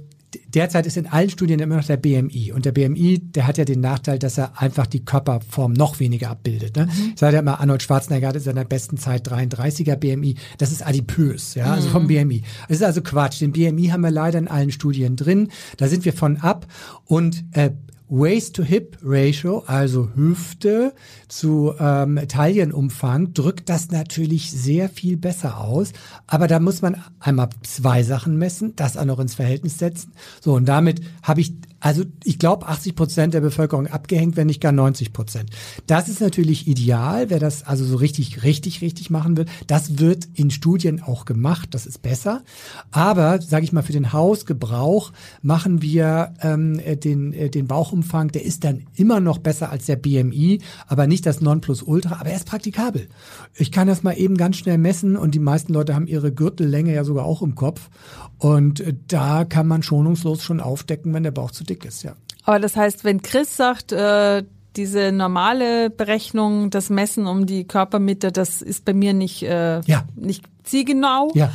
derzeit 0.48 0.86
ist 0.86 0.98
in 0.98 1.08
allen 1.08 1.30
Studien 1.30 1.60
immer 1.60 1.78
noch 1.78 1.86
der 1.86 1.98
BMI 1.98 2.52
und 2.54 2.66
der 2.66 2.72
BMI, 2.72 3.20
der 3.20 3.48
hat 3.48 3.58
ja 3.58 3.66
den 3.66 3.80
Nachteil, 3.80 4.20
dass 4.20 4.38
er 4.38 4.62
einfach 4.62 4.88
die 4.88 5.04
Körperform 5.04 5.74
noch 5.74 6.00
weniger 6.00 6.30
abbildet. 6.30 6.76
Ne? 6.76 6.88
Ich 7.14 7.20
sage 7.20 7.36
ja 7.36 7.42
immer, 7.42 7.60
Arnold 7.60 7.84
Schwarzenegger 7.84 8.28
hatte 8.28 8.40
in 8.40 8.44
seiner 8.44 8.66
besten 8.66 8.98
Zeit 8.98 9.28
33er 9.28 9.96
BMI, 9.96 10.36
das 10.58 10.72
ist 10.72 10.86
adipös, 10.86 11.56
ja, 11.56 11.74
also 11.74 11.90
vom 11.90 12.08
BMI. 12.08 12.44
Das 12.68 12.78
ist 12.78 12.84
also 12.84 13.02
Quatsch. 13.02 13.42
Den 13.42 13.52
BMI 13.52 13.88
haben 13.88 14.02
wir 14.02 14.12
leider 14.12 14.40
in 14.40 14.48
allen 14.48 14.72
Studien 14.72 15.16
drin. 15.16 15.50
Da 15.78 15.88
sind 15.88 16.06
wir 16.06 16.14
von 16.14 16.38
ab 16.38 16.68
und 17.06 17.44
äh, 17.52 17.72
Waist-to-Hip-Ratio, 18.14 19.64
also 19.66 20.10
Hüfte 20.14 20.94
zu 21.28 21.74
ähm, 21.80 22.20
Taillenumfang, 22.28 23.34
drückt 23.34 23.70
das 23.70 23.90
natürlich 23.90 24.52
sehr 24.52 24.88
viel 24.88 25.18
besser 25.18 25.60
aus. 25.60 25.94
Aber 26.28 26.48
da 26.48 26.60
muss 26.60 26.84
man 26.84 27.02
einmal 27.20 27.50
zwei 27.64 28.04
Sachen 28.04 28.38
messen, 28.38 28.76
das 28.76 28.98
auch 28.98 29.06
noch 29.06 29.20
ins 29.20 29.34
Verhältnis 29.34 29.80
setzen. 29.80 30.14
So, 30.42 30.54
und 30.54 30.66
damit 30.66 31.02
habe 31.24 31.42
ich, 31.42 31.54
also 31.80 32.04
ich 32.24 32.38
glaube, 32.38 32.68
80 32.68 32.96
Prozent 32.96 33.34
der 33.34 33.42
Bevölkerung 33.42 33.88
abgehängt, 33.88 34.38
wenn 34.38 34.46
nicht 34.46 34.62
gar 34.62 34.72
90 34.72 35.12
Prozent. 35.12 35.50
Das 35.88 36.08
ist 36.08 36.22
natürlich 36.22 36.68
ideal, 36.68 37.32
wer 37.32 37.40
das 37.40 37.64
also 37.64 37.84
so 37.84 37.96
richtig, 37.96 38.44
richtig, 38.44 38.82
richtig 38.82 39.10
machen 39.10 39.38
will. 39.38 39.46
Das 39.66 39.98
wird 39.98 40.28
in 40.36 40.52
Studien 40.52 41.02
auch 41.02 41.26
gemacht, 41.26 41.70
das 41.72 41.88
ist 41.88 42.04
besser. 42.04 42.44
Aber, 42.92 43.42
sage 43.42 43.66
ich 43.66 43.74
mal, 43.74 43.82
für 43.82 43.92
den 43.92 44.14
Hausgebrauch 44.14 45.12
machen 45.42 45.82
wir 45.82 46.36
ähm, 46.42 46.78
äh, 46.78 46.96
den, 46.96 47.34
äh, 47.34 47.50
den 47.50 47.66
Bauchumfang, 47.66 48.03
der 48.36 48.44
ist 48.46 48.64
dann 48.64 48.86
immer 48.96 49.20
noch 49.20 49.38
besser 49.40 49.72
als 49.72 49.86
der 49.86 49.96
BMI, 49.96 50.62
aber 50.88 51.08
nicht 51.08 51.26
das 51.26 51.42
Nonplusultra, 51.42 52.18
aber 52.20 52.30
er 52.30 52.36
ist 52.36 52.46
praktikabel. 52.48 53.08
Ich 53.56 53.72
kann 53.72 53.88
das 53.88 54.04
mal 54.04 54.14
eben 54.14 54.38
ganz 54.38 54.58
schnell 54.58 54.78
messen 54.78 55.16
und 55.18 55.34
die 55.36 55.40
meisten 55.40 55.74
Leute 55.74 55.96
haben 55.96 56.08
ihre 56.08 56.32
Gürtellänge 56.32 56.94
ja 56.94 57.04
sogar 57.04 57.26
auch 57.26 57.42
im 57.42 57.56
Kopf. 57.56 57.90
Und 58.38 58.80
äh, 58.82 58.94
da 59.08 59.46
kann 59.46 59.68
man 59.68 59.84
schonungslos 59.84 60.44
schon 60.44 60.60
aufdecken, 60.60 61.14
wenn 61.14 61.24
der 61.24 61.32
Bauch 61.32 61.52
zu 61.52 61.64
dick 61.64 61.86
ist, 61.86 62.04
ja. 62.04 62.14
Aber 62.44 62.60
das 62.60 62.76
heißt, 62.76 63.04
wenn 63.06 63.22
Chris 63.22 63.56
sagt, 63.56 63.92
äh, 63.94 64.44
diese 64.76 65.12
normale 65.12 65.90
Berechnung, 65.90 66.70
das 66.70 66.90
Messen 66.90 67.28
um 67.28 67.46
die 67.46 67.64
Körpermitte, 67.66 68.32
das 68.32 68.62
ist 68.62 68.86
bei 68.86 68.94
mir 68.94 69.14
nicht, 69.14 69.44
äh, 69.44 69.82
Ja. 69.82 70.06
nicht 70.16 70.44
zielgenau. 70.64 71.32
Ja. 71.36 71.52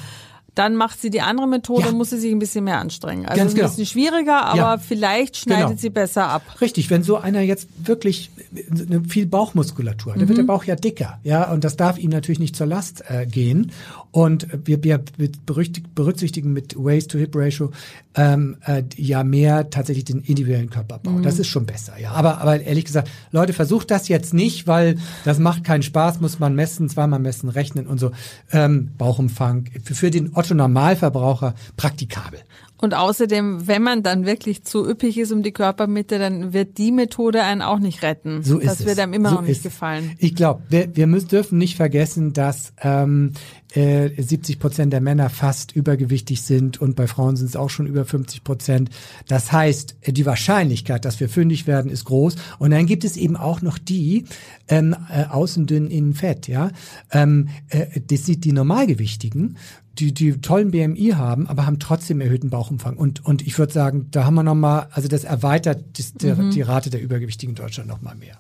Dann 0.59 0.75
macht 0.75 1.01
sie 1.01 1.11
die 1.11 1.21
andere 1.21 1.47
Methode, 1.47 1.87
Ja. 1.87 1.93
muss 1.93 2.11
sie 2.11 2.19
sich 2.19 2.33
ein 2.33 2.41
bisschen 2.41 2.65
mehr 2.65 2.81
anstrengen. 2.81 3.27
Also 3.27 3.39
Ganz 3.39 3.51
ist 3.51 3.55
genau. 3.55 3.69
ein 3.69 3.71
bisschen 3.71 3.87
schwieriger, 3.87 4.45
aber 4.45 4.57
Ja. 4.59 4.79
vielleicht 4.79 5.37
schneidet 5.37 5.67
Genau. 5.69 5.79
sie 5.81 5.91
besser 5.91 6.29
ab. 6.29 6.43
Richtig, 6.61 6.91
wenn 6.91 7.05
so 7.05 7.17
einer 7.17 7.41
jetzt 7.43 7.69
wirklich 7.87 8.31
eine 8.71 9.03
viel 9.05 9.27
Bauchmuskulatur 9.27 10.15
hat, 10.15 10.21
dann 10.21 10.29
wird 10.29 10.39
der 10.39 10.43
Bauch 10.45 10.65
ja 10.65 10.75
dicker, 10.75 11.21
ja, 11.23 11.51
und 11.53 11.63
das 11.63 11.77
darf 11.77 11.97
ihm 11.99 12.11
natürlich 12.11 12.41
nicht 12.41 12.57
zur 12.57 12.67
Last 12.67 13.05
äh, 13.09 13.27
gehen. 13.27 13.71
Und 14.11 14.49
wir, 14.65 14.83
wir 14.83 15.05
berücksichtigen, 15.47 16.53
mit 16.53 16.75
Waist-to-Hip-Ratio 16.77 17.73
ähm, 18.15 18.57
äh, 18.65 18.83
ja 18.97 19.23
mehr 19.23 19.71
tatsächlich 19.71 20.05
den 20.05 20.21
individuellen 20.21 20.71
Körperbau. 20.71 21.21
Das 21.21 21.39
ist 21.39 21.49
schon 21.49 21.67
besser, 21.67 21.99
ja. 22.01 22.13
Aber, 22.13 22.41
aber 22.41 22.61
ehrlich 22.61 22.85
gesagt, 22.85 23.11
Leute, 23.33 23.53
versucht 23.53 23.91
das 23.91 24.09
jetzt 24.09 24.33
nicht, 24.33 24.67
weil 24.67 24.97
das 25.25 25.39
macht 25.39 25.65
keinen 25.65 25.83
Spaß, 25.83 26.21
muss 26.21 26.39
man 26.39 26.55
messen, 26.55 26.89
zweimal 26.89 27.19
messen, 27.19 27.49
rechnen 27.49 27.87
und 27.87 27.99
so. 27.99 28.11
Ähm, 28.51 28.91
Bauchumfang 28.97 29.67
für, 29.85 29.95
für 29.95 30.11
den 30.11 30.35
Otto-Normalverbraucher 30.35 31.55
praktikabel. 31.77 32.41
Und 32.81 32.95
außerdem, 32.95 33.67
wenn 33.67 33.83
man 33.83 34.03
dann 34.05 34.25
wirklich 34.25 34.63
zu 34.63 34.89
üppig 34.89 35.19
ist 35.19 35.33
um 35.33 35.43
die 35.43 35.53
Körpermitte, 35.53 36.19
dann 36.19 36.53
wird 36.53 36.79
die 36.79 36.93
Methode 36.93 37.43
einen 37.43 37.61
auch 37.61 37.81
nicht 37.81 38.03
retten. 38.03 38.45
So 38.45 38.59
ist 38.59 38.81
das 38.81 38.87
wird 38.87 39.01
einem 39.01 39.13
immer 39.13 39.31
so 39.31 39.35
noch 39.37 39.43
nicht 39.43 39.59
ist 39.59 39.63
gefallen. 39.65 40.13
Ich 40.19 40.37
glaube, 40.37 40.63
wir, 40.69 40.95
wir 40.95 41.09
müssen, 41.09 41.29
dürfen 41.29 41.59
nicht 41.59 41.77
vergessen, 41.77 42.33
dass 42.33 42.73
ähm, 42.81 43.33
äh, 43.73 44.11
70 44.17 44.61
Prozent 44.61 44.93
der 44.93 45.01
Männer 45.01 45.29
fast 45.29 45.75
übergewichtig 45.75 46.43
sind 46.43 46.81
und 46.81 46.95
bei 46.95 47.09
Frauen 47.09 47.37
sind 47.37 47.49
es 47.49 47.57
auch 47.57 47.69
schon 47.69 47.87
über 47.87 48.05
50 48.05 48.45
Prozent. 48.45 48.91
Das 49.27 49.51
heißt, 49.51 49.97
die 50.07 50.25
Wahrscheinlichkeit, 50.27 51.05
dass 51.05 51.19
wir 51.19 51.29
fündig 51.29 51.67
werden, 51.67 51.91
ist 51.91 52.05
groß. 52.05 52.37
Und 52.61 52.71
dann 52.71 52.87
gibt 52.87 53.05
es 53.05 53.17
eben 53.17 53.37
auch 53.37 53.61
noch 53.61 53.79
die 53.79 54.25
ähm, 54.69 54.95
äh, 55.11 55.25
außen 55.25 55.67
dünn, 55.67 55.89
innen 55.89 56.15
fett. 56.15 56.47
Ja, 56.47 56.71
ähm, 57.11 57.49
äh, 57.71 58.01
das 58.07 58.25
sind 58.25 58.45
die 58.45 58.53
Normalgewichtigen 58.53 59.57
die, 59.99 60.15
die 60.15 60.41
tollen 60.41 60.71
BMI 60.71 61.15
haben, 61.17 61.49
aber 61.49 61.67
haben 61.67 61.79
trotzdem 61.79 62.21
erhöhten 62.21 62.51
Bauchumfang. 62.51 62.97
Und, 62.97 63.25
und 63.25 63.47
ich 63.47 63.59
würde 63.59 63.73
sagen, 63.73 64.09
da 64.11 64.25
haben 64.25 64.35
wir 64.35 64.43
nochmal, 64.43 64.89
also 64.93 65.09
das 65.09 65.25
erweitert 65.25 65.99
das, 65.99 66.15
der, 66.15 66.37
die 66.37 66.63
Rate 66.63 66.91
der 66.91 67.03
Übergewichtigen 67.03 67.57
in 67.57 67.63
Deutschland 67.63 67.89
nochmal 67.89 68.15
mehr. 68.15 68.39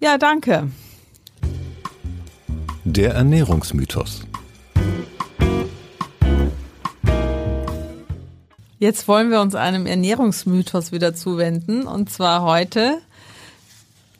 Ja, 0.00 0.18
danke. 0.18 0.70
Der 2.84 3.14
Ernährungsmythos. 3.14 4.22
Jetzt 8.78 9.08
wollen 9.08 9.30
wir 9.30 9.40
uns 9.40 9.54
einem 9.54 9.86
Ernährungsmythos 9.86 10.92
wieder 10.92 11.14
zuwenden. 11.14 11.86
Und 11.86 12.10
zwar 12.10 12.42
heute, 12.42 12.98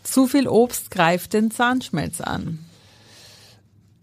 zu 0.03 0.27
viel 0.27 0.49
Obst 0.49 0.91
greift 0.91 1.35
den 1.35 1.51
Zahnschmelz 1.51 2.23
an. 2.23 2.61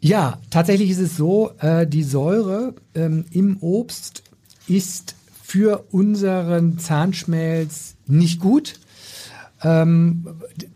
Ja, 0.04 0.39
tatsächlich 0.49 0.89
ist 0.89 0.99
es 0.99 1.16
so, 1.16 1.52
äh, 1.60 1.86
die 1.86 2.04
Säure 2.04 2.74
ähm, 2.95 3.26
im 3.30 3.58
Obst 3.62 4.24
ist 4.68 5.14
für 5.43 5.86
unseren 5.91 6.80
Zahnschmelz 6.80 7.93
nicht 8.08 8.39
gut. 8.39 8.80
Ähm, 9.64 10.28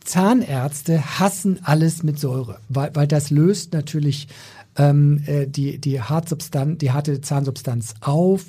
Zahnärzte 0.04 1.20
hassen 1.20 1.60
alles 1.64 2.04
mit 2.04 2.20
Säure, 2.20 2.60
weil, 2.70 2.92
weil 2.94 3.08
das 3.08 3.32
löst 3.32 3.74
natürlich 3.74 4.28
ähm, 4.78 5.24
äh, 5.26 5.48
die, 5.48 5.80
die, 5.80 6.02
Hartsubstanz, 6.02 6.78
die 6.80 6.92
harte 6.92 7.22
Zahnsubstanz 7.22 7.96
auf 8.02 8.46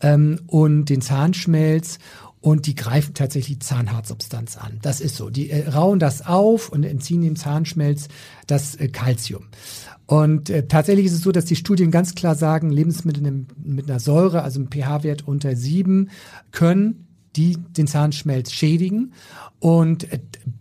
ähm, 0.00 0.40
und 0.46 0.86
den 0.86 1.00
Zahnschmelz 1.00 1.98
und 2.40 2.66
die 2.66 2.74
greifen 2.74 3.14
tatsächlich 3.14 3.60
Zahnhartsubstanz 3.60 4.56
an. 4.56 4.78
Das 4.82 5.00
ist 5.00 5.16
so. 5.16 5.30
Die 5.30 5.50
äh, 5.50 5.68
rauen 5.68 5.98
das 5.98 6.26
auf 6.26 6.68
und 6.68 6.84
entziehen 6.84 7.22
dem 7.22 7.36
Zahnschmelz 7.36 8.08
das 8.46 8.74
äh, 8.74 8.88
Calcium. 8.88 9.46
Und 10.06 10.50
äh, 10.50 10.66
tatsächlich 10.66 11.06
ist 11.06 11.12
es 11.12 11.22
so, 11.22 11.32
dass 11.32 11.44
die 11.44 11.56
Studien 11.56 11.90
ganz 11.90 12.14
klar 12.14 12.34
sagen, 12.34 12.70
Lebensmittel 12.70 13.46
mit 13.64 13.88
einer 13.88 14.00
Säure, 14.00 14.42
also 14.42 14.60
einem 14.60 14.70
pH-Wert 14.70 15.26
unter 15.26 15.56
sieben, 15.56 16.10
können 16.50 17.06
die 17.36 17.56
den 17.56 17.86
Zahnschmelz 17.86 18.52
schädigen. 18.52 19.12
Und 19.58 20.12
äh, 20.12 20.18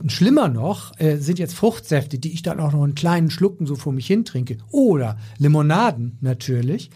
schlimmer 0.08 0.48
noch 0.48 0.98
äh, 1.00 1.18
sind 1.18 1.40
jetzt 1.40 1.56
Fruchtsäfte, 1.56 2.20
die 2.20 2.34
ich 2.34 2.44
dann 2.44 2.60
auch 2.60 2.72
noch 2.72 2.86
in 2.86 2.96
kleinen 2.96 3.32
Schlucken 3.32 3.66
so 3.66 3.76
vor 3.76 3.94
mich 3.94 4.08
hin 4.08 4.26
trinke. 4.26 4.58
Oder 4.70 5.18
Limonaden 5.38 6.18
natürlich. 6.22 6.92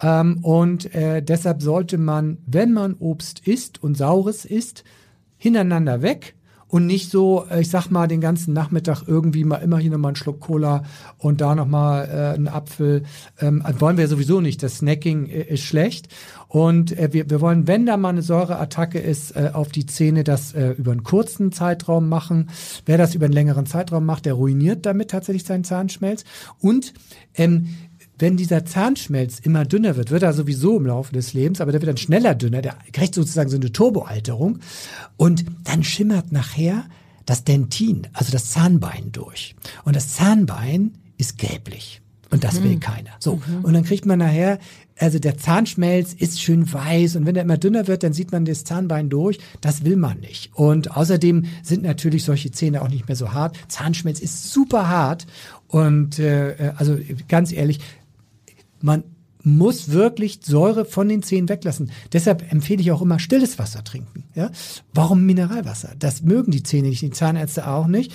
Ähm, 0.00 0.38
und 0.42 0.94
äh, 0.94 1.22
deshalb 1.22 1.62
sollte 1.62 1.98
man, 1.98 2.38
wenn 2.46 2.72
man 2.72 2.94
Obst 2.94 3.46
isst 3.46 3.82
und 3.82 3.96
Saures 3.96 4.44
isst, 4.44 4.84
hintereinander 5.36 6.02
weg 6.02 6.34
und 6.70 6.86
nicht 6.86 7.10
so, 7.10 7.46
äh, 7.50 7.60
ich 7.60 7.68
sag 7.68 7.90
mal, 7.90 8.06
den 8.06 8.20
ganzen 8.20 8.54
Nachmittag 8.54 9.02
irgendwie 9.06 9.44
mal 9.44 9.56
immer 9.56 9.78
hier 9.78 9.90
nochmal 9.90 10.10
einen 10.10 10.16
Schluck 10.16 10.40
Cola 10.40 10.84
und 11.18 11.40
da 11.40 11.54
nochmal 11.54 12.08
äh, 12.08 12.34
einen 12.34 12.48
Apfel. 12.48 13.02
Ähm, 13.40 13.64
wollen 13.78 13.96
wir 13.96 14.06
sowieso 14.08 14.40
nicht. 14.40 14.62
Das 14.62 14.78
Snacking 14.78 15.26
äh, 15.26 15.42
ist 15.42 15.64
schlecht. 15.64 16.08
Und 16.50 16.98
äh, 16.98 17.12
wir, 17.12 17.30
wir 17.30 17.40
wollen, 17.40 17.68
wenn 17.68 17.86
da 17.86 17.96
mal 17.96 18.08
eine 18.08 18.22
Säureattacke 18.22 18.98
ist, 18.98 19.36
äh, 19.36 19.50
auf 19.52 19.70
die 19.70 19.86
Zähne 19.86 20.24
das 20.24 20.52
äh, 20.52 20.70
über 20.70 20.90
einen 20.90 21.04
kurzen 21.04 21.52
Zeitraum 21.52 22.08
machen. 22.08 22.50
Wer 22.86 22.98
das 22.98 23.14
über 23.14 23.26
einen 23.26 23.34
längeren 23.34 23.66
Zeitraum 23.66 24.04
macht, 24.04 24.26
der 24.26 24.34
ruiniert 24.34 24.84
damit 24.84 25.12
tatsächlich 25.12 25.44
seinen 25.44 25.62
Zahnschmelz. 25.62 26.24
Und 26.58 26.92
ähm, 27.36 27.68
wenn 28.18 28.36
dieser 28.36 28.64
Zahnschmelz 28.64 29.38
immer 29.38 29.64
dünner 29.64 29.94
wird, 29.94 30.10
wird 30.10 30.24
er 30.24 30.32
sowieso 30.32 30.76
im 30.76 30.86
Laufe 30.86 31.12
des 31.12 31.34
Lebens, 31.34 31.60
aber 31.60 31.70
der 31.70 31.80
wird 31.82 31.88
dann 31.88 31.96
schneller 31.96 32.34
dünner, 32.34 32.62
der 32.62 32.76
kriegt 32.92 33.14
sozusagen 33.14 33.48
so 33.48 33.56
eine 33.56 33.70
Turboalterung 33.70 34.58
und 35.16 35.44
dann 35.62 35.84
schimmert 35.84 36.32
nachher 36.32 36.84
das 37.26 37.44
Dentin, 37.44 38.08
also 38.12 38.32
das 38.32 38.50
Zahnbein 38.50 39.12
durch. 39.12 39.54
Und 39.84 39.94
das 39.94 40.14
Zahnbein 40.14 40.94
ist 41.16 41.38
gelblich. 41.38 42.02
Und 42.30 42.44
das 42.44 42.62
will 42.62 42.76
mhm. 42.76 42.80
keiner. 42.80 43.10
So. 43.18 43.36
Mhm. 43.36 43.64
Und 43.64 43.72
dann 43.72 43.84
kriegt 43.84 44.06
man 44.06 44.20
nachher, 44.20 44.58
also 45.00 45.18
der 45.18 45.38
Zahnschmelz 45.38 46.12
ist 46.12 46.42
schön 46.42 46.70
weiß 46.70 47.16
und 47.16 47.24
wenn 47.24 47.34
der 47.34 47.44
immer 47.44 47.56
dünner 47.56 47.86
wird, 47.86 48.02
dann 48.02 48.12
sieht 48.12 48.32
man 48.32 48.44
das 48.44 48.64
Zahnbein 48.64 49.08
durch. 49.08 49.38
Das 49.60 49.84
will 49.84 49.96
man 49.96 50.20
nicht. 50.20 50.50
Und 50.54 50.94
außerdem 50.94 51.46
sind 51.62 51.82
natürlich 51.82 52.24
solche 52.24 52.50
Zähne 52.50 52.82
auch 52.82 52.88
nicht 52.88 53.08
mehr 53.08 53.16
so 53.16 53.32
hart. 53.32 53.56
Zahnschmelz 53.68 54.20
ist 54.20 54.52
super 54.52 54.88
hart. 54.88 55.26
Und 55.68 56.18
äh, 56.18 56.72
also 56.76 56.98
ganz 57.28 57.50
ehrlich, 57.50 57.80
man 58.82 59.04
muss 59.42 59.90
wirklich 59.90 60.40
Säure 60.42 60.84
von 60.84 61.08
den 61.08 61.22
Zähnen 61.22 61.48
weglassen. 61.48 61.90
Deshalb 62.12 62.50
empfehle 62.52 62.80
ich 62.80 62.92
auch 62.92 63.02
immer 63.02 63.18
stilles 63.18 63.58
Wasser 63.58 63.84
trinken. 63.84 64.24
Ja? 64.34 64.50
Warum 64.92 65.24
Mineralwasser? 65.24 65.92
Das 65.98 66.22
mögen 66.22 66.52
die 66.52 66.62
Zähne 66.62 66.88
nicht, 66.88 67.02
die 67.02 67.10
Zahnärzte 67.10 67.68
auch 67.68 67.86
nicht. 67.86 68.12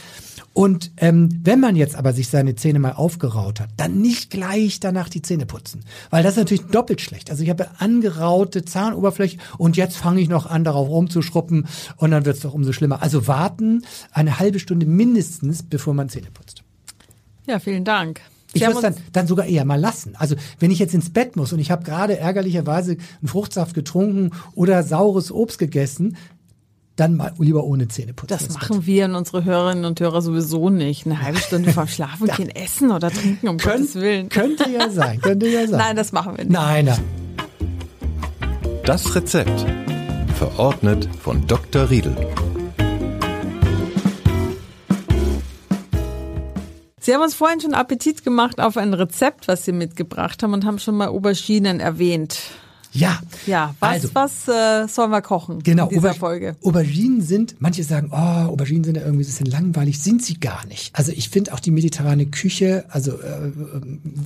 Und 0.53 0.91
ähm, 0.97 1.41
wenn 1.43 1.59
man 1.59 1.75
jetzt 1.75 1.95
aber 1.95 2.13
sich 2.13 2.29
seine 2.29 2.55
Zähne 2.55 2.79
mal 2.79 2.93
aufgeraut 2.93 3.59
hat, 3.59 3.69
dann 3.77 4.01
nicht 4.01 4.29
gleich 4.29 4.79
danach 4.79 5.09
die 5.09 5.21
Zähne 5.21 5.45
putzen. 5.45 5.83
Weil 6.09 6.23
das 6.23 6.33
ist 6.33 6.37
natürlich 6.37 6.65
doppelt 6.67 7.01
schlecht. 7.01 7.29
Also 7.29 7.43
ich 7.43 7.49
habe 7.49 7.69
angeraute 7.79 8.63
Zahnoberfläche 8.63 9.37
und 9.57 9.75
jetzt 9.75 9.97
fange 9.97 10.21
ich 10.21 10.29
noch 10.29 10.45
an, 10.45 10.63
darauf 10.63 10.87
rumzuschruppen 10.87 11.67
und 11.97 12.11
dann 12.11 12.25
wird 12.25 12.37
es 12.37 12.43
doch 12.43 12.53
umso 12.53 12.71
schlimmer. 12.71 13.01
Also 13.01 13.27
warten 13.27 13.83
eine 14.11 14.39
halbe 14.39 14.59
Stunde 14.59 14.85
mindestens, 14.85 15.63
bevor 15.63 15.93
man 15.93 16.09
Zähne 16.09 16.31
putzt. 16.31 16.63
Ja, 17.47 17.59
vielen 17.59 17.83
Dank. 17.83 18.21
Ich 18.55 18.61
würde 18.61 18.75
es 18.75 18.81
dann, 18.81 18.95
dann 19.11 19.27
sogar 19.27 19.45
eher 19.45 19.65
mal 19.65 19.79
lassen. 19.79 20.15
Also 20.17 20.35
wenn 20.59 20.71
ich 20.71 20.79
jetzt 20.79 20.93
ins 20.93 21.11
Bett 21.11 21.35
muss 21.35 21.53
und 21.53 21.59
ich 21.59 21.71
habe 21.71 21.83
gerade 21.83 22.17
ärgerlicherweise 22.17 22.91
einen 23.21 23.27
Fruchtsaft 23.27 23.73
getrunken 23.73 24.31
oder 24.55 24.83
saures 24.83 25.31
Obst 25.31 25.59
gegessen, 25.59 26.15
dann 26.95 27.17
mal 27.17 27.33
lieber 27.37 27.65
ohne 27.65 27.87
Zähne 27.87 28.13
putzen. 28.13 28.37
Das, 28.37 28.49
machen 28.53 28.85
wir 28.85 29.05
und 29.05 29.15
unsere 29.15 29.43
Hörerinnen 29.43 29.85
und 29.85 29.99
Hörer 29.99 30.21
sowieso 30.21 30.69
nicht. 30.69 31.05
Eine 31.05 31.21
halbe 31.21 31.39
Stunde 31.39 31.73
vorm 31.73 31.87
Schlafen 31.89 32.27
gehen 32.27 32.49
essen 32.49 32.91
oder 32.91 33.11
trinken, 33.11 33.49
um 33.49 33.57
Könnt, 33.57 33.87
Gottes 33.87 33.95
Willen. 33.95 34.29
Könnte 34.29 34.69
ja 34.69 34.89
sein, 34.89 35.19
könnte 35.19 35.47
ja 35.47 35.67
sein. 35.67 35.79
Nein, 35.85 35.95
das 35.97 36.11
machen 36.11 36.37
wir 36.37 36.45
nicht. 36.45 36.53
Nein, 36.53 36.85
nein. 36.85 36.99
Das 38.85 39.15
Rezept. 39.15 39.65
Verordnet 40.35 41.09
von 41.21 41.45
Dr. 41.47 41.89
Riedel. 41.89 42.15
Sie 47.05 47.13
haben 47.13 47.21
uns 47.21 47.35
vorhin 47.35 47.61
schon 47.61 47.75
Appetit 47.75 48.23
gemacht 48.23 48.59
auf 48.59 48.77
ein 48.77 48.95
Rezept, 48.95 49.47
was 49.47 49.63
Sie 49.63 49.71
mitgebracht 49.71 50.41
haben 50.41 50.53
und 50.53 50.65
haben 50.65 50.79
schon 50.79 50.97
mal 50.97 51.09
Auberginen 51.09 51.79
erwähnt. 51.79 52.39
Ja. 52.93 53.19
Ja, 53.45 53.75
was, 53.79 53.91
also, 53.91 54.09
was 54.13 54.47
äh, 54.47 54.87
sollen 54.87 55.11
wir 55.11 55.21
kochen 55.21 55.61
genau, 55.61 55.83
in 55.83 55.89
dieser 55.89 56.09
Auber 56.09 56.13
Folge? 56.15 56.55
Auberginen 56.63 57.21
sind, 57.21 57.57
manche 57.59 57.83
sagen, 57.83 58.09
oh, 58.11 58.49
Auberginen 58.49 58.83
sind 58.85 58.95
ja 58.95 59.03
irgendwie 59.03 59.23
ein 59.23 59.27
bisschen 59.27 59.45
langweilig, 59.45 60.01
sind 60.01 60.23
sie 60.23 60.39
gar 60.39 60.65
nicht. 60.65 60.97
Also 60.97 61.11
ich 61.11 61.29
finde 61.29 61.53
auch 61.53 61.59
die 61.59 61.69
mediterrane 61.69 62.25
Küche, 62.25 62.85
also 62.89 63.11
äh, 63.11 63.51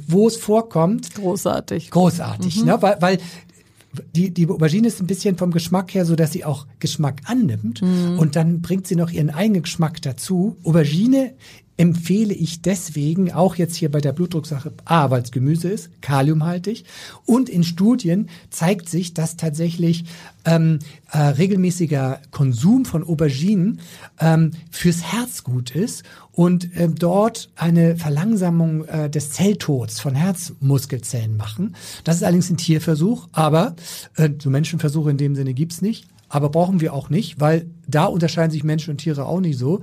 wo 0.08 0.28
es 0.28 0.38
vorkommt. 0.38 1.16
Großartig. 1.16 1.92
Großartig, 1.92 2.62
mhm. 2.62 2.66
ne? 2.66 2.82
weil, 2.82 2.98
weil 3.02 3.18
die, 4.16 4.34
die 4.34 4.48
Aubergine 4.48 4.88
ist 4.88 5.02
ein 5.02 5.08
bisschen 5.08 5.36
vom 5.36 5.52
Geschmack 5.52 5.94
her 5.94 6.06
so, 6.06 6.16
dass 6.16 6.32
sie 6.32 6.46
auch 6.46 6.66
Geschmack 6.80 7.24
annimmt 7.26 7.82
mhm. 7.82 8.20
und 8.20 8.38
dann 8.38 8.62
bringt 8.62 8.88
sie 8.88 8.96
noch 8.96 9.10
ihren 9.10 9.32
eigenen 9.32 9.64
Geschmack 9.64 10.02
dazu. 10.02 10.56
Aubergine 10.64 11.34
empfehle 11.80 12.34
ich 12.34 12.62
deswegen 12.62 13.32
auch 13.32 13.56
jetzt 13.56 13.74
hier 13.78 13.90
bei 13.90 14.02
der 14.02 14.12
Blutdrucksache 14.12 14.74
A, 14.84 15.12
weil 15.12 15.22
es 15.22 15.32
Gemüse 15.32 15.70
ist, 15.70 15.90
kaliumhaltig. 16.02 16.84
Und 17.26 17.48
in 17.48 17.64
Studien 17.64 18.28
zeigt 18.50 18.90
sich, 18.90 19.14
dass 19.14 19.38
tatsächlich 19.38 20.04
ähm, 20.44 20.80
äh, 21.14 21.20
regelmäßiger 21.20 22.20
Konsum 22.32 22.84
von 22.84 23.02
Auberginen 23.02 23.80
ähm, 24.20 24.52
fürs 24.70 25.04
Herz 25.04 25.46
gut 25.46 25.72
ist 25.72 26.04
und 26.34 26.76
äh, 26.76 26.90
dort 26.90 27.50
eine 27.56 27.96
Verlangsamung 27.96 28.84
äh, 28.84 29.10
des 29.10 29.32
Zelltods 29.32 30.02
von 30.02 30.16
Herzmuskelzellen 30.16 31.38
machen. 31.38 31.78
Das 32.04 32.18
ist 32.18 32.24
allerdings 32.24 32.50
ein 32.50 32.58
Tierversuch, 32.58 33.30
aber 33.32 33.78
äh, 34.18 34.30
so 34.38 34.50
Menschenversuche 34.50 35.12
in 35.12 35.18
dem 35.18 35.34
Sinne 35.34 35.54
gibt's 35.54 35.82
nicht 35.82 36.08
aber 36.30 36.50
brauchen 36.50 36.80
wir 36.80 36.94
auch 36.94 37.10
nicht, 37.10 37.42
weil 37.42 37.66
da 37.88 38.06
unterscheiden 38.06 38.52
sich 38.52 38.64
Menschen 38.64 38.92
und 38.92 38.98
Tiere 38.98 39.26
auch 39.26 39.40
nicht 39.40 39.58
so. 39.58 39.82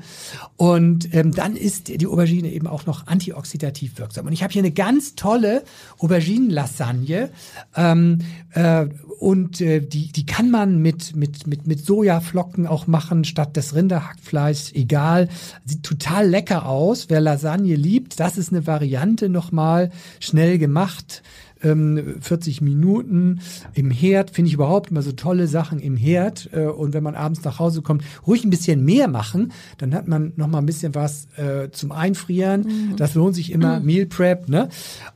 Und 0.56 1.12
ähm, 1.12 1.32
dann 1.32 1.56
ist 1.56 1.88
die 1.88 2.06
Aubergine 2.06 2.52
eben 2.52 2.68
auch 2.68 2.86
noch 2.86 3.08
antioxidativ 3.08 3.98
wirksam. 3.98 4.26
Und 4.26 4.32
ich 4.32 4.42
habe 4.42 4.52
hier 4.52 4.62
eine 4.62 4.70
ganz 4.70 5.16
tolle 5.16 5.64
Auberginenlasagne 5.98 7.30
ähm, 7.74 8.20
äh, 8.52 8.86
und 9.18 9.60
äh, 9.60 9.80
die 9.80 10.12
die 10.12 10.26
kann 10.26 10.50
man 10.50 10.80
mit 10.80 11.16
mit 11.16 11.46
mit 11.46 11.66
mit 11.66 11.84
Sojaflocken 11.84 12.66
auch 12.66 12.86
machen 12.86 13.24
statt 13.24 13.56
des 13.56 13.74
Rinderhackfleisch. 13.74 14.72
Egal, 14.74 15.28
sieht 15.64 15.82
total 15.82 16.28
lecker 16.28 16.66
aus. 16.68 17.06
Wer 17.08 17.20
Lasagne 17.20 17.74
liebt, 17.74 18.20
das 18.20 18.38
ist 18.38 18.52
eine 18.52 18.66
Variante 18.66 19.28
nochmal 19.28 19.90
schnell 20.20 20.58
gemacht 20.58 21.22
ähm, 21.66 22.16
40 22.20 22.60
Minuten 22.60 23.40
im 23.74 23.90
Herd. 23.90 24.30
Finde 24.30 24.48
ich 24.48 24.54
überhaupt 24.54 24.90
immer 24.90 25.02
so 25.02 25.12
tolle 25.12 25.46
Sachen 25.46 25.78
im 25.78 25.96
Herd. 25.96 26.50
Äh, 26.52 26.66
und 26.66 26.94
wenn 26.94 27.02
man 27.02 27.14
abends 27.14 27.42
nach 27.44 27.58
Hause 27.58 27.82
kommt, 27.82 28.02
ruhig 28.26 28.44
ein 28.44 28.50
bisschen 28.50 28.84
mehr 28.84 29.08
machen. 29.08 29.52
Dann 29.78 29.94
hat 29.94 30.08
man 30.08 30.32
noch 30.36 30.48
mal 30.48 30.58
ein 30.58 30.66
bisschen 30.66 30.94
was 30.94 31.28
äh, 31.36 31.70
zum 31.70 31.92
Einfrieren. 31.92 32.62
Mhm. 32.62 32.96
Das 32.96 33.14
lohnt 33.14 33.34
sich 33.34 33.52
immer. 33.52 33.80
Mhm. 33.80 33.86
Meal 33.86 34.06
Prep. 34.06 34.48
Ne? 34.48 34.68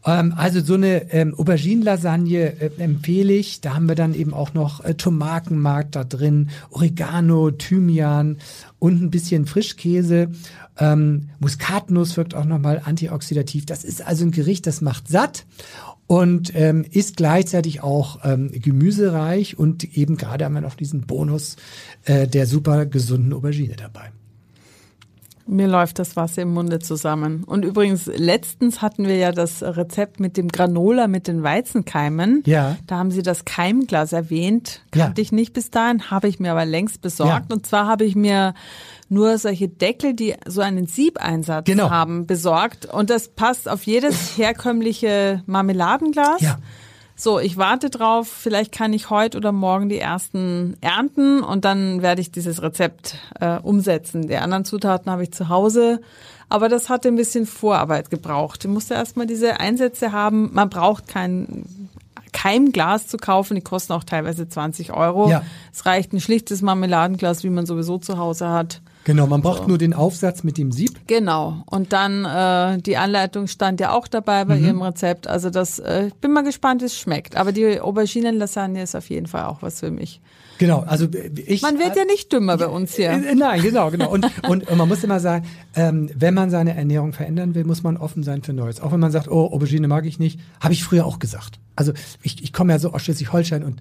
Ähm, 0.05 0.34
also 0.36 0.61
so 0.61 0.74
eine 0.74 1.12
ähm, 1.12 1.34
Auberginen-Lasagne 1.34 2.61
äh, 2.61 2.70
empfehle 2.78 3.32
ich. 3.32 3.61
Da 3.61 3.74
haben 3.74 3.88
wir 3.88 3.94
dann 3.94 4.14
eben 4.14 4.34
auch 4.34 4.55
noch 4.55 4.84
äh, 4.84 4.94
Tomatenmark 4.94 5.92
da 5.92 6.05
drin, 6.05 6.51
Oregano, 6.70 7.51
Thymian 7.51 8.38
und 8.78 9.03
ein 9.03 9.11
bisschen 9.11 9.46
Frischkäse. 9.46 10.30
Ähm, 10.78 11.28
Muskatnuss 11.40 12.16
wirkt 12.16 12.34
auch 12.34 12.46
nochmal 12.46 12.80
antioxidativ. 12.84 13.66
Das 13.66 13.84
ist 13.84 14.05
also 14.05 14.24
ein 14.24 14.30
Gericht, 14.30 14.66
das 14.66 14.80
macht 14.80 15.09
satt 15.09 15.44
und 16.11 16.51
ähm, 16.57 16.85
ist 16.91 17.17
gleichzeitig 17.19 17.85
auch 17.85 18.25
ähm, 18.25 18.51
gemüsereich 18.51 19.57
und 19.57 19.97
eben 19.97 20.17
gerade 20.17 20.45
haben 20.45 20.55
wir 20.55 20.61
noch 20.61 20.75
diesen 20.75 21.03
Bonus 21.03 21.55
äh, 22.05 22.27
der 22.27 22.49
super 22.49 22.85
gesunden 22.85 23.33
Aubergine 23.33 23.77
dabei. 23.77 24.11
Mir 25.51 25.66
läuft 25.66 25.98
das 25.98 26.16
Wasser 26.16 26.42
im 26.42 26.55
Munde 26.55 26.78
zusammen. 26.78 27.42
Und 27.44 27.64
übrigens, 27.64 28.07
letztens 28.07 28.82
hatten 28.82 29.07
wir 29.07 29.16
ja 29.16 29.32
das 29.32 29.62
Rezept 29.62 30.20
mit 30.20 30.36
dem 30.36 30.48
Granola 30.48 31.09
mit 31.09 31.26
den 31.26 31.42
Weizenkeimen. 31.42 32.42
Ja. 32.46 32.76
Da 32.86 32.98
haben 32.98 33.11
Sie 33.11 33.22
das 33.22 33.44
Keimglas 33.44 34.12
erwähnt. 34.12 34.82
Kannte 34.92 35.20
ja. 35.20 35.22
ich 35.24 35.32
nicht 35.32 35.53
bis 35.53 35.70
dahin, 35.70 36.11
habe 36.11 36.28
ich 36.28 36.38
mir 36.38 36.53
aber 36.53 36.64
längst 36.64 37.03
besorgt. 37.03 37.51
Ja. 37.51 37.55
Und 37.55 37.66
zwar 37.66 37.86
habe 37.86 38.05
ich 38.05 38.14
mir 38.14 38.55
nur 39.09 39.36
solche 39.38 39.68
Deckel, 39.68 40.14
die 40.14 40.34
so 40.46 40.61
einen 40.61 40.86
Siebeinsatz 40.86 41.66
genau. 41.66 41.90
haben, 41.90 42.26
besorgt. 42.26 42.86
Und 42.86 43.11
das 43.11 43.28
passt 43.28 43.68
auf 43.68 43.82
jedes 43.82 44.38
herkömmliche 44.38 45.42
Marmeladenglas. 45.46 46.40
Ja. 46.40 46.59
So, 47.21 47.39
ich 47.39 47.59
warte 47.59 47.91
drauf, 47.91 48.29
vielleicht 48.29 48.73
kann 48.73 48.95
ich 48.95 49.11
heute 49.11 49.37
oder 49.37 49.53
morgen 49.53 49.91
die 49.91 49.99
ersten 49.99 50.79
ernten 50.81 51.43
und 51.43 51.66
dann 51.66 52.01
werde 52.01 52.23
ich 52.23 52.33
dieses 52.33 52.62
Rezept 52.62 53.16
äh, 53.39 53.59
umsetzen. 53.59 54.27
Die 54.27 54.37
anderen 54.39 54.64
Zutaten 54.64 55.12
habe 55.12 55.25
ich 55.25 55.31
zu 55.31 55.51
Hause, 55.51 56.01
aber 56.49 56.71
das 56.71 56.89
hatte 56.89 57.09
ein 57.09 57.16
bisschen 57.16 57.45
Vorarbeit 57.45 58.09
gebraucht. 58.09 58.64
Ich 58.64 58.71
musste 58.71 58.95
erstmal 58.95 59.27
diese 59.27 59.61
Einsätze 59.61 60.12
haben. 60.12 60.49
Man 60.55 60.71
braucht 60.71 61.09
kein 61.09 61.66
Keimglas 62.33 63.07
zu 63.07 63.18
kaufen, 63.18 63.55
die 63.55 63.61
kosten 63.61 63.93
auch 63.93 64.05
teilweise 64.05 64.49
20 64.49 64.95
Euro. 64.95 65.29
Ja. 65.29 65.43
Es 65.75 65.85
reicht 65.85 66.14
ein 66.14 66.21
schlichtes 66.21 66.62
Marmeladenglas, 66.62 67.45
wie 67.45 67.51
man 67.51 67.66
sowieso 67.66 67.99
zu 67.99 68.16
Hause 68.16 68.49
hat 68.49 68.81
Genau, 69.05 69.26
man 69.26 69.40
braucht 69.40 69.62
so. 69.62 69.68
nur 69.68 69.78
den 69.78 69.94
Aufsatz 69.94 70.44
mit 70.44 70.59
dem 70.59 70.72
Sieb. 70.72 71.01
Genau. 71.07 71.62
Und 71.66 71.92
dann 71.92 72.24
äh, 72.24 72.80
die 72.82 72.96
Anleitung 72.96 73.46
stand 73.46 73.80
ja 73.80 73.92
auch 73.92 74.07
dabei 74.07 74.44
bei 74.44 74.57
mhm. 74.57 74.64
ihrem 74.64 74.82
Rezept. 74.82 75.26
Also 75.26 75.51
das, 75.51 75.78
äh, 75.78 76.09
ich 76.09 76.14
bin 76.14 76.32
mal 76.32 76.42
gespannt, 76.42 76.82
wie 76.82 76.86
es 76.86 76.98
schmeckt. 76.98 77.36
Aber 77.36 77.53
die 77.53 77.80
Auberginenlasagne 77.80 78.82
ist 78.82 78.94
auf 78.94 79.09
jeden 79.09 79.26
Fall 79.26 79.44
auch 79.44 79.62
was 79.62 79.80
für 79.80 79.90
mich. 79.90 80.20
Genau, 80.59 80.80
also 80.80 81.09
ich. 81.46 81.62
Man 81.62 81.78
wird 81.78 81.96
ja 81.96 82.05
nicht 82.05 82.30
dümmer 82.30 82.59
bei 82.59 82.66
uns 82.66 82.94
hier. 82.94 83.12
Äh, 83.12 83.34
nein, 83.34 83.62
genau, 83.62 83.90
genau. 83.90 84.11
Und, 84.11 84.26
und, 84.46 84.68
und 84.68 84.76
man 84.76 84.86
muss 84.86 85.03
immer 85.03 85.18
sagen, 85.18 85.46
ähm, 85.74 86.11
wenn 86.14 86.34
man 86.34 86.51
seine 86.51 86.76
Ernährung 86.76 87.14
verändern 87.14 87.55
will, 87.55 87.64
muss 87.64 87.82
man 87.82 87.96
offen 87.96 88.22
sein 88.22 88.42
für 88.42 88.53
Neues. 88.53 88.82
Auch 88.82 88.92
wenn 88.92 89.01
man 89.01 89.11
sagt, 89.11 89.28
oh, 89.28 89.46
Aubergine 89.46 89.88
mag 89.88 90.05
ich 90.05 90.18
nicht, 90.18 90.38
habe 90.61 90.74
ich 90.74 90.84
früher 90.84 91.07
auch 91.07 91.18
gesagt. 91.18 91.59
Also 91.76 91.94
ich, 92.22 92.42
ich 92.42 92.53
komme 92.53 92.74
ja 92.74 92.78
so 92.78 92.92
aus 92.92 93.03
Schleswig-Holstein 93.03 93.64
und 93.64 93.80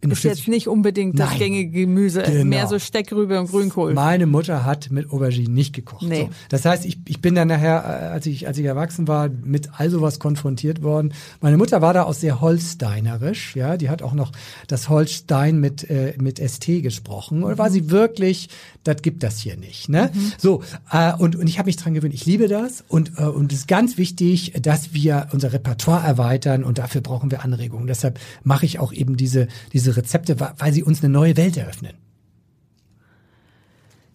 ist 0.00 0.22
jetzt 0.22 0.48
nicht 0.48 0.68
unbedingt 0.68 1.18
das 1.18 1.30
Nein, 1.30 1.38
gängige 1.38 1.70
Gemüse, 1.80 2.22
genau. 2.22 2.44
mehr 2.44 2.66
so 2.68 2.78
Steckrübe 2.78 3.40
und 3.40 3.50
Grünkohl. 3.50 3.94
Meine 3.94 4.26
Mutter 4.26 4.64
hat 4.64 4.90
mit 4.90 5.10
Aubergine 5.10 5.50
nicht 5.50 5.74
gekocht. 5.74 6.02
Nee. 6.02 6.22
So. 6.22 6.28
Das 6.50 6.64
heißt, 6.64 6.84
ich, 6.84 6.98
ich 7.06 7.20
bin 7.20 7.34
dann 7.34 7.48
nachher, 7.48 7.84
äh, 7.84 8.06
als 8.06 8.26
ich, 8.26 8.46
als 8.46 8.58
ich 8.58 8.64
erwachsen 8.64 9.08
war, 9.08 9.28
mit 9.28 9.70
all 9.78 9.90
sowas 9.90 10.18
konfrontiert 10.18 10.82
worden. 10.82 11.12
Meine 11.40 11.56
Mutter 11.56 11.82
war 11.82 11.94
da 11.94 12.04
auch 12.04 12.14
sehr 12.14 12.40
holsteinerisch, 12.40 13.56
ja, 13.56 13.76
die 13.76 13.90
hat 13.90 14.02
auch 14.02 14.14
noch 14.14 14.32
das 14.68 14.88
Holstein 14.88 15.58
mit, 15.58 15.88
äh, 15.90 16.14
mit 16.20 16.38
ST 16.38 16.66
gesprochen. 16.82 17.42
Oder 17.42 17.58
war 17.58 17.70
sie 17.70 17.90
wirklich, 17.90 18.48
das 18.84 19.02
gibt 19.02 19.22
das 19.22 19.38
hier 19.38 19.56
nicht, 19.56 19.88
ne? 19.88 20.10
Mhm. 20.14 20.32
So, 20.38 20.62
äh, 20.92 21.12
und, 21.14 21.36
und 21.36 21.48
ich 21.48 21.58
habe 21.58 21.66
mich 21.66 21.76
dran 21.76 21.94
gewöhnt, 21.94 22.14
ich 22.14 22.24
liebe 22.24 22.48
das 22.48 22.84
und, 22.88 23.12
äh, 23.18 23.24
und 23.24 23.52
es 23.52 23.60
ist 23.60 23.68
ganz 23.68 23.98
wichtig, 23.98 24.52
dass 24.62 24.94
wir 24.94 25.28
unser 25.32 25.52
Repertoire 25.52 26.06
erweitern 26.06 26.62
und 26.64 26.78
dafür 26.78 27.00
brauchen 27.00 27.30
wir 27.30 27.42
Anregungen. 27.42 27.86
Deshalb 27.86 28.20
mache 28.44 28.64
ich 28.64 28.78
auch 28.78 28.92
eben 28.92 29.16
diese, 29.16 29.48
diese 29.72 29.87
diese 29.88 29.96
Rezepte, 29.96 30.38
weil 30.40 30.72
sie 30.72 30.82
uns 30.82 31.02
eine 31.02 31.12
neue 31.12 31.36
Welt 31.36 31.56
eröffnen. 31.56 31.96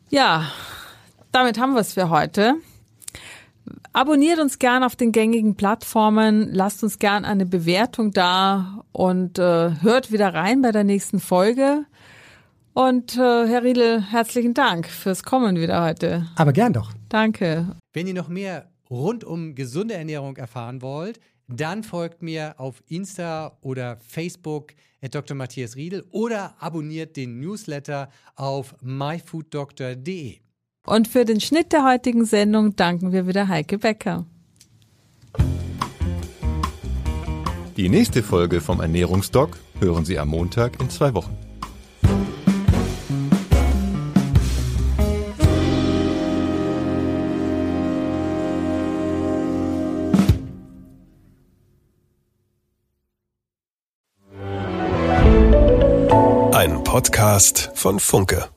Ja, 0.09 0.51
damit 1.31 1.59
haben 1.59 1.73
wir 1.73 1.81
es 1.81 1.93
für 1.93 2.09
heute. 2.09 2.55
Abonniert 3.93 4.39
uns 4.39 4.59
gern 4.59 4.83
auf 4.83 4.95
den 4.95 5.11
gängigen 5.11 5.55
Plattformen, 5.55 6.53
lasst 6.53 6.83
uns 6.83 6.99
gern 6.99 7.25
eine 7.25 7.45
Bewertung 7.45 8.11
da 8.11 8.83
und 8.91 9.39
äh, 9.39 9.81
hört 9.81 10.11
wieder 10.11 10.33
rein 10.33 10.61
bei 10.61 10.71
der 10.71 10.83
nächsten 10.83 11.19
Folge. 11.19 11.85
Und 12.73 13.15
äh, 13.17 13.47
Herr 13.47 13.63
Riedel, 13.63 14.01
herzlichen 14.01 14.53
Dank 14.53 14.87
fürs 14.87 15.23
Kommen 15.23 15.55
wieder 15.57 15.83
heute. 15.83 16.27
Aber 16.35 16.53
gern 16.53 16.73
doch. 16.73 16.91
Danke. 17.09 17.75
Wenn 17.93 18.07
ihr 18.07 18.15
noch 18.15 18.29
mehr 18.29 18.67
rund 18.89 19.23
um 19.23 19.55
gesunde 19.55 19.93
Ernährung 19.93 20.37
erfahren 20.37 20.81
wollt, 20.81 21.19
dann 21.47 21.83
folgt 21.83 22.21
mir 22.21 22.55
auf 22.57 22.81
Insta 22.87 23.57
oder 23.61 23.97
Facebook 24.07 24.73
at 25.01 25.13
Dr. 25.13 25.35
Matthias 25.35 25.75
Riedel 25.75 26.05
oder 26.11 26.55
abonniert 26.59 27.17
den 27.17 27.39
Newsletter 27.39 28.09
auf 28.35 28.75
myfooddoctor.de. 28.81 30.37
Und 30.85 31.07
für 31.07 31.25
den 31.25 31.39
Schnitt 31.39 31.71
der 31.71 31.85
heutigen 31.85 32.25
Sendung 32.25 32.75
danken 32.75 33.11
wir 33.11 33.27
wieder 33.27 33.47
Heike 33.47 33.77
Becker. 33.77 34.25
Die 37.75 37.89
nächste 37.89 38.21
Folge 38.21 38.61
vom 38.61 38.81
Ernährungsdoc 38.81 39.57
hören 39.79 40.05
Sie 40.05 40.19
am 40.19 40.29
Montag 40.29 40.79
in 40.79 40.89
zwei 40.89 41.13
Wochen. 41.13 41.35
Podcast 56.93 57.71
von 57.73 57.99
Funke. 57.99 58.49